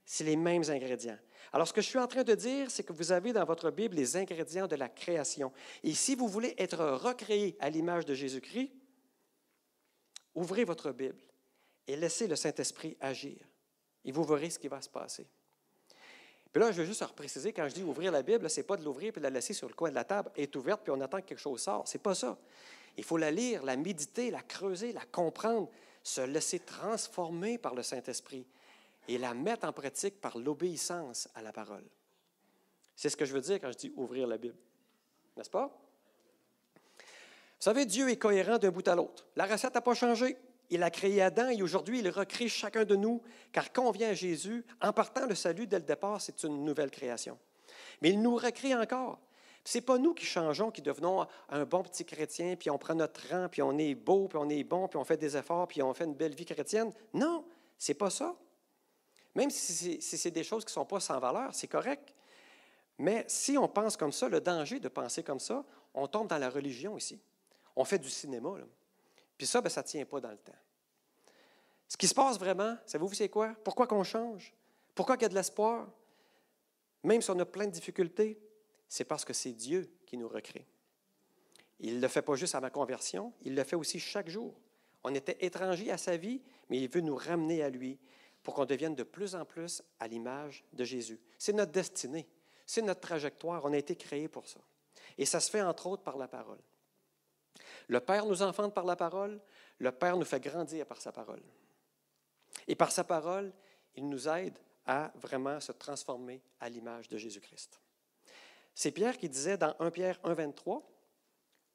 C'est 0.05 0.25
les 0.25 0.37
mêmes 0.37 0.65
ingrédients. 0.69 1.19
Alors, 1.53 1.69
ce 1.69 1.73
que 1.73 1.81
je 1.81 1.88
suis 1.88 1.99
en 1.99 2.07
train 2.07 2.25
de 2.25 2.35
dire, 2.35 2.71
c'est 2.71 2.83
que 2.83 2.93
vous 2.93 3.12
avez 3.12 3.33
dans 3.33 3.45
votre 3.45 3.71
Bible 3.71 3.97
les 3.97 4.17
ingrédients 4.17 4.67
de 4.67 4.77
la 4.77 4.88
création. 4.88 5.53
Et 5.83 5.95
si 5.95 6.15
vous 6.15 6.29
voulez 6.29 6.55
être 6.59 6.85
recréé 6.85 7.57
à 7.61 7.69
l'image 7.71 8.07
de 8.07 8.15
Jésus-Christ, 8.15 8.73
ouvrez 10.35 10.65
votre 10.65 10.93
Bible 10.93 11.21
et 11.87 11.97
laissez 11.97 12.27
le 12.27 12.37
Saint-Esprit 12.37 12.97
agir. 13.01 13.38
Et 14.05 14.12
vous 14.12 14.25
verrez 14.25 14.51
ce 14.51 14.59
qui 14.59 14.69
va 14.69 14.81
se 14.81 14.88
passer. 14.88 15.27
Puis 16.53 16.61
là, 16.61 16.71
je 16.71 16.83
veux 16.83 16.87
juste 16.87 17.03
repréciser, 17.03 17.53
quand 17.53 17.67
je 17.69 17.75
dis 17.75 17.83
ouvrir 17.83 18.12
la 18.12 18.23
Bible, 18.23 18.49
ce 18.51 18.61
n'est 18.61 18.67
pas 18.67 18.77
de 18.77 18.85
l'ouvrir 18.85 19.09
et 19.09 19.19
de 19.19 19.23
la 19.23 19.31
laisser 19.31 19.55
sur 19.55 19.69
le 19.69 19.75
coin 19.75 19.88
de 19.88 19.95
la 19.95 20.05
table, 20.05 20.31
est 20.37 20.55
ouverte, 20.55 20.83
puis 20.83 20.93
on 20.95 21.01
attend 21.01 21.21
que 21.21 21.27
quelque 21.27 21.38
chose 21.38 21.62
sorte. 21.62 21.88
Ce 21.88 21.97
n'est 21.97 22.03
pas 22.03 22.15
ça. 22.15 22.38
Il 22.97 23.05
faut 23.05 23.17
la 23.17 23.31
lire, 23.31 23.62
la 23.65 23.77
méditer, 23.77 24.31
la 24.31 24.43
creuser, 24.43 24.93
la 24.93 25.05
comprendre, 25.07 25.71
se 26.03 26.21
laisser 26.21 26.59
transformer 26.61 27.59
par 27.59 27.75
le 27.75 27.83
Saint-Esprit 27.83 28.47
et 29.09 29.19
la 29.19 29.35
mettre 29.35 29.67
en 29.67 29.73
pratique 29.73 30.21
par 30.21 30.38
l'obéissance 30.38 31.29
à 31.35 31.43
la 31.43 31.53
parole. 31.53 31.85
C'est 32.95 33.09
ce 33.09 33.17
que 33.17 33.25
je 33.25 33.33
veux 33.33 33.41
dire 33.41 33.61
quand 33.61 33.73
je 33.73 33.79
dis 33.79 33.93
ouvrir 33.97 34.27
la 34.27 34.38
Bible. 34.38 34.57
N'est-ce 35.37 35.51
pas? 35.51 35.67
Vous 36.77 37.65
savez, 37.65 37.87
Dieu 37.87 38.09
est 38.11 38.17
cohérent 38.17 38.59
d'un 38.59 38.71
bout 38.71 38.87
à 38.88 38.95
l'autre. 38.95 39.27
La 39.37 39.47
recette 39.47 39.75
n'a 39.75 39.81
pas 39.81 39.95
changé. 39.95 40.37
Il 40.71 40.83
a 40.83 40.91
créé 40.91 41.21
Adam 41.21 41.49
et 41.49 41.62
aujourd'hui, 41.62 42.01
il 42.01 42.09
recrée 42.09 42.49
chacun 42.49 42.85
de 42.85 42.97
nous, 42.97 43.23
car 43.53 43.73
quand 43.73 43.91
vient 43.91 44.11
à 44.11 44.15
Jésus, 44.15 44.65
en 44.81 44.93
partant 44.93 45.27
le 45.27 45.35
salut 45.35 45.67
dès 45.67 45.79
le 45.79 45.85
départ, 45.85 46.21
c'est 46.21 46.43
une 46.45 46.65
nouvelle 46.65 46.91
création. 46.91 47.38
Mais 48.01 48.11
il 48.11 48.23
nous 48.23 48.37
recrée 48.37 48.75
encore. 48.75 49.21
Ce 49.64 49.79
n'est 49.79 49.83
pas 49.83 49.98
nous 49.98 50.12
qui 50.12 50.25
changeons, 50.25 50.70
qui 50.70 50.83
devenons 50.83 51.27
un 51.48 51.64
bon 51.64 51.83
petit 51.83 52.05
chrétien, 52.05 52.57
puis 52.57 52.68
on 52.70 52.79
prend 52.79 52.94
notre 52.94 53.29
rang, 53.31 53.48
puis 53.48 53.62
on 53.62 53.79
est 53.79 53.94
beau, 53.94 54.27
puis 54.27 54.38
on 54.38 54.48
est 54.48 54.64
bon, 54.64 54.88
puis 54.88 54.98
on 54.98 55.05
fait 55.05 55.16
des 55.16 55.37
efforts, 55.37 55.68
puis 55.68 55.83
on 55.83 55.94
fait 55.94 56.05
une 56.05 56.14
belle 56.14 56.35
vie 56.35 56.44
chrétienne. 56.44 56.92
Non, 57.14 57.44
c'est 57.79 57.94
pas 57.94 58.11
ça. 58.11 58.35
Même 59.35 59.51
si 59.51 60.01
c'est 60.01 60.31
des 60.31 60.44
choses 60.44 60.64
qui 60.64 60.70
ne 60.70 60.75
sont 60.75 60.85
pas 60.85 61.01
sans 61.01 61.18
valeur, 61.18 61.55
c'est 61.55 61.68
correct. 61.68 62.12
Mais 62.98 63.25
si 63.29 63.57
on 63.57 63.68
pense 63.68 63.96
comme 63.96 64.12
ça, 64.12 64.29
le 64.29 64.40
danger 64.40 64.79
de 64.79 64.88
penser 64.88 65.22
comme 65.22 65.40
ça, 65.40 65.64
on 65.94 66.07
tombe 66.07 66.29
dans 66.29 66.38
la 66.38 66.51
religion 66.51 66.98
ici. 66.98 67.20
On 67.75 67.85
fait 67.85 67.98
du 67.98 68.11
cinéma. 68.11 68.55
Puis 69.38 69.46
ça, 69.46 69.61
ben, 69.61 69.70
ça 69.70 69.83
ne 69.83 69.87
tient 69.87 70.05
pas 70.05 70.20
dans 70.20 70.31
le 70.31 70.38
temps. 70.38 70.53
Ce 71.88 71.96
qui 71.96 72.09
se 72.09 72.14
passe 72.14 72.38
vraiment, 72.38 72.77
savez-vous 72.87 73.14
c'est 73.14 73.29
quoi? 73.29 73.55
Pourquoi 73.64 73.87
qu'on 73.87 74.05
change? 74.05 74.55
Pourquoi 74.94 75.16
qu'il 75.16 75.25
y 75.25 75.27
a 75.27 75.29
de 75.31 75.35
l'espoir? 75.35 75.88
Même 77.03 77.22
si 77.22 77.31
on 77.31 77.38
a 77.38 77.44
plein 77.44 77.66
de 77.66 77.70
difficultés, 77.70 78.38
c'est 78.92 79.07
parce 79.07 79.24
que 79.24 79.33
c'est 79.33 79.52
Dieu 79.52 79.90
qui 80.05 80.18
nous 80.18 80.28
recrée. 80.28 80.66
Il 81.81 81.96
ne 81.96 82.02
le 82.02 82.09
fait 82.09 82.20
pas 82.20 82.35
juste 82.35 82.55
à 82.55 82.61
ma 82.61 82.68
conversion, 82.68 83.33
il 83.40 83.55
le 83.55 83.64
fait 83.64 83.74
aussi 83.74 83.98
chaque 83.98 84.28
jour. 84.28 84.61
On 85.02 85.14
était 85.14 85.38
étrangers 85.40 85.90
à 85.90 85.96
sa 85.96 86.18
vie, 86.18 86.42
mais 86.68 86.78
il 86.78 86.90
veut 86.90 87.00
nous 87.00 87.16
ramener 87.16 87.62
à 87.62 87.70
lui 87.70 87.98
pour 88.42 88.52
qu'on 88.52 88.66
devienne 88.66 88.94
de 88.94 89.02
plus 89.02 89.35
en 89.35 89.46
plus 89.46 89.83
à 89.98 90.09
l'image 90.09 90.62
de 90.74 90.85
Jésus. 90.85 91.18
C'est 91.38 91.55
notre 91.55 91.72
destinée, 91.72 92.28
c'est 92.66 92.83
notre 92.83 93.00
trajectoire, 93.00 93.64
on 93.64 93.72
a 93.72 93.78
été 93.78 93.96
créés 93.96 94.28
pour 94.28 94.46
ça. 94.46 94.61
Et 95.16 95.24
ça 95.24 95.40
se 95.40 95.50
fait 95.50 95.62
entre 95.62 95.87
autres 95.87 96.02
par 96.02 96.18
la 96.18 96.28
parole. 96.28 96.61
Le 97.88 98.00
Père 98.00 98.26
nous 98.26 98.42
enfante 98.42 98.74
par 98.74 98.85
la 98.85 98.94
parole, 98.94 99.40
le 99.78 99.90
Père 99.90 100.18
nous 100.18 100.26
fait 100.26 100.40
grandir 100.40 100.85
par 100.85 101.00
sa 101.00 101.12
parole. 101.12 101.42
Et 102.68 102.74
par 102.74 102.92
sa 102.92 103.05
parole, 103.05 103.55
il 103.94 104.07
nous 104.07 104.28
aide 104.28 104.59
à 104.85 105.11
vraiment 105.14 105.61
se 105.61 105.72
transformer 105.72 106.42
à 106.61 106.68
l'image 106.68 107.09
de 107.09 107.16
Jésus-Christ. 107.16 107.82
C'est 108.74 108.90
Pierre 108.90 109.18
qui 109.18 109.28
disait 109.28 109.56
dans 109.56 109.74
1 109.78 109.90
Pierre 109.90 110.18
1, 110.24 110.35
23, 110.35 110.82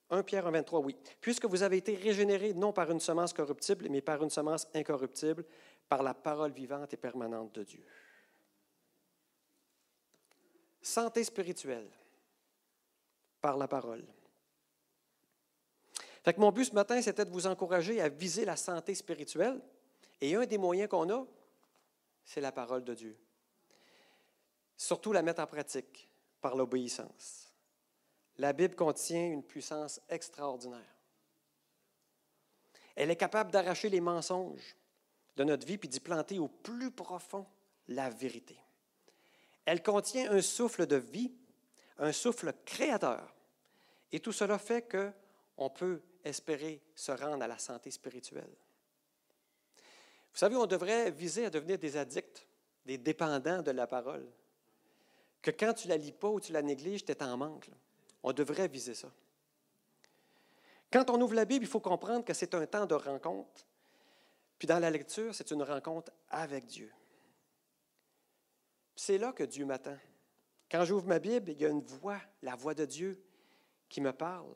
1 0.09 0.23
Pierre 0.23 0.47
1, 0.47 0.51
23, 0.51 0.79
oui, 0.79 0.95
puisque 1.21 1.45
vous 1.45 1.63
avez 1.63 1.77
été 1.77 1.95
régénérés 1.95 2.53
non 2.53 2.73
par 2.73 2.89
une 2.91 2.99
semence 2.99 3.33
corruptible, 3.33 3.87
mais 3.89 4.01
par 4.01 4.23
une 4.23 4.29
semence 4.29 4.67
incorruptible, 4.73 5.45
par 5.89 6.03
la 6.03 6.13
parole 6.13 6.51
vivante 6.51 6.93
et 6.93 6.97
permanente 6.97 7.53
de 7.53 7.63
Dieu. 7.63 7.85
Santé 10.81 11.23
spirituelle 11.23 11.89
par 13.41 13.57
la 13.57 13.67
parole 13.67 14.05
mon 16.35 16.51
but 16.51 16.65
ce 16.65 16.73
matin, 16.73 17.01
c'était 17.01 17.23
de 17.23 17.31
vous 17.31 17.47
encourager 17.47 18.01
à 18.01 18.09
viser 18.09 18.43
la 18.43 18.57
santé 18.57 18.93
spirituelle. 18.93 19.61
Et 20.19 20.35
un 20.35 20.45
des 20.45 20.57
moyens 20.57 20.89
qu'on 20.89 21.09
a, 21.09 21.25
c'est 22.25 22.41
la 22.41 22.51
parole 22.51 22.83
de 22.83 22.93
Dieu. 22.93 23.17
Surtout 24.75 25.13
la 25.13 25.21
mettre 25.21 25.41
en 25.41 25.47
pratique 25.47 26.09
par 26.41 26.55
l'obéissance. 26.55 27.53
La 28.37 28.53
Bible 28.53 28.75
contient 28.75 29.31
une 29.31 29.43
puissance 29.43 29.99
extraordinaire. 30.09 30.95
Elle 32.95 33.11
est 33.11 33.15
capable 33.15 33.51
d'arracher 33.51 33.89
les 33.89 34.01
mensonges 34.01 34.75
de 35.35 35.43
notre 35.43 35.65
vie 35.65 35.77
puis 35.77 35.89
d'y 35.89 35.99
planter 35.99 36.39
au 36.39 36.47
plus 36.47 36.91
profond 36.91 37.45
la 37.87 38.09
vérité. 38.09 38.57
Elle 39.65 39.83
contient 39.83 40.31
un 40.31 40.41
souffle 40.41 40.85
de 40.85 40.95
vie, 40.95 41.31
un 41.97 42.11
souffle 42.11 42.53
créateur. 42.65 43.35
Et 44.11 44.19
tout 44.19 44.31
cela 44.31 44.57
fait 44.57 44.87
qu'on 44.89 45.69
peut 45.69 46.01
espérer 46.23 46.81
se 46.95 47.11
rendre 47.11 47.43
à 47.43 47.47
la 47.47 47.57
santé 47.57 47.91
spirituelle. 47.91 48.55
Vous 50.33 50.39
savez, 50.39 50.55
on 50.55 50.65
devrait 50.65 51.11
viser 51.11 51.45
à 51.45 51.49
devenir 51.49 51.77
des 51.77 51.97
addicts, 51.97 52.47
des 52.85 52.97
dépendants 52.97 53.61
de 53.61 53.71
la 53.71 53.87
parole. 53.87 54.27
Que 55.41 55.51
quand 55.51 55.73
tu 55.73 55.87
la 55.87 55.97
lis 55.97 56.11
pas 56.11 56.29
ou 56.29 56.39
tu 56.39 56.51
la 56.51 56.61
négliges, 56.61 57.05
tu 57.05 57.11
es 57.11 57.23
en 57.23 57.37
manque. 57.37 57.69
On 58.23 58.33
devrait 58.33 58.67
viser 58.67 58.93
ça. 58.93 59.11
Quand 60.91 61.09
on 61.09 61.21
ouvre 61.21 61.35
la 61.35 61.45
Bible, 61.45 61.65
il 61.65 61.69
faut 61.69 61.79
comprendre 61.79 62.23
que 62.23 62.33
c'est 62.33 62.53
un 62.53 62.65
temps 62.65 62.85
de 62.85 62.95
rencontre. 62.95 63.65
Puis 64.57 64.67
dans 64.67 64.79
la 64.79 64.89
lecture, 64.89 65.35
c'est 65.35 65.51
une 65.51 65.63
rencontre 65.63 66.11
avec 66.29 66.65
Dieu. 66.65 66.91
C'est 68.95 69.17
là 69.17 69.31
que 69.31 69.43
Dieu 69.43 69.65
m'attend. 69.65 69.97
Quand 70.71 70.83
j'ouvre 70.83 71.07
ma 71.07 71.19
Bible, 71.19 71.51
il 71.51 71.61
y 71.61 71.65
a 71.65 71.69
une 71.69 71.83
voix, 71.83 72.19
la 72.41 72.55
voix 72.55 72.73
de 72.73 72.85
Dieu, 72.85 73.23
qui 73.89 74.01
me 74.01 74.11
parle. 74.11 74.55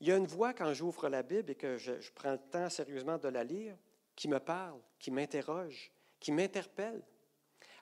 Il 0.00 0.08
y 0.08 0.12
a 0.12 0.16
une 0.16 0.26
voix 0.26 0.52
quand 0.52 0.72
j'ouvre 0.74 1.08
la 1.08 1.22
Bible 1.22 1.50
et 1.50 1.54
que 1.54 1.78
je, 1.78 1.92
prends 2.14 2.32
le 2.32 2.38
temps 2.38 2.68
sérieusement 2.68 3.18
de 3.18 3.28
la 3.28 3.44
lire, 3.44 3.76
qui 4.14 4.28
me 4.28 4.38
parle, 4.38 4.80
qui 4.98 5.10
m'interroge, 5.10 5.90
qui 6.20 6.32
m'interpelle. 6.32 7.02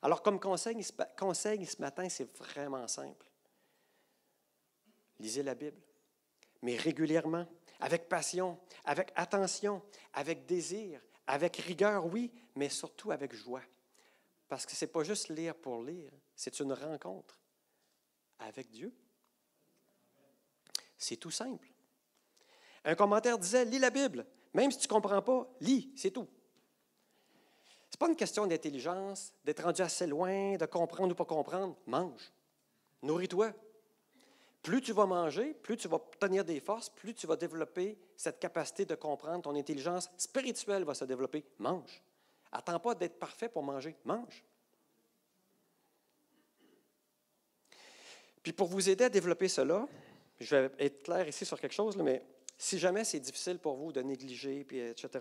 Alors, 0.04 0.22
comme 0.22 0.38
conseil, 0.38 0.86
conseil 1.16 1.64
ce 1.64 1.80
matin, 1.80 2.06
c'est 2.10 2.30
vraiment 2.36 2.86
simple. 2.86 3.26
Lisez 5.18 5.42
la 5.42 5.54
Bible, 5.54 5.80
mais 6.60 6.76
régulièrement, 6.76 7.46
avec 7.80 8.06
passion, 8.06 8.60
avec 8.84 9.10
attention, 9.14 9.82
avec 10.12 10.44
désir, 10.44 11.00
avec 11.26 11.56
rigueur, 11.56 12.04
oui, 12.04 12.30
mais 12.54 12.68
surtout 12.68 13.12
avec 13.12 13.34
joie. 13.34 13.62
Parce 14.46 14.66
que 14.66 14.72
ce 14.72 14.84
n'est 14.84 14.90
pas 14.90 15.04
juste 15.04 15.30
lire 15.30 15.54
pour 15.54 15.82
lire, 15.82 16.12
c'est 16.36 16.60
une 16.60 16.74
rencontre 16.74 17.40
avec 18.40 18.70
Dieu. 18.70 18.94
C'est 20.98 21.16
tout 21.16 21.30
simple. 21.30 21.66
Un 22.84 22.94
commentaire 22.94 23.38
disait, 23.38 23.64
lis 23.64 23.78
la 23.78 23.88
Bible. 23.88 24.26
Même 24.52 24.70
si 24.70 24.76
tu 24.76 24.86
ne 24.86 24.92
comprends 24.92 25.22
pas, 25.22 25.48
lis, 25.60 25.90
c'est 25.96 26.10
tout. 26.10 26.28
N'est 27.94 27.98
pas 27.98 28.08
une 28.08 28.16
question 28.16 28.44
d'intelligence, 28.44 29.32
d'être 29.44 29.62
rendu 29.62 29.80
assez 29.80 30.08
loin, 30.08 30.56
de 30.56 30.66
comprendre 30.66 31.12
ou 31.12 31.14
pas 31.14 31.24
comprendre. 31.24 31.76
Mange. 31.86 32.32
Nourris-toi. 33.02 33.52
Plus 34.64 34.80
tu 34.80 34.92
vas 34.92 35.06
manger, 35.06 35.54
plus 35.54 35.76
tu 35.76 35.86
vas 35.86 36.00
tenir 36.18 36.44
des 36.44 36.58
forces, 36.58 36.88
plus 36.88 37.14
tu 37.14 37.28
vas 37.28 37.36
développer 37.36 37.96
cette 38.16 38.40
capacité 38.40 38.84
de 38.84 38.96
comprendre. 38.96 39.42
Ton 39.42 39.54
intelligence 39.54 40.10
spirituelle 40.16 40.82
va 40.82 40.94
se 40.94 41.04
développer. 41.04 41.44
Mange. 41.60 42.02
Attends 42.50 42.80
pas 42.80 42.96
d'être 42.96 43.16
parfait 43.16 43.48
pour 43.48 43.62
manger. 43.62 43.94
Mange. 44.04 44.42
Puis 48.42 48.52
pour 48.52 48.66
vous 48.66 48.90
aider 48.90 49.04
à 49.04 49.08
développer 49.08 49.46
cela, 49.46 49.86
je 50.40 50.56
vais 50.56 50.70
être 50.80 51.04
clair 51.04 51.28
ici 51.28 51.46
sur 51.46 51.60
quelque 51.60 51.74
chose, 51.74 51.96
mais 51.96 52.26
si 52.58 52.76
jamais 52.76 53.04
c'est 53.04 53.20
difficile 53.20 53.60
pour 53.60 53.76
vous 53.76 53.92
de 53.92 54.02
négliger, 54.02 54.64
puis 54.64 54.80
etc., 54.80 55.20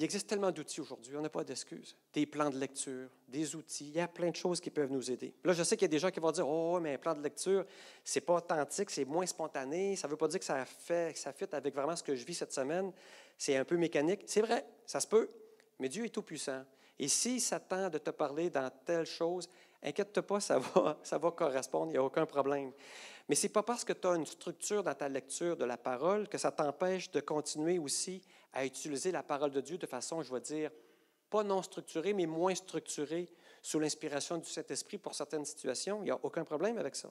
il 0.00 0.04
existe 0.04 0.28
tellement 0.28 0.50
d'outils 0.50 0.80
aujourd'hui, 0.80 1.14
on 1.14 1.20
n'a 1.20 1.28
pas 1.28 1.44
d'excuses. 1.44 1.94
Des 2.14 2.24
plans 2.24 2.48
de 2.48 2.56
lecture, 2.56 3.10
des 3.28 3.54
outils, 3.54 3.88
il 3.88 3.96
y 3.96 4.00
a 4.00 4.08
plein 4.08 4.30
de 4.30 4.34
choses 4.34 4.58
qui 4.58 4.70
peuvent 4.70 4.90
nous 4.90 5.10
aider. 5.10 5.34
Là, 5.44 5.52
je 5.52 5.62
sais 5.62 5.76
qu'il 5.76 5.84
y 5.84 5.90
a 5.90 5.92
des 5.92 5.98
gens 5.98 6.10
qui 6.10 6.20
vont 6.20 6.32
dire 6.32 6.48
Oh, 6.48 6.80
mais 6.80 6.94
un 6.94 6.98
plan 6.98 7.14
de 7.14 7.22
lecture, 7.22 7.66
c'est 8.02 8.22
pas 8.22 8.36
authentique, 8.36 8.88
c'est 8.88 9.04
moins 9.04 9.26
spontané, 9.26 9.96
ça 9.96 10.08
ne 10.08 10.12
veut 10.12 10.16
pas 10.16 10.26
dire 10.28 10.38
que 10.38 10.46
ça 10.46 10.64
fait, 10.64 11.12
que 11.12 11.18
ça 11.18 11.34
fit 11.34 11.44
avec 11.52 11.74
vraiment 11.74 11.94
ce 11.94 12.02
que 12.02 12.14
je 12.14 12.24
vis 12.24 12.32
cette 12.32 12.54
semaine, 12.54 12.90
c'est 13.36 13.56
un 13.56 13.64
peu 13.66 13.76
mécanique. 13.76 14.22
C'est 14.24 14.40
vrai, 14.40 14.64
ça 14.86 15.00
se 15.00 15.06
peut, 15.06 15.28
mais 15.78 15.90
Dieu 15.90 16.06
est 16.06 16.14
tout-puissant. 16.14 16.64
Et 16.98 17.08
s'il 17.08 17.38
s'attend 17.38 17.90
de 17.90 17.98
te 17.98 18.08
parler 18.08 18.48
dans 18.48 18.70
telle 18.86 19.04
chose, 19.04 19.50
inquiète-toi 19.82 20.22
pas, 20.22 20.40
ça 20.40 20.58
va, 20.58 21.30
correspondre, 21.36 21.88
il 21.88 21.92
n'y 21.92 21.98
a 21.98 22.04
aucun 22.04 22.26
problème. 22.26 22.72
Mais 23.28 23.34
ce 23.34 23.46
n'est 23.46 23.52
pas 23.52 23.62
parce 23.62 23.84
que 23.84 23.92
tu 23.92 24.08
as 24.08 24.14
une 24.14 24.26
structure 24.26 24.82
dans 24.82 24.94
ta 24.94 25.08
lecture 25.08 25.56
de 25.56 25.64
la 25.64 25.76
parole 25.76 26.28
que 26.28 26.38
ça 26.38 26.50
t'empêche 26.50 27.10
de 27.10 27.20
continuer 27.20 27.78
aussi 27.78 28.22
à 28.52 28.64
utiliser 28.64 29.12
la 29.12 29.22
parole 29.22 29.52
de 29.52 29.60
Dieu 29.60 29.78
de 29.78 29.86
façon, 29.86 30.22
je 30.22 30.32
vais 30.32 30.40
dire, 30.40 30.70
pas 31.30 31.44
non 31.44 31.62
structurée, 31.62 32.12
mais 32.12 32.26
moins 32.26 32.54
structurée 32.54 33.28
sous 33.62 33.78
l'inspiration 33.78 34.38
du 34.38 34.50
Saint-Esprit 34.50 34.98
pour 34.98 35.14
certaines 35.14 35.44
situations. 35.44 36.00
Il 36.02 36.06
n'y 36.06 36.10
a 36.10 36.18
aucun 36.22 36.44
problème 36.44 36.76
avec 36.78 36.96
ça. 36.96 37.10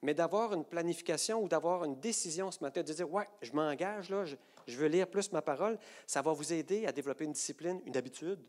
Mais 0.00 0.14
d'avoir 0.14 0.52
une 0.54 0.64
planification 0.64 1.42
ou 1.42 1.48
d'avoir 1.48 1.84
une 1.84 2.00
décision 2.00 2.50
ce 2.50 2.60
matin, 2.60 2.82
de 2.82 2.92
dire, 2.92 3.12
ouais, 3.12 3.28
je 3.40 3.52
m'engage, 3.52 4.10
là, 4.10 4.24
je, 4.24 4.36
veux 4.76 4.88
lire 4.88 5.06
plus 5.06 5.30
ma 5.32 5.42
parole, 5.42 5.78
ça 6.06 6.22
va 6.22 6.32
vous 6.32 6.52
aider 6.52 6.86
à 6.86 6.92
développer 6.92 7.24
une 7.24 7.32
discipline, 7.32 7.80
une 7.86 7.96
habitude. 7.96 8.40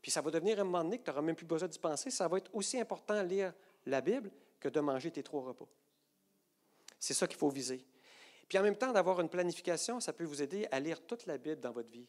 Puis 0.00 0.10
ça 0.10 0.20
va 0.20 0.30
devenir 0.30 0.60
un 0.60 0.64
moment 0.64 0.84
donné 0.84 0.98
que 0.98 1.04
tu 1.04 1.10
n'auras 1.10 1.22
même 1.22 1.36
plus 1.36 1.46
besoin 1.46 1.68
d'y 1.68 1.78
penser. 1.78 2.10
Ça 2.10 2.28
va 2.28 2.38
être 2.38 2.50
aussi 2.54 2.78
important 2.78 3.22
de 3.22 3.28
lire 3.28 3.52
la 3.86 4.00
Bible 4.00 4.30
que 4.60 4.68
de 4.68 4.80
manger 4.80 5.10
tes 5.10 5.22
trois 5.22 5.42
repas. 5.42 5.68
C'est 6.98 7.14
ça 7.14 7.26
qu'il 7.26 7.38
faut 7.38 7.48
viser. 7.48 7.84
Puis 8.48 8.58
en 8.58 8.62
même 8.62 8.76
temps, 8.76 8.92
d'avoir 8.92 9.20
une 9.20 9.28
planification, 9.28 10.00
ça 10.00 10.12
peut 10.12 10.24
vous 10.24 10.42
aider 10.42 10.66
à 10.70 10.80
lire 10.80 11.04
toute 11.04 11.26
la 11.26 11.36
Bible 11.38 11.60
dans 11.60 11.72
votre 11.72 11.90
vie. 11.90 12.06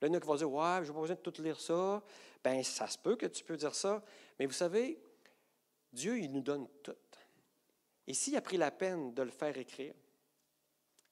Là, 0.00 0.08
il 0.08 0.12
y 0.12 0.14
en 0.14 0.18
a 0.18 0.20
qui 0.20 0.26
vont 0.26 0.36
dire 0.36 0.50
Ouais, 0.50 0.80
je 0.82 0.88
n'ai 0.88 0.94
pas 0.94 1.00
besoin 1.00 1.16
de 1.16 1.20
tout 1.20 1.42
lire 1.42 1.60
ça. 1.60 2.02
Bien, 2.42 2.62
ça 2.62 2.86
se 2.86 2.98
peut 2.98 3.16
que 3.16 3.26
tu 3.26 3.44
peux 3.44 3.56
dire 3.56 3.74
ça. 3.74 4.02
Mais 4.38 4.46
vous 4.46 4.52
savez, 4.52 5.00
Dieu, 5.92 6.18
il 6.18 6.32
nous 6.32 6.42
donne 6.42 6.68
tout. 6.82 6.94
Et 8.06 8.14
s'il 8.14 8.36
a 8.36 8.40
pris 8.40 8.56
la 8.56 8.70
peine 8.70 9.12
de 9.12 9.22
le 9.22 9.30
faire 9.30 9.56
écrire, 9.58 9.94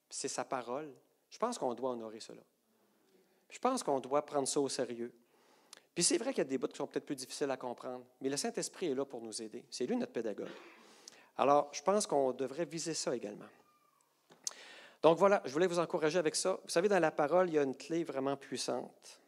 c'est 0.09 0.27
sa 0.27 0.45
parole, 0.45 0.93
je 1.29 1.37
pense 1.37 1.57
qu'on 1.57 1.73
doit 1.73 1.91
honorer 1.91 2.19
cela. 2.19 2.41
Je 3.49 3.59
pense 3.59 3.83
qu'on 3.83 3.99
doit 3.99 4.25
prendre 4.25 4.47
ça 4.47 4.59
au 4.59 4.69
sérieux. 4.69 5.13
Puis 5.97 6.03
c'est 6.03 6.19
vrai 6.19 6.31
qu'il 6.31 6.37
y 6.37 6.41
a 6.41 6.43
des 6.43 6.59
bouts 6.59 6.67
qui 6.67 6.77
sont 6.77 6.85
peut-être 6.85 7.07
plus 7.07 7.15
difficiles 7.15 7.49
à 7.49 7.57
comprendre, 7.57 8.05
mais 8.21 8.29
le 8.29 8.37
Saint-Esprit 8.37 8.91
est 8.91 8.93
là 8.93 9.03
pour 9.03 9.19
nous 9.19 9.41
aider. 9.41 9.65
C'est 9.71 9.87
lui 9.87 9.97
notre 9.97 10.11
pédagogue. 10.11 10.51
Alors, 11.39 11.73
je 11.73 11.81
pense 11.81 12.05
qu'on 12.05 12.33
devrait 12.33 12.65
viser 12.65 12.93
ça 12.93 13.15
également. 13.15 13.47
Donc 15.01 15.17
voilà, 15.17 15.41
je 15.43 15.51
voulais 15.51 15.65
vous 15.65 15.79
encourager 15.79 16.19
avec 16.19 16.35
ça. 16.35 16.59
Vous 16.63 16.69
savez, 16.69 16.87
dans 16.87 16.99
la 16.99 17.09
parole, 17.09 17.49
il 17.49 17.55
y 17.55 17.57
a 17.57 17.63
une 17.63 17.75
clé 17.75 18.03
vraiment 18.03 18.37
puissante. 18.37 19.19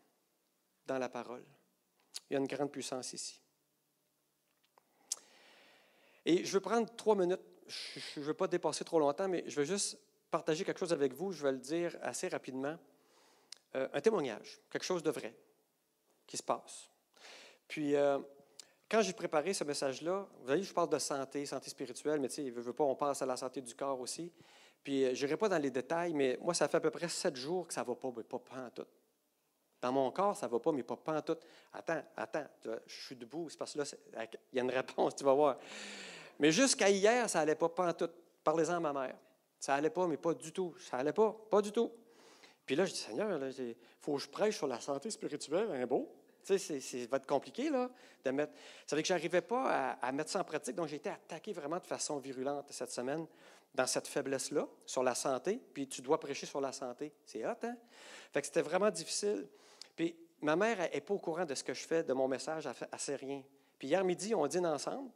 Dans 0.85 0.99
la 0.99 1.09
parole. 1.09 1.43
Il 2.29 2.33
y 2.33 2.35
a 2.35 2.39
une 2.39 2.45
grande 2.45 2.71
puissance 2.71 3.13
ici. 3.13 3.41
Et 6.23 6.45
je 6.45 6.53
veux 6.53 6.61
prendre 6.61 6.87
trois 6.95 7.15
minutes. 7.15 7.41
Je 7.65 8.19
ne 8.19 8.25
veux 8.25 8.35
pas 8.35 8.47
dépasser 8.47 8.85
trop 8.85 8.99
longtemps, 8.99 9.27
mais 9.27 9.43
je 9.47 9.55
veux 9.55 9.65
juste 9.65 9.97
partager 10.29 10.63
quelque 10.63 10.81
chose 10.81 10.93
avec 10.93 11.15
vous. 11.15 11.31
Je 11.31 11.41
vais 11.41 11.51
le 11.51 11.57
dire 11.57 11.97
assez 12.03 12.27
rapidement. 12.27 12.77
Euh, 13.73 13.87
un 13.91 14.01
témoignage, 14.01 14.59
quelque 14.69 14.85
chose 14.85 15.01
de 15.01 15.09
vrai 15.09 15.33
qui 16.29 16.37
se 16.37 16.43
passe. 16.43 16.87
Puis, 17.67 17.95
euh, 17.95 18.19
quand 18.87 19.01
j'ai 19.01 19.13
préparé 19.13 19.51
ce 19.51 19.63
message-là, 19.63 20.27
vous 20.39 20.45
voyez, 20.45 20.61
je 20.61 20.73
parle 20.73 20.89
de 20.89 20.99
santé, 20.99 21.43
santé 21.47 21.71
spirituelle, 21.71 22.19
mais 22.19 22.29
tu 22.29 22.35
sais, 22.35 22.49
veux 22.51 22.71
pas, 22.71 22.83
on 22.83 22.95
passe 22.95 23.23
à 23.23 23.25
la 23.25 23.35
santé 23.35 23.61
du 23.61 23.73
corps 23.73 23.99
aussi. 23.99 24.31
Puis, 24.83 25.05
euh, 25.05 25.15
je 25.15 25.25
n'irai 25.25 25.37
pas 25.37 25.49
dans 25.49 25.57
les 25.57 25.71
détails, 25.71 26.13
mais 26.13 26.37
moi, 26.39 26.53
ça 26.53 26.67
fait 26.67 26.77
à 26.77 26.79
peu 26.79 26.91
près 26.91 27.09
sept 27.09 27.35
jours 27.35 27.67
que 27.67 27.73
ça 27.73 27.81
ne 27.81 27.87
va 27.87 27.95
pas, 27.95 28.13
mais 28.15 28.23
pas, 28.23 28.37
en 28.37 28.69
tout. 28.69 28.85
Dans 29.81 29.91
mon 29.91 30.11
corps, 30.11 30.37
ça 30.37 30.45
ne 30.45 30.51
va 30.51 30.59
pas, 30.59 30.71
mais 30.71 30.83
pas, 30.83 30.97
pas 30.97 31.17
en 31.17 31.21
tout. 31.21 31.37
Attends, 31.73 32.03
attends, 32.15 32.45
je 32.85 33.05
suis 33.05 33.15
debout, 33.15 33.49
c'est 33.49 33.57
parce 33.57 33.73
que 33.73 33.79
là, 33.79 33.85
il 34.51 34.57
y 34.57 34.59
a 34.59 34.63
une 34.63 34.69
réponse, 34.69 35.15
tu 35.15 35.23
vas 35.23 35.33
voir. 35.33 35.57
Mais 36.37 36.51
jusqu'à 36.51 36.89
hier, 36.89 37.27
ça 37.27 37.39
n'allait 37.39 37.55
pas, 37.55 37.69
pas 37.69 37.89
en 37.89 37.93
tout. 37.93 38.09
Parlez-en 38.43 38.75
à 38.75 38.79
ma 38.79 38.93
mère. 38.93 39.15
Ça 39.59 39.75
n'allait 39.75 39.89
pas, 39.89 40.05
mais 40.05 40.17
pas 40.17 40.33
du 40.33 40.51
tout. 40.51 40.75
Ça 40.79 40.97
n'allait 40.97 41.13
pas, 41.13 41.35
pas 41.49 41.61
du 41.61 41.71
tout. 41.71 41.91
Puis 42.65 42.75
là, 42.75 42.85
je 42.85 42.93
dis, 42.93 42.99
Seigneur, 42.99 43.39
il 43.57 43.75
faut 43.99 44.15
que 44.15 44.21
je 44.21 44.29
prêche 44.29 44.57
sur 44.57 44.67
la 44.67 44.79
santé 44.79 45.09
spirituelle, 45.09 45.71
un 45.71 45.87
beau. 45.87 46.18
Tu 46.49 46.57
sais, 46.57 46.79
ça 46.79 46.97
va 47.11 47.17
être 47.17 47.27
compliqué, 47.27 47.69
là, 47.69 47.91
de 48.25 48.31
mettre. 48.31 48.53
Ça 48.87 48.95
veut 48.95 49.03
que 49.03 49.07
je 49.07 49.13
n'arrivais 49.13 49.41
pas 49.41 49.97
à, 50.01 50.11
mettre 50.11 50.31
ça 50.31 50.39
en 50.39 50.43
pratique, 50.43 50.75
donc 50.75 50.87
j'ai 50.87 50.95
été 50.95 51.09
attaqué 51.09 51.53
vraiment 51.53 51.77
de 51.77 51.85
façon 51.85 52.17
virulente 52.17 52.65
cette 52.71 52.91
semaine 52.91 53.27
dans 53.75 53.85
cette 53.85 54.07
faiblesse-là, 54.07 54.67
sur 54.83 55.03
la 55.03 55.13
santé, 55.13 55.61
puis 55.73 55.87
tu 55.87 56.01
dois 56.01 56.19
prêcher 56.19 56.47
sur 56.47 56.59
la 56.59 56.71
santé. 56.71 57.13
C'est 57.23 57.45
hot, 57.45 57.53
hein? 57.61 57.77
Fait 58.33 58.41
que 58.41 58.47
c'était 58.47 58.63
vraiment 58.63 58.89
difficile. 58.89 59.47
Puis 59.95 60.15
ma 60.41 60.55
mère 60.55 60.79
n'est 60.79 61.01
pas 61.01 61.13
au 61.13 61.19
courant 61.19 61.45
de 61.45 61.53
ce 61.53 61.63
que 61.63 61.75
je 61.75 61.85
fais, 61.85 62.01
de 62.01 62.13
mon 62.13 62.27
message, 62.27 62.65
elle 62.65 62.87
ne 62.91 62.97
sait 62.97 63.15
rien. 63.15 63.43
Puis 63.77 63.89
hier 63.89 64.03
midi, 64.03 64.33
on 64.33 64.47
dîne 64.47 64.65
ensemble, 64.65 65.11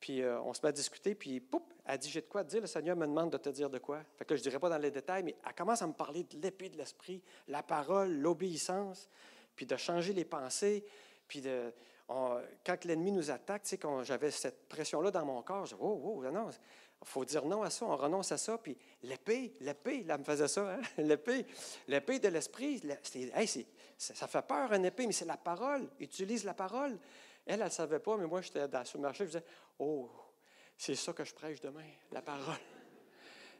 puis 0.00 0.22
euh, 0.22 0.40
on 0.40 0.54
se 0.54 0.62
met 0.62 0.70
à 0.70 0.72
discuter, 0.72 1.14
puis 1.14 1.38
poup, 1.38 1.70
elle 1.84 1.98
dit 1.98 2.08
J'ai 2.08 2.22
de 2.22 2.26
quoi 2.26 2.44
te 2.44 2.48
dire, 2.48 2.62
le 2.62 2.66
Seigneur 2.66 2.96
me 2.96 3.06
demande 3.06 3.30
de 3.30 3.36
te 3.36 3.50
dire 3.50 3.68
de 3.68 3.78
quoi. 3.78 4.00
Fait 4.16 4.24
que 4.24 4.34
je 4.36 4.40
ne 4.40 4.44
dirai 4.44 4.58
pas 4.58 4.70
dans 4.70 4.78
les 4.78 4.90
détails, 4.90 5.22
mais 5.22 5.36
elle 5.46 5.54
commence 5.54 5.82
à 5.82 5.86
me 5.86 5.92
parler 5.92 6.24
de 6.24 6.38
l'épée 6.38 6.70
de 6.70 6.78
l'esprit, 6.78 7.22
la 7.46 7.62
parole, 7.62 8.10
l'obéissance 8.10 9.10
puis 9.56 9.66
de 9.66 9.76
changer 9.76 10.12
les 10.12 10.24
pensées, 10.24 10.84
puis 11.26 11.40
de, 11.40 11.72
quand 12.08 12.84
l'ennemi 12.84 13.10
nous 13.10 13.30
attaque, 13.30 13.62
tu 13.62 13.70
sais, 13.70 13.78
quand 13.78 14.04
j'avais 14.04 14.30
cette 14.30 14.68
pression-là 14.68 15.10
dans 15.10 15.24
mon 15.24 15.42
corps, 15.42 15.66
je 15.66 15.74
dis, 15.74 15.80
oh, 15.82 16.00
oh, 16.04 16.30
non, 16.30 16.50
il 16.50 17.08
faut 17.08 17.24
dire 17.24 17.44
non 17.44 17.62
à 17.62 17.70
ça, 17.70 17.84
on 17.84 17.96
renonce 17.96 18.30
à 18.32 18.38
ça, 18.38 18.58
puis 18.58 18.76
l'épée, 19.02 19.54
l'épée, 19.60 20.04
là, 20.04 20.16
me 20.18 20.24
faisait 20.24 20.48
ça, 20.48 20.74
hein? 20.74 20.80
l'épée, 20.98 21.46
l'épée 21.88 22.18
de 22.18 22.28
l'esprit, 22.28 22.82
ça 23.98 24.26
fait 24.28 24.42
peur, 24.42 24.72
une 24.72 24.84
épée, 24.84 25.06
mais 25.06 25.12
c'est 25.12 25.24
la 25.24 25.36
parole, 25.36 25.88
utilise 25.98 26.44
la 26.44 26.54
parole. 26.54 26.98
Elle, 27.44 27.60
elle 27.60 27.66
ne 27.66 27.70
savait 27.70 28.00
pas, 28.00 28.16
mais 28.16 28.26
moi, 28.26 28.40
j'étais 28.40 28.66
sur 28.84 28.98
le 28.98 29.02
marché, 29.02 29.24
je 29.24 29.30
disais, 29.30 29.44
oh, 29.78 30.10
c'est 30.76 30.94
ça 30.94 31.12
que 31.12 31.24
je 31.24 31.34
prêche 31.34 31.60
demain, 31.60 31.88
la 32.12 32.22
parole. 32.22 32.54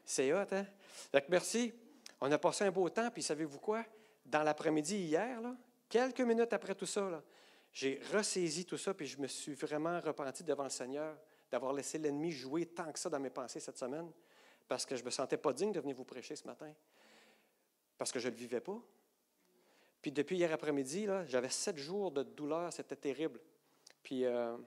C'est 0.05 0.31
hot, 0.31 0.45
hein? 0.51 0.65
Donc, 1.11 1.23
merci. 1.27 1.73
On 2.21 2.31
a 2.31 2.37
passé 2.37 2.63
un 2.63 2.71
beau 2.71 2.89
temps, 2.89 3.11
puis 3.11 3.21
savez-vous 3.21 3.59
quoi? 3.59 3.83
Dans 4.25 4.41
l'après-midi 4.41 4.95
hier, 4.97 5.41
là, 5.41 5.55
Quelques 5.89 6.21
minutes 6.21 6.53
après 6.53 6.75
tout 6.75 6.85
ça, 6.85 7.23
j'ai 7.71 8.01
ressaisi 8.11 8.65
tout 8.65 8.77
ça, 8.77 8.93
puis 8.93 9.07
je 9.07 9.19
me 9.19 9.27
suis 9.27 9.53
vraiment 9.53 9.99
repenti 9.99 10.43
devant 10.43 10.63
le 10.63 10.69
Seigneur 10.69 11.17
d'avoir 11.49 11.73
laissé 11.73 11.97
l'ennemi 11.97 12.31
jouer 12.31 12.65
tant 12.65 12.91
que 12.91 12.99
ça 12.99 13.09
dans 13.09 13.19
mes 13.19 13.29
pensées 13.29 13.59
cette 13.59 13.77
semaine, 13.77 14.11
parce 14.67 14.85
que 14.85 14.95
je 14.95 15.01
ne 15.01 15.05
me 15.05 15.11
sentais 15.11 15.37
pas 15.37 15.53
digne 15.53 15.71
de 15.71 15.79
venir 15.79 15.95
vous 15.95 16.03
prêcher 16.03 16.35
ce 16.35 16.45
matin, 16.45 16.73
parce 17.97 18.11
que 18.11 18.19
je 18.19 18.27
ne 18.27 18.33
le 18.33 18.37
vivais 18.37 18.59
pas. 18.59 18.77
Puis 20.01 20.11
depuis 20.11 20.37
hier 20.37 20.51
après-midi, 20.51 21.07
j'avais 21.27 21.49
sept 21.49 21.77
jours 21.77 22.11
de 22.11 22.23
douleur, 22.23 22.71
c'était 22.73 22.95
terrible. 22.95 23.39
Puis 24.03 24.25
euh, 24.25 24.57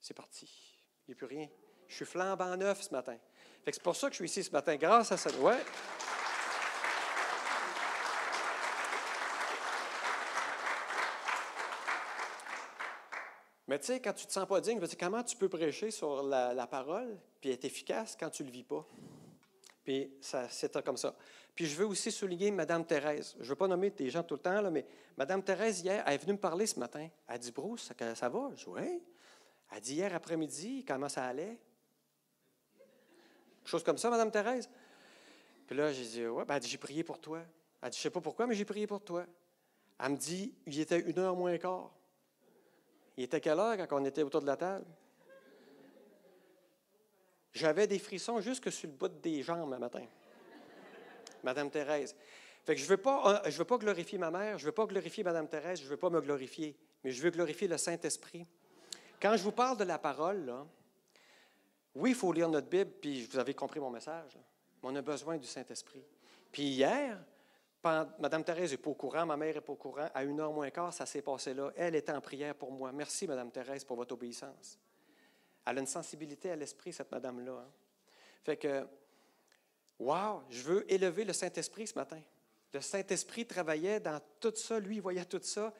c'est 0.00 0.14
parti. 0.14 0.50
Il 1.06 1.10
n'y 1.10 1.14
a 1.14 1.16
plus 1.16 1.26
rien. 1.26 1.48
Je 1.86 1.96
suis 1.96 2.04
flambant 2.04 2.56
neuf 2.56 2.82
ce 2.82 2.92
matin. 2.92 3.16
c'est 3.64 3.82
pour 3.82 3.96
ça 3.96 4.08
que 4.08 4.12
je 4.12 4.18
suis 4.18 4.26
ici 4.26 4.44
ce 4.44 4.50
matin, 4.50 4.76
grâce 4.76 5.10
à 5.10 5.16
ça. 5.16 5.30
Ouais. 5.40 5.58
Mais 13.68 13.78
tu 13.78 13.84
sais, 13.84 14.00
quand 14.00 14.14
tu 14.14 14.24
ne 14.24 14.28
te 14.28 14.32
sens 14.32 14.48
pas 14.48 14.60
digne, 14.62 14.80
comment 14.98 15.22
tu 15.22 15.36
peux 15.36 15.48
prêcher 15.50 15.90
sur 15.90 16.22
la, 16.22 16.66
parole 16.66 17.18
puis 17.38 17.50
être 17.50 17.66
efficace 17.66 18.16
quand 18.18 18.30
tu 18.30 18.42
ne 18.42 18.48
le 18.48 18.52
vis 18.52 18.64
pas? 18.64 18.84
Puis 19.84 20.10
c'est 20.20 20.82
comme 20.82 20.96
ça. 20.96 21.14
Puis 21.54 21.66
je 21.66 21.76
veux 21.76 21.86
aussi 21.86 22.10
souligner 22.10 22.50
Mme 22.50 22.86
Thérèse. 22.86 23.34
Je 23.38 23.44
ne 23.44 23.48
veux 23.48 23.56
pas 23.56 23.68
nommer 23.68 23.90
des 23.90 24.08
gens 24.08 24.22
tout 24.22 24.34
le 24.34 24.40
temps, 24.40 24.70
mais 24.70 24.86
Mme 25.18 25.42
Thérèse, 25.42 25.80
hier, 25.80 26.02
elle 26.06 26.14
est 26.14 26.18
venue 26.18 26.32
me 26.32 26.38
parler 26.38 26.66
ce 26.66 26.78
matin. 26.78 27.08
Elle 27.26 27.38
dit 27.38 27.52
Bruce, 27.52 27.92
ça, 27.98 28.14
ça 28.14 28.28
va? 28.28 28.50
Je 28.54 28.64
dis 28.64 28.68
Oui. 28.68 29.02
Elle 29.70 29.80
dit 29.80 29.94
hier 29.96 30.14
après-midi, 30.14 30.84
comment 30.86 31.10
ça 31.10 31.26
allait? 31.26 31.58
Chose 33.64 33.84
comme 33.84 33.98
ça, 33.98 34.08
Mme 34.08 34.30
Thérèse. 34.30 34.70
Puis 35.66 35.76
là, 35.76 35.92
j'ai 35.92 36.04
dit 36.04 36.26
Ouais, 36.26 36.46
ben, 36.46 36.58
J'ai 36.62 36.78
prié 36.78 37.04
pour 37.04 37.20
toi. 37.20 37.42
Elle 37.82 37.90
dit 37.90 37.96
Je 37.96 38.00
ne 38.00 38.02
sais 38.04 38.10
pas 38.10 38.22
pourquoi, 38.22 38.46
mais 38.46 38.54
j'ai 38.54 38.64
prié 38.64 38.86
pour 38.86 39.04
toi. 39.04 39.26
Elle 40.00 40.12
me 40.12 40.16
dit 40.16 40.54
Il 40.66 40.80
était 40.80 41.00
une 41.00 41.18
heure 41.18 41.36
moins 41.36 41.58
quart. 41.58 41.97
Il 43.18 43.24
était 43.24 43.40
quelle 43.40 43.58
heure 43.58 43.76
quand 43.76 44.00
on 44.00 44.04
était 44.04 44.22
autour 44.22 44.40
de 44.40 44.46
la 44.46 44.56
table? 44.56 44.86
J'avais 47.52 47.88
des 47.88 47.98
frissons 47.98 48.40
jusque 48.40 48.70
sur 48.70 48.88
le 48.88 48.94
bout 48.94 49.08
des 49.08 49.42
jambes 49.42 49.72
un 49.72 49.78
matin. 49.80 50.06
Madame 51.42 51.68
Thérèse. 51.68 52.14
Fait 52.64 52.76
que 52.76 52.80
je 52.80 52.84
ne 52.84 52.90
veux, 52.90 52.96
pas, 52.96 53.42
euh, 53.44 53.50
veux 53.50 53.64
pas 53.64 53.76
glorifier 53.76 54.18
ma 54.18 54.30
mère, 54.30 54.56
je 54.58 54.62
ne 54.62 54.68
veux 54.68 54.74
pas 54.74 54.86
glorifier 54.86 55.24
Madame 55.24 55.48
Thérèse, 55.48 55.80
je 55.80 55.84
ne 55.86 55.88
veux 55.88 55.96
pas 55.96 56.10
me 56.10 56.20
glorifier, 56.20 56.76
mais 57.02 57.10
je 57.10 57.20
veux 57.20 57.30
glorifier 57.30 57.66
le 57.66 57.76
Saint-Esprit. 57.76 58.46
Quand 59.20 59.36
je 59.36 59.42
vous 59.42 59.52
parle 59.52 59.76
de 59.76 59.84
la 59.84 59.98
parole, 59.98 60.44
là, 60.44 60.64
oui, 61.96 62.10
il 62.10 62.16
faut 62.16 62.32
lire 62.32 62.48
notre 62.48 62.68
Bible, 62.68 62.92
puis 63.00 63.24
vous 63.24 63.38
avez 63.38 63.52
compris 63.52 63.80
mon 63.80 63.90
message, 63.90 64.38
mais 64.80 64.90
on 64.90 64.94
a 64.94 65.02
besoin 65.02 65.38
du 65.38 65.46
Saint-Esprit. 65.46 66.04
Puis 66.52 66.62
hier, 66.62 67.18
Madame 68.18 68.44
Thérèse 68.44 68.72
n'est 68.72 68.76
pas 68.76 68.90
au 68.90 68.94
courant, 68.94 69.26
ma 69.26 69.36
mère 69.36 69.54
n'est 69.54 69.60
pas 69.60 69.72
au 69.72 69.76
courant, 69.76 70.08
à 70.14 70.24
une 70.24 70.40
heure 70.40 70.52
moins 70.52 70.70
quart, 70.70 70.92
ça 70.92 71.06
s'est 71.06 71.22
passé 71.22 71.54
là. 71.54 71.72
Elle 71.76 71.94
était 71.94 72.12
en 72.12 72.20
prière 72.20 72.54
pour 72.54 72.72
moi. 72.72 72.92
Merci, 72.92 73.26
Madame 73.26 73.50
Thérèse, 73.50 73.84
pour 73.84 73.96
votre 73.96 74.14
obéissance. 74.14 74.78
Elle 75.66 75.78
a 75.78 75.80
une 75.80 75.86
sensibilité 75.86 76.50
à 76.50 76.56
l'esprit, 76.56 76.92
cette 76.92 77.10
madame-là. 77.12 77.52
Hein. 77.52 77.70
Fait 78.42 78.56
que, 78.56 78.86
wow, 79.98 80.42
je 80.48 80.62
veux 80.62 80.92
élever 80.92 81.24
le 81.24 81.32
Saint-Esprit 81.32 81.86
ce 81.86 81.94
matin. 81.94 82.20
Le 82.72 82.80
Saint-Esprit 82.80 83.46
travaillait 83.46 84.00
dans 84.00 84.20
tout 84.40 84.54
ça, 84.54 84.78
lui, 84.78 85.00
voyait 85.00 85.24
tout 85.24 85.40
ça, 85.42 85.72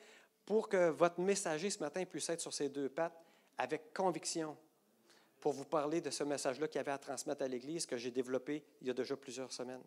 pour 0.44 0.68
que 0.68 0.88
votre 0.90 1.20
messager 1.20 1.70
ce 1.70 1.78
matin 1.80 2.04
puisse 2.04 2.28
être 2.30 2.40
sur 2.40 2.52
ses 2.52 2.68
deux 2.68 2.88
pattes 2.88 3.18
avec 3.58 3.92
conviction 3.92 4.56
pour 5.40 5.52
vous 5.52 5.64
parler 5.64 6.00
de 6.00 6.10
ce 6.10 6.24
message-là 6.24 6.68
qu'il 6.68 6.78
y 6.78 6.80
avait 6.80 6.92
à 6.92 6.98
transmettre 6.98 7.42
à 7.44 7.48
l'Église 7.48 7.86
que 7.86 7.96
j'ai 7.96 8.10
développé 8.10 8.64
il 8.80 8.88
y 8.88 8.90
a 8.90 8.94
déjà 8.94 9.16
plusieurs 9.16 9.52
semaines. 9.52 9.82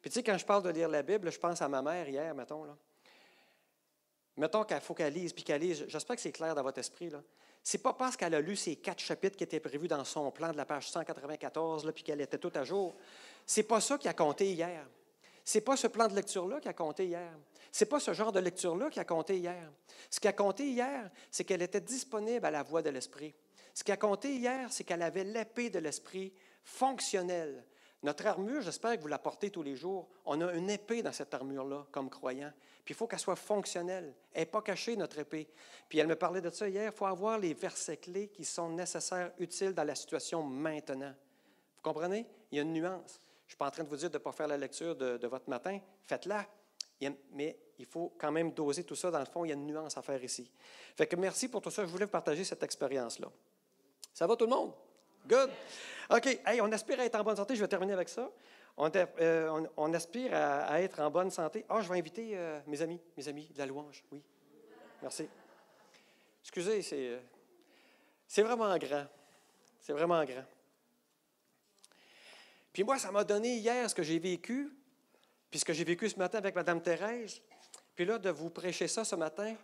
Puis 0.00 0.10
tu 0.10 0.14
sais, 0.14 0.22
quand 0.22 0.38
je 0.38 0.44
parle 0.44 0.62
de 0.62 0.70
lire 0.70 0.88
la 0.88 1.02
Bible, 1.02 1.30
je 1.30 1.38
pense 1.38 1.60
à 1.62 1.68
ma 1.68 1.82
mère 1.82 2.08
hier, 2.08 2.34
mettons. 2.34 2.64
Là. 2.64 2.76
Mettons 4.36 4.64
faut 4.80 4.94
qu'elle 4.94 5.14
lise, 5.14 5.32
puis 5.32 5.44
qu'elle 5.44 5.62
lise. 5.62 5.84
J'espère 5.88 6.16
que 6.16 6.22
c'est 6.22 6.32
clair 6.32 6.54
dans 6.54 6.62
votre 6.62 6.78
esprit. 6.78 7.10
Là. 7.10 7.22
C'est 7.62 7.78
pas 7.78 7.94
parce 7.94 8.16
qu'elle 8.16 8.34
a 8.34 8.40
lu 8.40 8.54
ces 8.54 8.76
quatre 8.76 9.00
chapitres 9.00 9.36
qui 9.36 9.44
étaient 9.44 9.60
prévus 9.60 9.88
dans 9.88 10.04
son 10.04 10.30
plan 10.30 10.52
de 10.52 10.56
la 10.56 10.64
page 10.64 10.88
194, 10.90 11.84
là, 11.84 11.92
puis 11.92 12.04
qu'elle 12.04 12.20
était 12.20 12.38
tout 12.38 12.52
à 12.54 12.62
jour. 12.62 12.94
C'est 13.44 13.64
pas 13.64 13.80
ça 13.80 13.98
qui 13.98 14.08
a 14.08 14.14
compté 14.14 14.52
hier. 14.52 14.86
C'est 15.44 15.62
pas 15.62 15.76
ce 15.76 15.86
plan 15.86 16.08
de 16.08 16.14
lecture-là 16.14 16.60
qui 16.60 16.68
a 16.68 16.72
compté 16.72 17.06
hier. 17.06 17.32
C'est 17.72 17.86
pas 17.86 18.00
ce 18.00 18.12
genre 18.12 18.32
de 18.32 18.40
lecture-là 18.40 18.90
qui 18.90 19.00
a 19.00 19.04
compté 19.04 19.38
hier. 19.38 19.70
Ce 20.10 20.20
qui 20.20 20.28
a 20.28 20.32
compté 20.32 20.68
hier, 20.68 21.10
c'est 21.30 21.44
qu'elle 21.44 21.62
était 21.62 21.80
disponible 21.80 22.44
à 22.44 22.50
la 22.50 22.62
voix 22.62 22.82
de 22.82 22.90
l'Esprit. 22.90 23.34
Ce 23.72 23.84
qui 23.84 23.92
a 23.92 23.96
compté 23.96 24.34
hier, 24.34 24.72
c'est 24.72 24.84
qu'elle 24.84 25.02
avait 25.02 25.24
l'épée 25.24 25.70
de 25.70 25.78
l'Esprit 25.78 26.32
fonctionnelle. 26.64 27.64
Notre 28.02 28.26
armure, 28.26 28.60
j'espère 28.60 28.96
que 28.96 29.02
vous 29.02 29.08
la 29.08 29.18
portez 29.18 29.50
tous 29.50 29.62
les 29.62 29.74
jours. 29.74 30.08
On 30.24 30.40
a 30.40 30.52
une 30.52 30.70
épée 30.70 31.02
dans 31.02 31.12
cette 31.12 31.32
armure-là, 31.32 31.86
comme 31.90 32.10
croyant. 32.10 32.52
Puis 32.84 32.94
il 32.94 32.96
faut 32.96 33.06
qu'elle 33.06 33.18
soit 33.18 33.36
fonctionnelle. 33.36 34.14
Elle 34.32 34.42
n'est 34.42 34.46
pas 34.46 34.62
cachée, 34.62 34.96
notre 34.96 35.18
épée. 35.18 35.48
Puis 35.88 35.98
elle 35.98 36.06
me 36.06 36.14
parlait 36.14 36.40
de 36.40 36.50
ça 36.50 36.68
hier. 36.68 36.92
Il 36.92 36.96
faut 36.96 37.06
avoir 37.06 37.38
les 37.38 37.54
versets 37.54 37.96
clés 37.96 38.28
qui 38.28 38.44
sont 38.44 38.68
nécessaires, 38.70 39.32
utiles 39.38 39.72
dans 39.72 39.84
la 39.84 39.94
situation 39.94 40.42
maintenant. 40.42 41.14
Vous 41.76 41.82
comprenez? 41.82 42.26
Il 42.52 42.56
y 42.56 42.58
a 42.60 42.62
une 42.62 42.74
nuance. 42.74 43.20
Je 43.46 43.46
ne 43.46 43.48
suis 43.48 43.56
pas 43.56 43.66
en 43.66 43.70
train 43.70 43.84
de 43.84 43.88
vous 43.88 43.96
dire 43.96 44.10
de 44.10 44.18
ne 44.18 44.22
pas 44.22 44.32
faire 44.32 44.46
la 44.46 44.56
lecture 44.56 44.94
de, 44.94 45.26
votre 45.26 45.48
matin. 45.48 45.78
Faites-la. 46.04 46.46
Mais 47.32 47.58
il 47.78 47.86
faut 47.86 48.12
quand 48.18 48.30
même 48.30 48.52
doser 48.52 48.84
tout 48.84 48.94
ça. 48.94 49.10
Dans 49.10 49.18
le 49.18 49.24
fond, 49.24 49.44
il 49.44 49.48
y 49.48 49.52
a 49.52 49.54
une 49.54 49.66
nuance 49.66 49.96
à 49.96 50.02
faire 50.02 50.22
ici. 50.22 50.50
Fait 50.94 51.06
que 51.06 51.16
merci 51.16 51.48
pour 51.48 51.62
tout 51.62 51.70
ça. 51.70 51.84
Je 51.84 51.90
voulais 51.90 52.04
vous 52.04 52.10
partager 52.10 52.44
cette 52.44 52.62
expérience-là. 52.62 53.28
Ça 54.12 54.26
va 54.26 54.36
tout 54.36 54.44
le 54.44 54.50
monde? 54.50 54.72
Good. 55.28 55.50
OK. 56.10 56.40
on 56.60 56.72
aspire 56.72 57.00
à 57.00 57.04
être 57.04 57.16
en 57.16 57.24
bonne 57.24 57.36
santé. 57.36 57.56
Je 57.56 57.60
vais 57.60 57.68
terminer 57.68 57.92
avec 57.92 58.08
ça. 58.08 58.30
On, 58.76 58.90
euh, 58.94 59.66
aspire 59.94 60.34
à, 60.34 60.80
être 60.80 61.00
en 61.00 61.10
bonne 61.10 61.30
santé. 61.30 61.64
Ah, 61.68 61.80
je 61.80 61.88
vais 61.88 61.98
inviter 61.98 62.32
euh, 62.34 62.60
mes 62.66 62.80
amis, 62.82 63.00
mes 63.16 63.26
amis 63.26 63.48
de 63.52 63.58
la 63.58 63.66
louange. 63.66 64.04
Oui. 64.12 64.22
Merci. 65.02 65.28
Excusez, 66.42 66.82
c'est, 66.82 67.08
euh, 67.08 67.18
c'est 68.26 68.42
vraiment 68.42 68.76
grand. 68.76 69.06
C'est 69.80 69.92
vraiment 69.92 70.22
grand. 70.24 70.44
Puis 72.72 72.84
moi, 72.84 72.98
ça 72.98 73.10
m'a 73.10 73.24
donné 73.24 73.56
hier 73.56 73.88
ce 73.88 73.94
que 73.94 74.02
j'ai 74.02 74.18
vécu, 74.18 74.70
puis 75.50 75.58
ce 75.58 75.64
que 75.64 75.72
j'ai 75.72 75.84
vécu 75.84 76.08
ce 76.10 76.18
matin 76.18 76.38
avec 76.38 76.54
Mme 76.54 76.82
Thérèse. 76.82 77.40
Puis 77.94 78.04
là, 78.04 78.18
de 78.18 78.28
vous 78.28 78.50
prêcher 78.50 78.88
ça 78.88 79.04
ce 79.04 79.16
matin, 79.16 79.56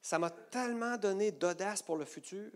ça 0.00 0.18
m'a 0.18 0.30
tellement 0.30 0.96
donné 0.96 1.30
d'audace 1.30 1.82
pour 1.82 1.96
le 1.96 2.06
futur. 2.06 2.50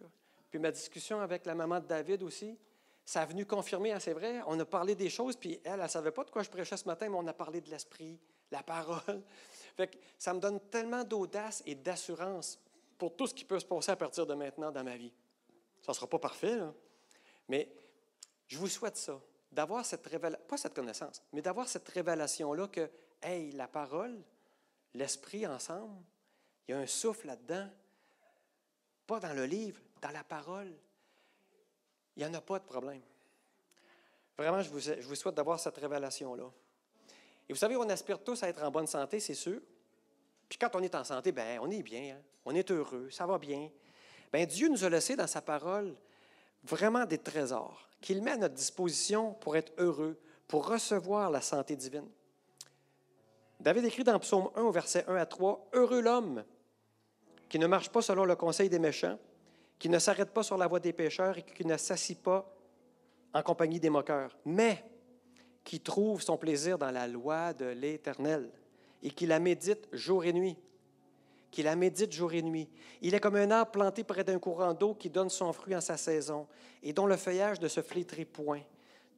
Ma 0.59 0.71
discussion 0.71 1.21
avec 1.21 1.47
la 1.47 1.55
maman 1.55 1.81
de 1.81 1.87
David 1.87 2.23
aussi, 2.23 2.59
ça 3.05 3.23
a 3.23 3.27
venu 3.27 3.47
confirmer, 3.47 3.93
hein, 3.93 4.01
c'est 4.01 4.13
vrai, 4.13 4.41
on 4.47 4.59
a 4.59 4.65
parlé 4.65 4.95
des 4.95 5.09
choses, 5.09 5.37
puis 5.37 5.61
elle, 5.65 5.75
elle 5.75 5.83
ne 5.83 5.89
savait 5.89 6.11
pas 6.11 6.25
de 6.25 6.31
quoi 6.31 6.43
je 6.43 6.51
prêchais 6.51 6.77
ce 6.77 6.87
matin, 6.87 7.09
mais 7.09 7.17
on 7.17 7.27
a 7.27 7.33
parlé 7.33 7.61
de 7.61 7.71
l'esprit, 7.71 8.19
la 8.51 8.63
parole. 8.63 9.23
Fait 9.77 9.89
que 9.89 9.97
ça 10.19 10.35
me 10.35 10.41
donne 10.41 10.61
tellement 10.71 11.05
d'audace 11.05 11.63
et 11.67 11.75
d'assurance 11.75 12.59
pour 12.99 13.15
tout 13.15 13.27
ce 13.27 13.35
qui 13.35 13.45
peut 13.45 13.61
se 13.61 13.65
passer 13.67 13.93
à 13.93 13.97
partir 13.97 14.27
de 14.27 14.35
maintenant 14.35 14.73
dans 14.73 14.83
ma 14.83 14.97
vie. 14.97 15.13
Ça 15.83 15.93
ne 15.93 15.95
sera 15.95 16.09
pas 16.09 16.19
parfait, 16.19 16.59
mais 17.49 17.71
je 18.49 18.59
vous 18.59 18.69
souhaite 18.69 18.97
ça, 18.97 19.21
d'avoir 19.53 19.85
cette 19.85 20.07
révélation, 20.07 20.45
pas 20.49 20.57
cette 20.57 20.75
connaissance, 20.75 21.23
mais 21.33 21.43
d'avoir 21.43 21.69
cette 21.69 21.89
révélation-là 21.89 22.69
que, 22.69 22.91
hey, 23.23 23.53
la 23.53 23.69
parole, 23.69 24.21
l'esprit 24.95 25.47
ensemble, 25.47 26.03
il 26.67 26.73
y 26.73 26.75
a 26.75 26.79
un 26.79 26.87
souffle 26.87 27.29
là-dedans, 27.29 27.69
pas 29.07 29.21
dans 29.21 29.33
le 29.33 29.45
livre, 29.45 29.81
dans 30.03 30.11
la 30.11 30.25
parole, 30.25 30.73
il 32.17 32.25
n'y 32.25 32.29
en 32.29 32.35
a 32.35 32.41
pas 32.41 32.59
de 32.59 32.65
problème. 32.65 33.03
Vraiment, 34.39 34.61
je 34.61 34.71
vous, 34.71 35.15
souhaite 35.15 35.35
d'avoir 35.35 35.59
cette 35.59 35.77
révélation-là. 35.77 36.51
Et 37.49 37.53
vous 37.53 37.59
savez, 37.59 37.77
on 37.77 37.89
aspire 37.89 38.23
tous 38.23 38.43
à 38.43 38.49
être 38.49 38.63
en 38.63 38.71
bonne 38.71 38.87
santé, 38.87 39.21
c'est 39.21 39.35
sûr. 39.35 39.61
Puis 40.49 40.59
quand 40.59 40.75
on 40.75 40.83
est 40.83 40.95
en 40.95 41.05
santé, 41.05 41.33
ben, 41.33 41.59
on 41.63 41.71
est 41.71 41.83
bien, 41.83 42.17
hein. 42.17 42.23
on 42.45 42.55
est 42.55 42.71
heureux, 42.71 43.09
ça 43.11 43.27
va 43.27 43.39
bien. 43.39 43.71
Ben, 44.33 44.45
Dieu 44.47 44.69
nous 44.69 44.85
a 44.85 44.91
laissé 44.91 45.17
dans 45.17 45.27
sa 45.27 45.41
parole 45.41 45.95
vraiment 46.65 47.07
des 47.07 47.19
trésors 47.19 47.89
qu'il 48.01 48.23
met 48.23 48.33
à 48.33 48.37
notre 48.37 48.55
disposition 48.55 49.33
pour 49.35 49.57
être 49.57 49.73
heureux, 49.79 50.19
pour 50.47 50.67
recevoir 50.69 51.31
la 51.31 51.41
santé 51.41 51.77
divine. 51.77 52.09
David 53.59 53.85
écrit 53.87 54.05
dans 54.05 54.19
Psaume 54.19 54.51
1 54.55 54.63
au 54.63 54.71
verset 54.71 55.05
1 55.09 55.17
à 55.17 55.27
3, 55.27 55.71
Heureux 55.73 56.01
l'homme 56.01 56.45
qui 57.49 57.59
ne 57.59 57.67
marche 57.67 57.91
pas 57.91 58.03
selon 58.03 58.25
le 58.25 58.37
conseil 58.37 58.69
des 58.69 58.79
méchants, 58.79 59.19
qui 59.79 59.89
ne 59.89 59.99
s'arrête 59.99 60.31
pas 60.31 60.43
sur 60.43 60.57
la 60.57 60.67
voie 60.67 60.81
des 60.81 60.93
pécheurs 60.93 61.39
et 61.39 61.43
qui 61.43 61.65
ne 61.65 61.77
s'assit 61.77 62.21
pas 62.21 62.51
en 63.35 63.43
compagnie 63.43 63.81
des 63.81 63.91
moqueurs, 63.91 64.37
mais 64.45 64.85
qui 65.65 65.81
trouve 65.81 66.23
son 66.23 66.37
plaisir 66.37 66.79
dans 66.79 66.91
la 66.91 67.07
loi 67.07 67.53
de 67.53 67.67
l'Éternel 67.67 68.51
et 69.03 69.11
qui 69.11 69.27
la 69.27 69.39
médite 69.39 69.89
jour 69.93 70.25
et 70.25 70.33
nuit. 70.33 70.57
Qui 71.51 71.63
la 71.63 71.77
médite 71.77 72.13
jour 72.13 72.33
et 72.33 72.43
nuit. 72.43 72.69
Il 73.03 73.15
est 73.15 73.21
comme 73.21 73.37
un 73.37 73.51
arbre 73.51 73.73
planté 73.73 74.05
près 74.05 74.25
d'un 74.25 74.39
courant 74.39 74.75
d'eau 74.75 74.95
qui 74.95 75.11
donne 75.11 75.31
son 75.31 75.53
fruit 75.53 75.77
en 75.77 75.81
sa 75.81 75.97
saison 75.97 76.47
et 76.83 76.93
dont 76.93 77.07
le 77.07 77.17
feuillage 77.17 77.61
ne 77.61 77.69
se 77.69 77.83
flétrit 77.83 78.25
point. 78.25 78.63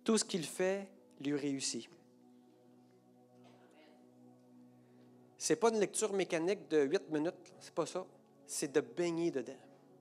Tout 0.05 0.18
ce 0.18 0.24
qu'il 0.24 0.45
fait 0.45 0.89
lui 1.20 1.35
réussit. 1.35 1.89
Ce 5.37 5.53
n'est 5.53 5.57
pas 5.57 5.70
une 5.70 5.81
lecture 5.81 6.12
mécanique 6.12 6.68
de 6.68 6.83
huit 6.83 7.09
minutes, 7.11 7.35
c'est 7.61 7.74
pas 7.74 7.87
ça. 7.87 8.05
C'est 8.49 8.72
de 8.72 8.80
baigner 8.80 9.30
dedans. 9.30 9.53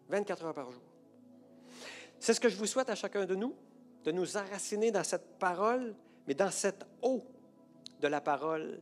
24 0.10 0.46
heures 0.46 0.54
par 0.54 0.72
jour. 0.72 0.82
C'est 2.18 2.34
ce 2.34 2.40
que 2.40 2.48
je 2.50 2.56
vous 2.56 2.66
souhaite 2.66 2.90
à 2.90 2.96
chacun 2.96 3.26
de 3.26 3.36
nous, 3.36 3.54
de 4.06 4.12
nous 4.12 4.38
enraciner 4.38 4.90
dans 4.90 5.04
cette 5.04 5.38
parole, 5.38 5.94
mais 6.26 6.34
dans 6.34 6.50
cette 6.50 6.86
eau 7.02 7.24
de 8.00 8.08
la 8.08 8.22
parole, 8.22 8.82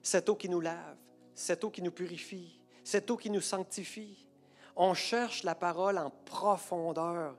cette 0.00 0.28
eau 0.28 0.36
qui 0.36 0.48
nous 0.48 0.60
lave, 0.60 0.96
cette 1.34 1.64
eau 1.64 1.70
qui 1.70 1.82
nous 1.82 1.90
purifie, 1.90 2.60
cette 2.84 3.10
eau 3.10 3.16
qui 3.16 3.30
nous 3.30 3.40
sanctifie. 3.40 4.28
On 4.76 4.94
cherche 4.94 5.42
la 5.42 5.56
parole 5.56 5.98
en 5.98 6.10
profondeur. 6.10 7.36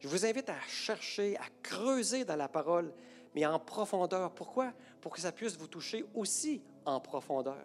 Je 0.00 0.08
vous 0.08 0.26
invite 0.26 0.50
à 0.50 0.60
chercher, 0.68 1.38
à 1.38 1.46
creuser 1.62 2.26
dans 2.26 2.36
la 2.36 2.48
parole, 2.48 2.92
mais 3.34 3.46
en 3.46 3.58
profondeur. 3.58 4.30
Pourquoi? 4.32 4.74
Pour 5.00 5.12
que 5.12 5.20
ça 5.20 5.32
puisse 5.32 5.56
vous 5.56 5.68
toucher 5.68 6.04
aussi 6.14 6.62
en 6.84 7.00
profondeur. 7.00 7.64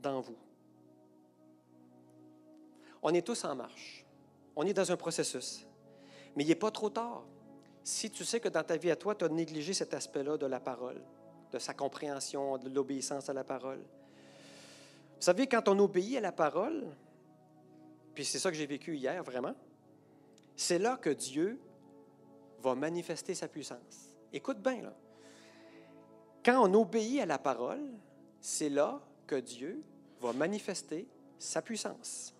dans 0.00 0.20
vous. 0.20 0.36
On 3.08 3.14
est 3.14 3.22
tous 3.22 3.44
en 3.44 3.54
marche. 3.54 4.04
On 4.56 4.66
est 4.66 4.72
dans 4.74 4.90
un 4.90 4.96
processus. 4.96 5.64
Mais 6.34 6.42
il 6.42 6.48
n'est 6.48 6.56
pas 6.56 6.72
trop 6.72 6.90
tard. 6.90 7.24
Si 7.84 8.10
tu 8.10 8.24
sais 8.24 8.40
que 8.40 8.48
dans 8.48 8.64
ta 8.64 8.76
vie 8.76 8.90
à 8.90 8.96
toi, 8.96 9.14
tu 9.14 9.24
as 9.24 9.28
négligé 9.28 9.72
cet 9.74 9.94
aspect-là 9.94 10.36
de 10.36 10.46
la 10.46 10.58
parole, 10.58 11.00
de 11.52 11.58
sa 11.60 11.72
compréhension, 11.72 12.58
de 12.58 12.68
l'obéissance 12.68 13.28
à 13.28 13.32
la 13.32 13.44
parole. 13.44 13.78
Vous 13.78 15.22
savez, 15.22 15.46
quand 15.46 15.68
on 15.68 15.78
obéit 15.78 16.16
à 16.16 16.20
la 16.20 16.32
parole, 16.32 16.84
puis 18.12 18.24
c'est 18.24 18.40
ça 18.40 18.50
que 18.50 18.56
j'ai 18.56 18.66
vécu 18.66 18.96
hier 18.96 19.22
vraiment, 19.22 19.54
c'est 20.56 20.80
là 20.80 20.96
que 20.96 21.10
Dieu 21.10 21.60
va 22.58 22.74
manifester 22.74 23.36
sa 23.36 23.46
puissance. 23.46 24.16
Écoute 24.32 24.58
bien, 24.58 24.82
là. 24.82 24.92
Quand 26.44 26.60
on 26.60 26.74
obéit 26.74 27.20
à 27.20 27.26
la 27.26 27.38
parole, 27.38 27.88
c'est 28.40 28.68
là 28.68 29.00
que 29.28 29.36
Dieu 29.36 29.84
va 30.20 30.32
manifester 30.32 31.06
sa 31.38 31.62
puissance. 31.62 32.35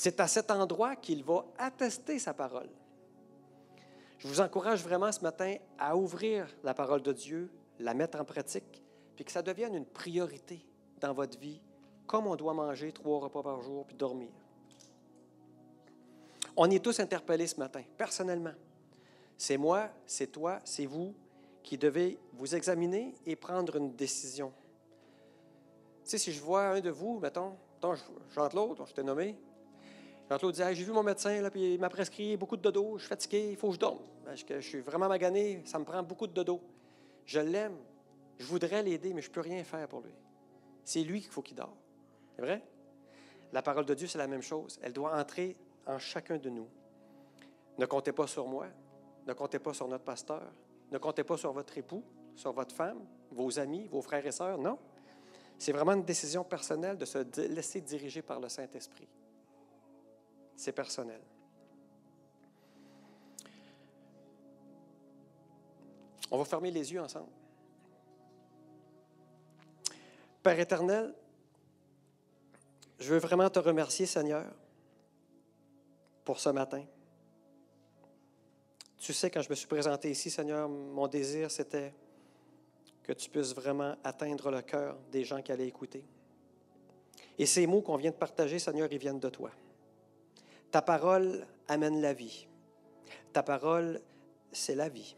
C'est 0.00 0.20
à 0.20 0.28
cet 0.28 0.52
endroit 0.52 0.94
qu'il 0.94 1.24
va 1.24 1.44
attester 1.58 2.20
sa 2.20 2.32
parole. 2.32 2.70
Je 4.18 4.28
vous 4.28 4.40
encourage 4.40 4.84
vraiment 4.84 5.10
ce 5.10 5.20
matin 5.22 5.56
à 5.76 5.96
ouvrir 5.96 6.46
la 6.62 6.72
parole 6.72 7.02
de 7.02 7.12
Dieu, 7.12 7.50
la 7.80 7.94
mettre 7.94 8.20
en 8.20 8.24
pratique, 8.24 8.84
puis 9.16 9.24
que 9.24 9.32
ça 9.32 9.42
devienne 9.42 9.74
une 9.74 9.84
priorité 9.84 10.64
dans 11.00 11.12
votre 11.12 11.36
vie, 11.40 11.60
comme 12.06 12.28
on 12.28 12.36
doit 12.36 12.54
manger 12.54 12.92
trois 12.92 13.18
repas 13.18 13.42
par 13.42 13.60
jour 13.60 13.84
puis 13.86 13.96
dormir. 13.96 14.30
On 16.56 16.70
est 16.70 16.84
tous 16.84 17.00
interpellés 17.00 17.48
ce 17.48 17.56
matin, 17.56 17.82
personnellement. 17.96 18.54
C'est 19.36 19.56
moi, 19.56 19.88
c'est 20.06 20.28
toi, 20.28 20.60
c'est 20.62 20.86
vous 20.86 21.12
qui 21.64 21.76
devez 21.76 22.20
vous 22.34 22.54
examiner 22.54 23.16
et 23.26 23.34
prendre 23.34 23.74
une 23.74 23.96
décision. 23.96 24.52
Tu 26.04 26.10
sais, 26.10 26.18
si 26.18 26.32
je 26.32 26.40
vois 26.40 26.68
un 26.68 26.80
de 26.80 26.90
vous, 26.90 27.18
mettons, 27.18 27.56
Jean-Claude, 28.30 28.78
je 28.86 28.94
t'ai 28.94 29.02
nommé, 29.02 29.36
Jean-Claude 30.30 30.54
dit 30.54 30.62
J'ai 30.72 30.84
vu 30.84 30.92
mon 30.92 31.02
médecin, 31.02 31.40
là, 31.40 31.50
puis 31.50 31.74
il 31.74 31.80
m'a 31.80 31.88
prescrit 31.88 32.36
beaucoup 32.36 32.56
de 32.56 32.62
dodo, 32.62 32.94
je 32.96 33.02
suis 33.02 33.08
fatigué, 33.08 33.48
il 33.50 33.56
faut 33.56 33.68
que 33.68 33.74
je 33.74 33.80
dorme. 33.80 34.00
Que 34.46 34.60
je 34.60 34.68
suis 34.68 34.80
vraiment 34.80 35.08
magané, 35.08 35.62
ça 35.64 35.78
me 35.78 35.84
prend 35.84 36.02
beaucoup 36.02 36.26
de 36.26 36.32
dodo. 36.32 36.60
Je 37.24 37.40
l'aime, 37.40 37.76
je 38.38 38.44
voudrais 38.44 38.82
l'aider, 38.82 39.14
mais 39.14 39.22
je 39.22 39.28
ne 39.28 39.32
peux 39.32 39.40
rien 39.40 39.64
faire 39.64 39.88
pour 39.88 40.00
lui. 40.00 40.12
C'est 40.84 41.02
lui 41.02 41.20
qu'il 41.22 41.30
faut 41.30 41.42
qu'il 41.42 41.56
dort. 41.56 41.76
C'est 42.36 42.42
vrai? 42.42 42.62
La 43.52 43.62
parole 43.62 43.86
de 43.86 43.94
Dieu, 43.94 44.06
c'est 44.06 44.18
la 44.18 44.26
même 44.26 44.42
chose. 44.42 44.78
Elle 44.82 44.92
doit 44.92 45.18
entrer 45.18 45.56
en 45.86 45.98
chacun 45.98 46.36
de 46.36 46.50
nous. 46.50 46.68
Ne 47.78 47.86
comptez 47.86 48.12
pas 48.12 48.26
sur 48.26 48.46
moi, 48.46 48.66
ne 49.26 49.32
comptez 49.32 49.58
pas 49.58 49.72
sur 49.72 49.88
notre 49.88 50.04
pasteur, 50.04 50.42
ne 50.90 50.98
comptez 50.98 51.24
pas 51.24 51.38
sur 51.38 51.52
votre 51.52 51.76
époux, 51.78 52.04
sur 52.34 52.52
votre 52.52 52.74
femme, 52.74 53.00
vos 53.30 53.58
amis, 53.58 53.88
vos 53.88 54.02
frères 54.02 54.26
et 54.26 54.32
sœurs, 54.32 54.58
non. 54.58 54.78
C'est 55.58 55.72
vraiment 55.72 55.92
une 55.92 56.04
décision 56.04 56.44
personnelle 56.44 56.98
de 56.98 57.04
se 57.06 57.18
laisser 57.48 57.80
diriger 57.80 58.20
par 58.20 58.40
le 58.40 58.48
Saint-Esprit 58.48 59.08
c'est 60.58 60.72
personnel. 60.72 61.20
On 66.32 66.36
va 66.36 66.44
fermer 66.44 66.72
les 66.72 66.92
yeux 66.92 67.00
ensemble. 67.00 67.30
Père 70.42 70.58
éternel, 70.58 71.14
je 72.98 73.14
veux 73.14 73.20
vraiment 73.20 73.48
te 73.48 73.60
remercier, 73.60 74.04
Seigneur, 74.04 74.46
pour 76.24 76.40
ce 76.40 76.48
matin. 76.48 76.84
Tu 78.98 79.12
sais, 79.12 79.30
quand 79.30 79.42
je 79.42 79.50
me 79.50 79.54
suis 79.54 79.68
présenté 79.68 80.10
ici, 80.10 80.28
Seigneur, 80.28 80.68
mon 80.68 81.06
désir, 81.06 81.52
c'était 81.52 81.94
que 83.04 83.12
tu 83.12 83.30
puisses 83.30 83.54
vraiment 83.54 83.94
atteindre 84.02 84.50
le 84.50 84.60
cœur 84.62 84.98
des 85.12 85.24
gens 85.24 85.40
qui 85.40 85.52
allaient 85.52 85.68
écouter. 85.68 86.04
Et 87.38 87.46
ces 87.46 87.64
mots 87.68 87.80
qu'on 87.80 87.96
vient 87.96 88.10
de 88.10 88.16
partager, 88.16 88.58
Seigneur, 88.58 88.88
ils 88.90 88.98
viennent 88.98 89.20
de 89.20 89.30
toi. 89.30 89.52
Ta 90.70 90.82
parole 90.82 91.46
amène 91.66 92.00
la 92.00 92.12
vie. 92.12 92.46
Ta 93.32 93.42
parole, 93.42 94.00
c'est 94.52 94.74
la 94.74 94.88
vie. 94.88 95.16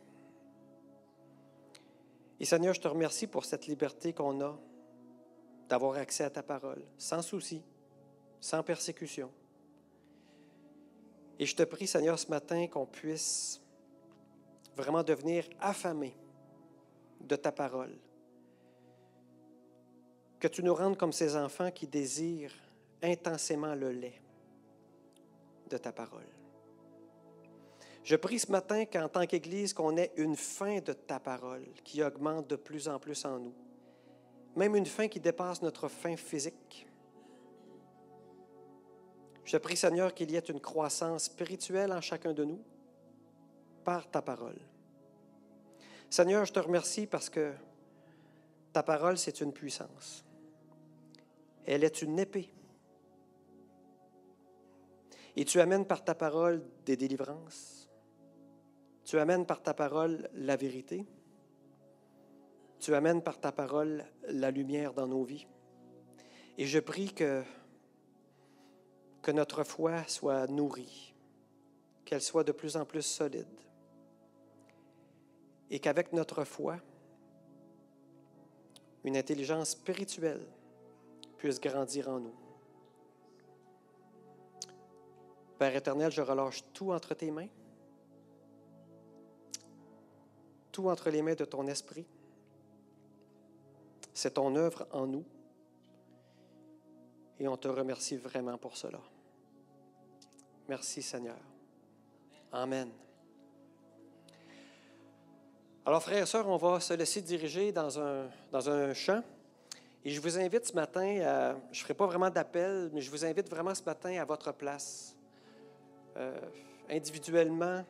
Et 2.38 2.44
Seigneur, 2.44 2.72
je 2.72 2.80
te 2.80 2.88
remercie 2.88 3.26
pour 3.26 3.44
cette 3.44 3.66
liberté 3.66 4.12
qu'on 4.12 4.40
a 4.40 4.58
d'avoir 5.68 5.96
accès 5.96 6.24
à 6.24 6.30
ta 6.30 6.42
parole, 6.42 6.82
sans 6.96 7.22
souci, 7.22 7.62
sans 8.40 8.62
persécution. 8.62 9.30
Et 11.38 11.46
je 11.46 11.56
te 11.56 11.62
prie, 11.64 11.86
Seigneur, 11.86 12.18
ce 12.18 12.28
matin 12.28 12.66
qu'on 12.66 12.86
puisse 12.86 13.60
vraiment 14.76 15.02
devenir 15.02 15.44
affamé 15.60 16.16
de 17.20 17.36
ta 17.36 17.50
parole. 17.50 17.96
Que 20.38 20.48
tu 20.48 20.62
nous 20.62 20.74
rendes 20.74 20.96
comme 20.96 21.12
ces 21.12 21.36
enfants 21.36 21.70
qui 21.70 21.86
désirent 21.86 22.54
intensément 23.02 23.74
le 23.74 23.90
lait 23.90 24.20
de 25.70 25.78
ta 25.78 25.92
parole. 25.92 26.26
Je 28.02 28.16
prie 28.16 28.38
ce 28.38 28.50
matin 28.50 28.84
qu'en 28.84 29.08
tant 29.08 29.26
qu'Église, 29.26 29.72
qu'on 29.72 29.96
ait 29.96 30.12
une 30.16 30.36
fin 30.36 30.80
de 30.80 30.92
ta 30.92 31.20
parole 31.20 31.64
qui 31.84 32.02
augmente 32.02 32.48
de 32.48 32.56
plus 32.56 32.88
en 32.88 32.98
plus 32.98 33.24
en 33.24 33.38
nous, 33.38 33.54
même 34.56 34.74
une 34.74 34.86
fin 34.86 35.08
qui 35.08 35.20
dépasse 35.20 35.62
notre 35.62 35.88
fin 35.88 36.16
physique. 36.16 36.86
Je 39.44 39.56
prie, 39.56 39.76
Seigneur, 39.76 40.14
qu'il 40.14 40.30
y 40.30 40.36
ait 40.36 40.40
une 40.40 40.60
croissance 40.60 41.24
spirituelle 41.24 41.92
en 41.92 42.00
chacun 42.00 42.32
de 42.32 42.44
nous 42.44 42.60
par 43.84 44.10
ta 44.10 44.22
parole. 44.22 44.58
Seigneur, 46.08 46.44
je 46.44 46.52
te 46.52 46.60
remercie 46.60 47.06
parce 47.06 47.28
que 47.28 47.52
ta 48.72 48.82
parole, 48.82 49.18
c'est 49.18 49.40
une 49.40 49.52
puissance. 49.52 50.24
Elle 51.66 51.84
est 51.84 52.02
une 52.02 52.18
épée 52.18 52.52
et 55.36 55.44
tu 55.44 55.60
amènes 55.60 55.86
par 55.86 56.04
ta 56.04 56.14
parole 56.14 56.62
des 56.84 56.96
délivrances. 56.96 57.88
Tu 59.04 59.18
amènes 59.18 59.46
par 59.46 59.62
ta 59.62 59.74
parole 59.74 60.28
la 60.34 60.56
vérité. 60.56 61.06
Tu 62.78 62.94
amènes 62.94 63.22
par 63.22 63.38
ta 63.38 63.52
parole 63.52 64.04
la 64.28 64.50
lumière 64.50 64.94
dans 64.94 65.06
nos 65.06 65.22
vies. 65.22 65.46
Et 66.58 66.66
je 66.66 66.78
prie 66.78 67.12
que, 67.12 67.42
notre 69.32 69.62
foi 69.62 70.02
soit 70.08 70.48
nourrie, 70.48 71.14
qu'elle 72.04 72.20
soit 72.20 72.42
de 72.42 72.50
plus 72.50 72.76
en 72.76 72.84
plus 72.84 73.02
solide. 73.02 73.46
Et 75.70 75.78
qu'avec 75.78 76.12
notre 76.12 76.42
foi, 76.42 76.78
une 79.04 79.16
intelligence 79.16 79.70
spirituelle 79.70 80.44
puisse 81.38 81.60
grandir 81.60 82.08
en 82.08 82.20
nous. 82.20 82.39
Père 85.60 85.76
éternel, 85.76 86.10
je 86.10 86.22
relâche 86.22 86.64
tout 86.72 86.90
entre 86.90 87.12
tes 87.12 87.30
mains, 87.30 87.48
tout 90.72 90.88
entre 90.88 91.10
les 91.10 91.20
mains 91.20 91.34
de 91.34 91.44
ton 91.44 91.66
esprit. 91.66 92.06
C'est 94.14 94.30
ton 94.30 94.56
œuvre 94.56 94.86
en 94.90 95.06
nous 95.06 95.24
et 97.38 97.46
on 97.46 97.58
te 97.58 97.68
remercie 97.68 98.16
vraiment 98.16 98.56
pour 98.56 98.74
cela. 98.74 99.00
Merci 100.66 101.02
Seigneur. 101.02 101.36
Amen. 102.52 102.90
Alors 105.84 106.02
frères 106.02 106.22
et 106.22 106.26
sœurs, 106.26 106.48
on 106.48 106.56
va 106.56 106.80
se 106.80 106.94
laisser 106.94 107.20
diriger 107.20 107.70
dans 107.70 108.00
un, 108.00 108.30
dans 108.50 108.70
un 108.70 108.94
chant. 108.94 109.22
Et 110.06 110.10
je 110.10 110.22
vous 110.22 110.38
invite 110.38 110.64
ce 110.64 110.72
matin, 110.72 111.20
à, 111.20 111.52
je 111.70 111.80
ne 111.80 111.84
ferai 111.84 111.92
pas 111.92 112.06
vraiment 112.06 112.30
d'appel, 112.30 112.88
mais 112.94 113.02
je 113.02 113.10
vous 113.10 113.26
invite 113.26 113.50
vraiment 113.50 113.74
ce 113.74 113.82
matin 113.82 114.18
à 114.18 114.24
votre 114.24 114.54
place 114.54 115.14
euh, 116.16 116.40
individuellement, 116.88 117.84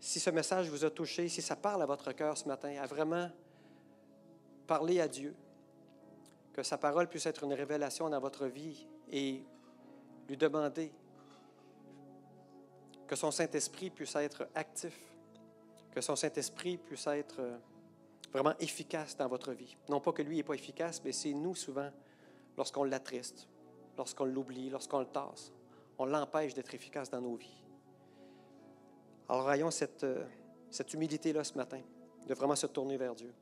si 0.00 0.20
ce 0.20 0.30
message 0.30 0.68
vous 0.68 0.84
a 0.84 0.90
touché, 0.90 1.28
si 1.28 1.42
ça 1.42 1.56
parle 1.56 1.82
à 1.82 1.86
votre 1.86 2.12
cœur 2.12 2.36
ce 2.36 2.46
matin, 2.46 2.74
à 2.80 2.86
vraiment 2.86 3.30
parler 4.66 5.00
à 5.00 5.08
Dieu, 5.08 5.34
que 6.52 6.62
sa 6.62 6.78
parole 6.78 7.08
puisse 7.08 7.26
être 7.26 7.44
une 7.44 7.52
révélation 7.52 8.08
dans 8.08 8.20
votre 8.20 8.46
vie 8.46 8.86
et 9.10 9.42
lui 10.28 10.36
demander 10.36 10.92
que 13.06 13.14
son 13.14 13.30
Saint-Esprit 13.30 13.90
puisse 13.90 14.16
être 14.16 14.48
actif, 14.54 14.98
que 15.92 16.00
son 16.00 16.16
Saint-Esprit 16.16 16.78
puisse 16.78 17.06
être 17.06 17.40
euh, 17.40 17.56
vraiment 18.32 18.54
efficace 18.58 19.16
dans 19.16 19.28
votre 19.28 19.52
vie. 19.52 19.76
Non 19.88 20.00
pas 20.00 20.12
que 20.12 20.22
lui 20.22 20.36
n'est 20.36 20.42
pas 20.42 20.54
efficace, 20.54 21.00
mais 21.04 21.12
c'est 21.12 21.32
nous 21.32 21.54
souvent, 21.54 21.90
lorsqu'on 22.56 22.84
l'attriste, 22.84 23.48
lorsqu'on 23.96 24.24
l'oublie, 24.24 24.70
lorsqu'on 24.70 25.00
le 25.00 25.06
tasse 25.06 25.52
on 25.98 26.06
l'empêche 26.06 26.54
d'être 26.54 26.74
efficace 26.74 27.10
dans 27.10 27.20
nos 27.20 27.36
vies. 27.36 27.62
Alors 29.28 29.50
ayons 29.52 29.70
cette, 29.70 30.04
euh, 30.04 30.24
cette 30.70 30.92
humilité-là 30.94 31.42
ce 31.42 31.54
matin, 31.54 31.80
de 32.26 32.34
vraiment 32.34 32.56
se 32.56 32.66
tourner 32.66 32.96
vers 32.96 33.14
Dieu. 33.14 33.32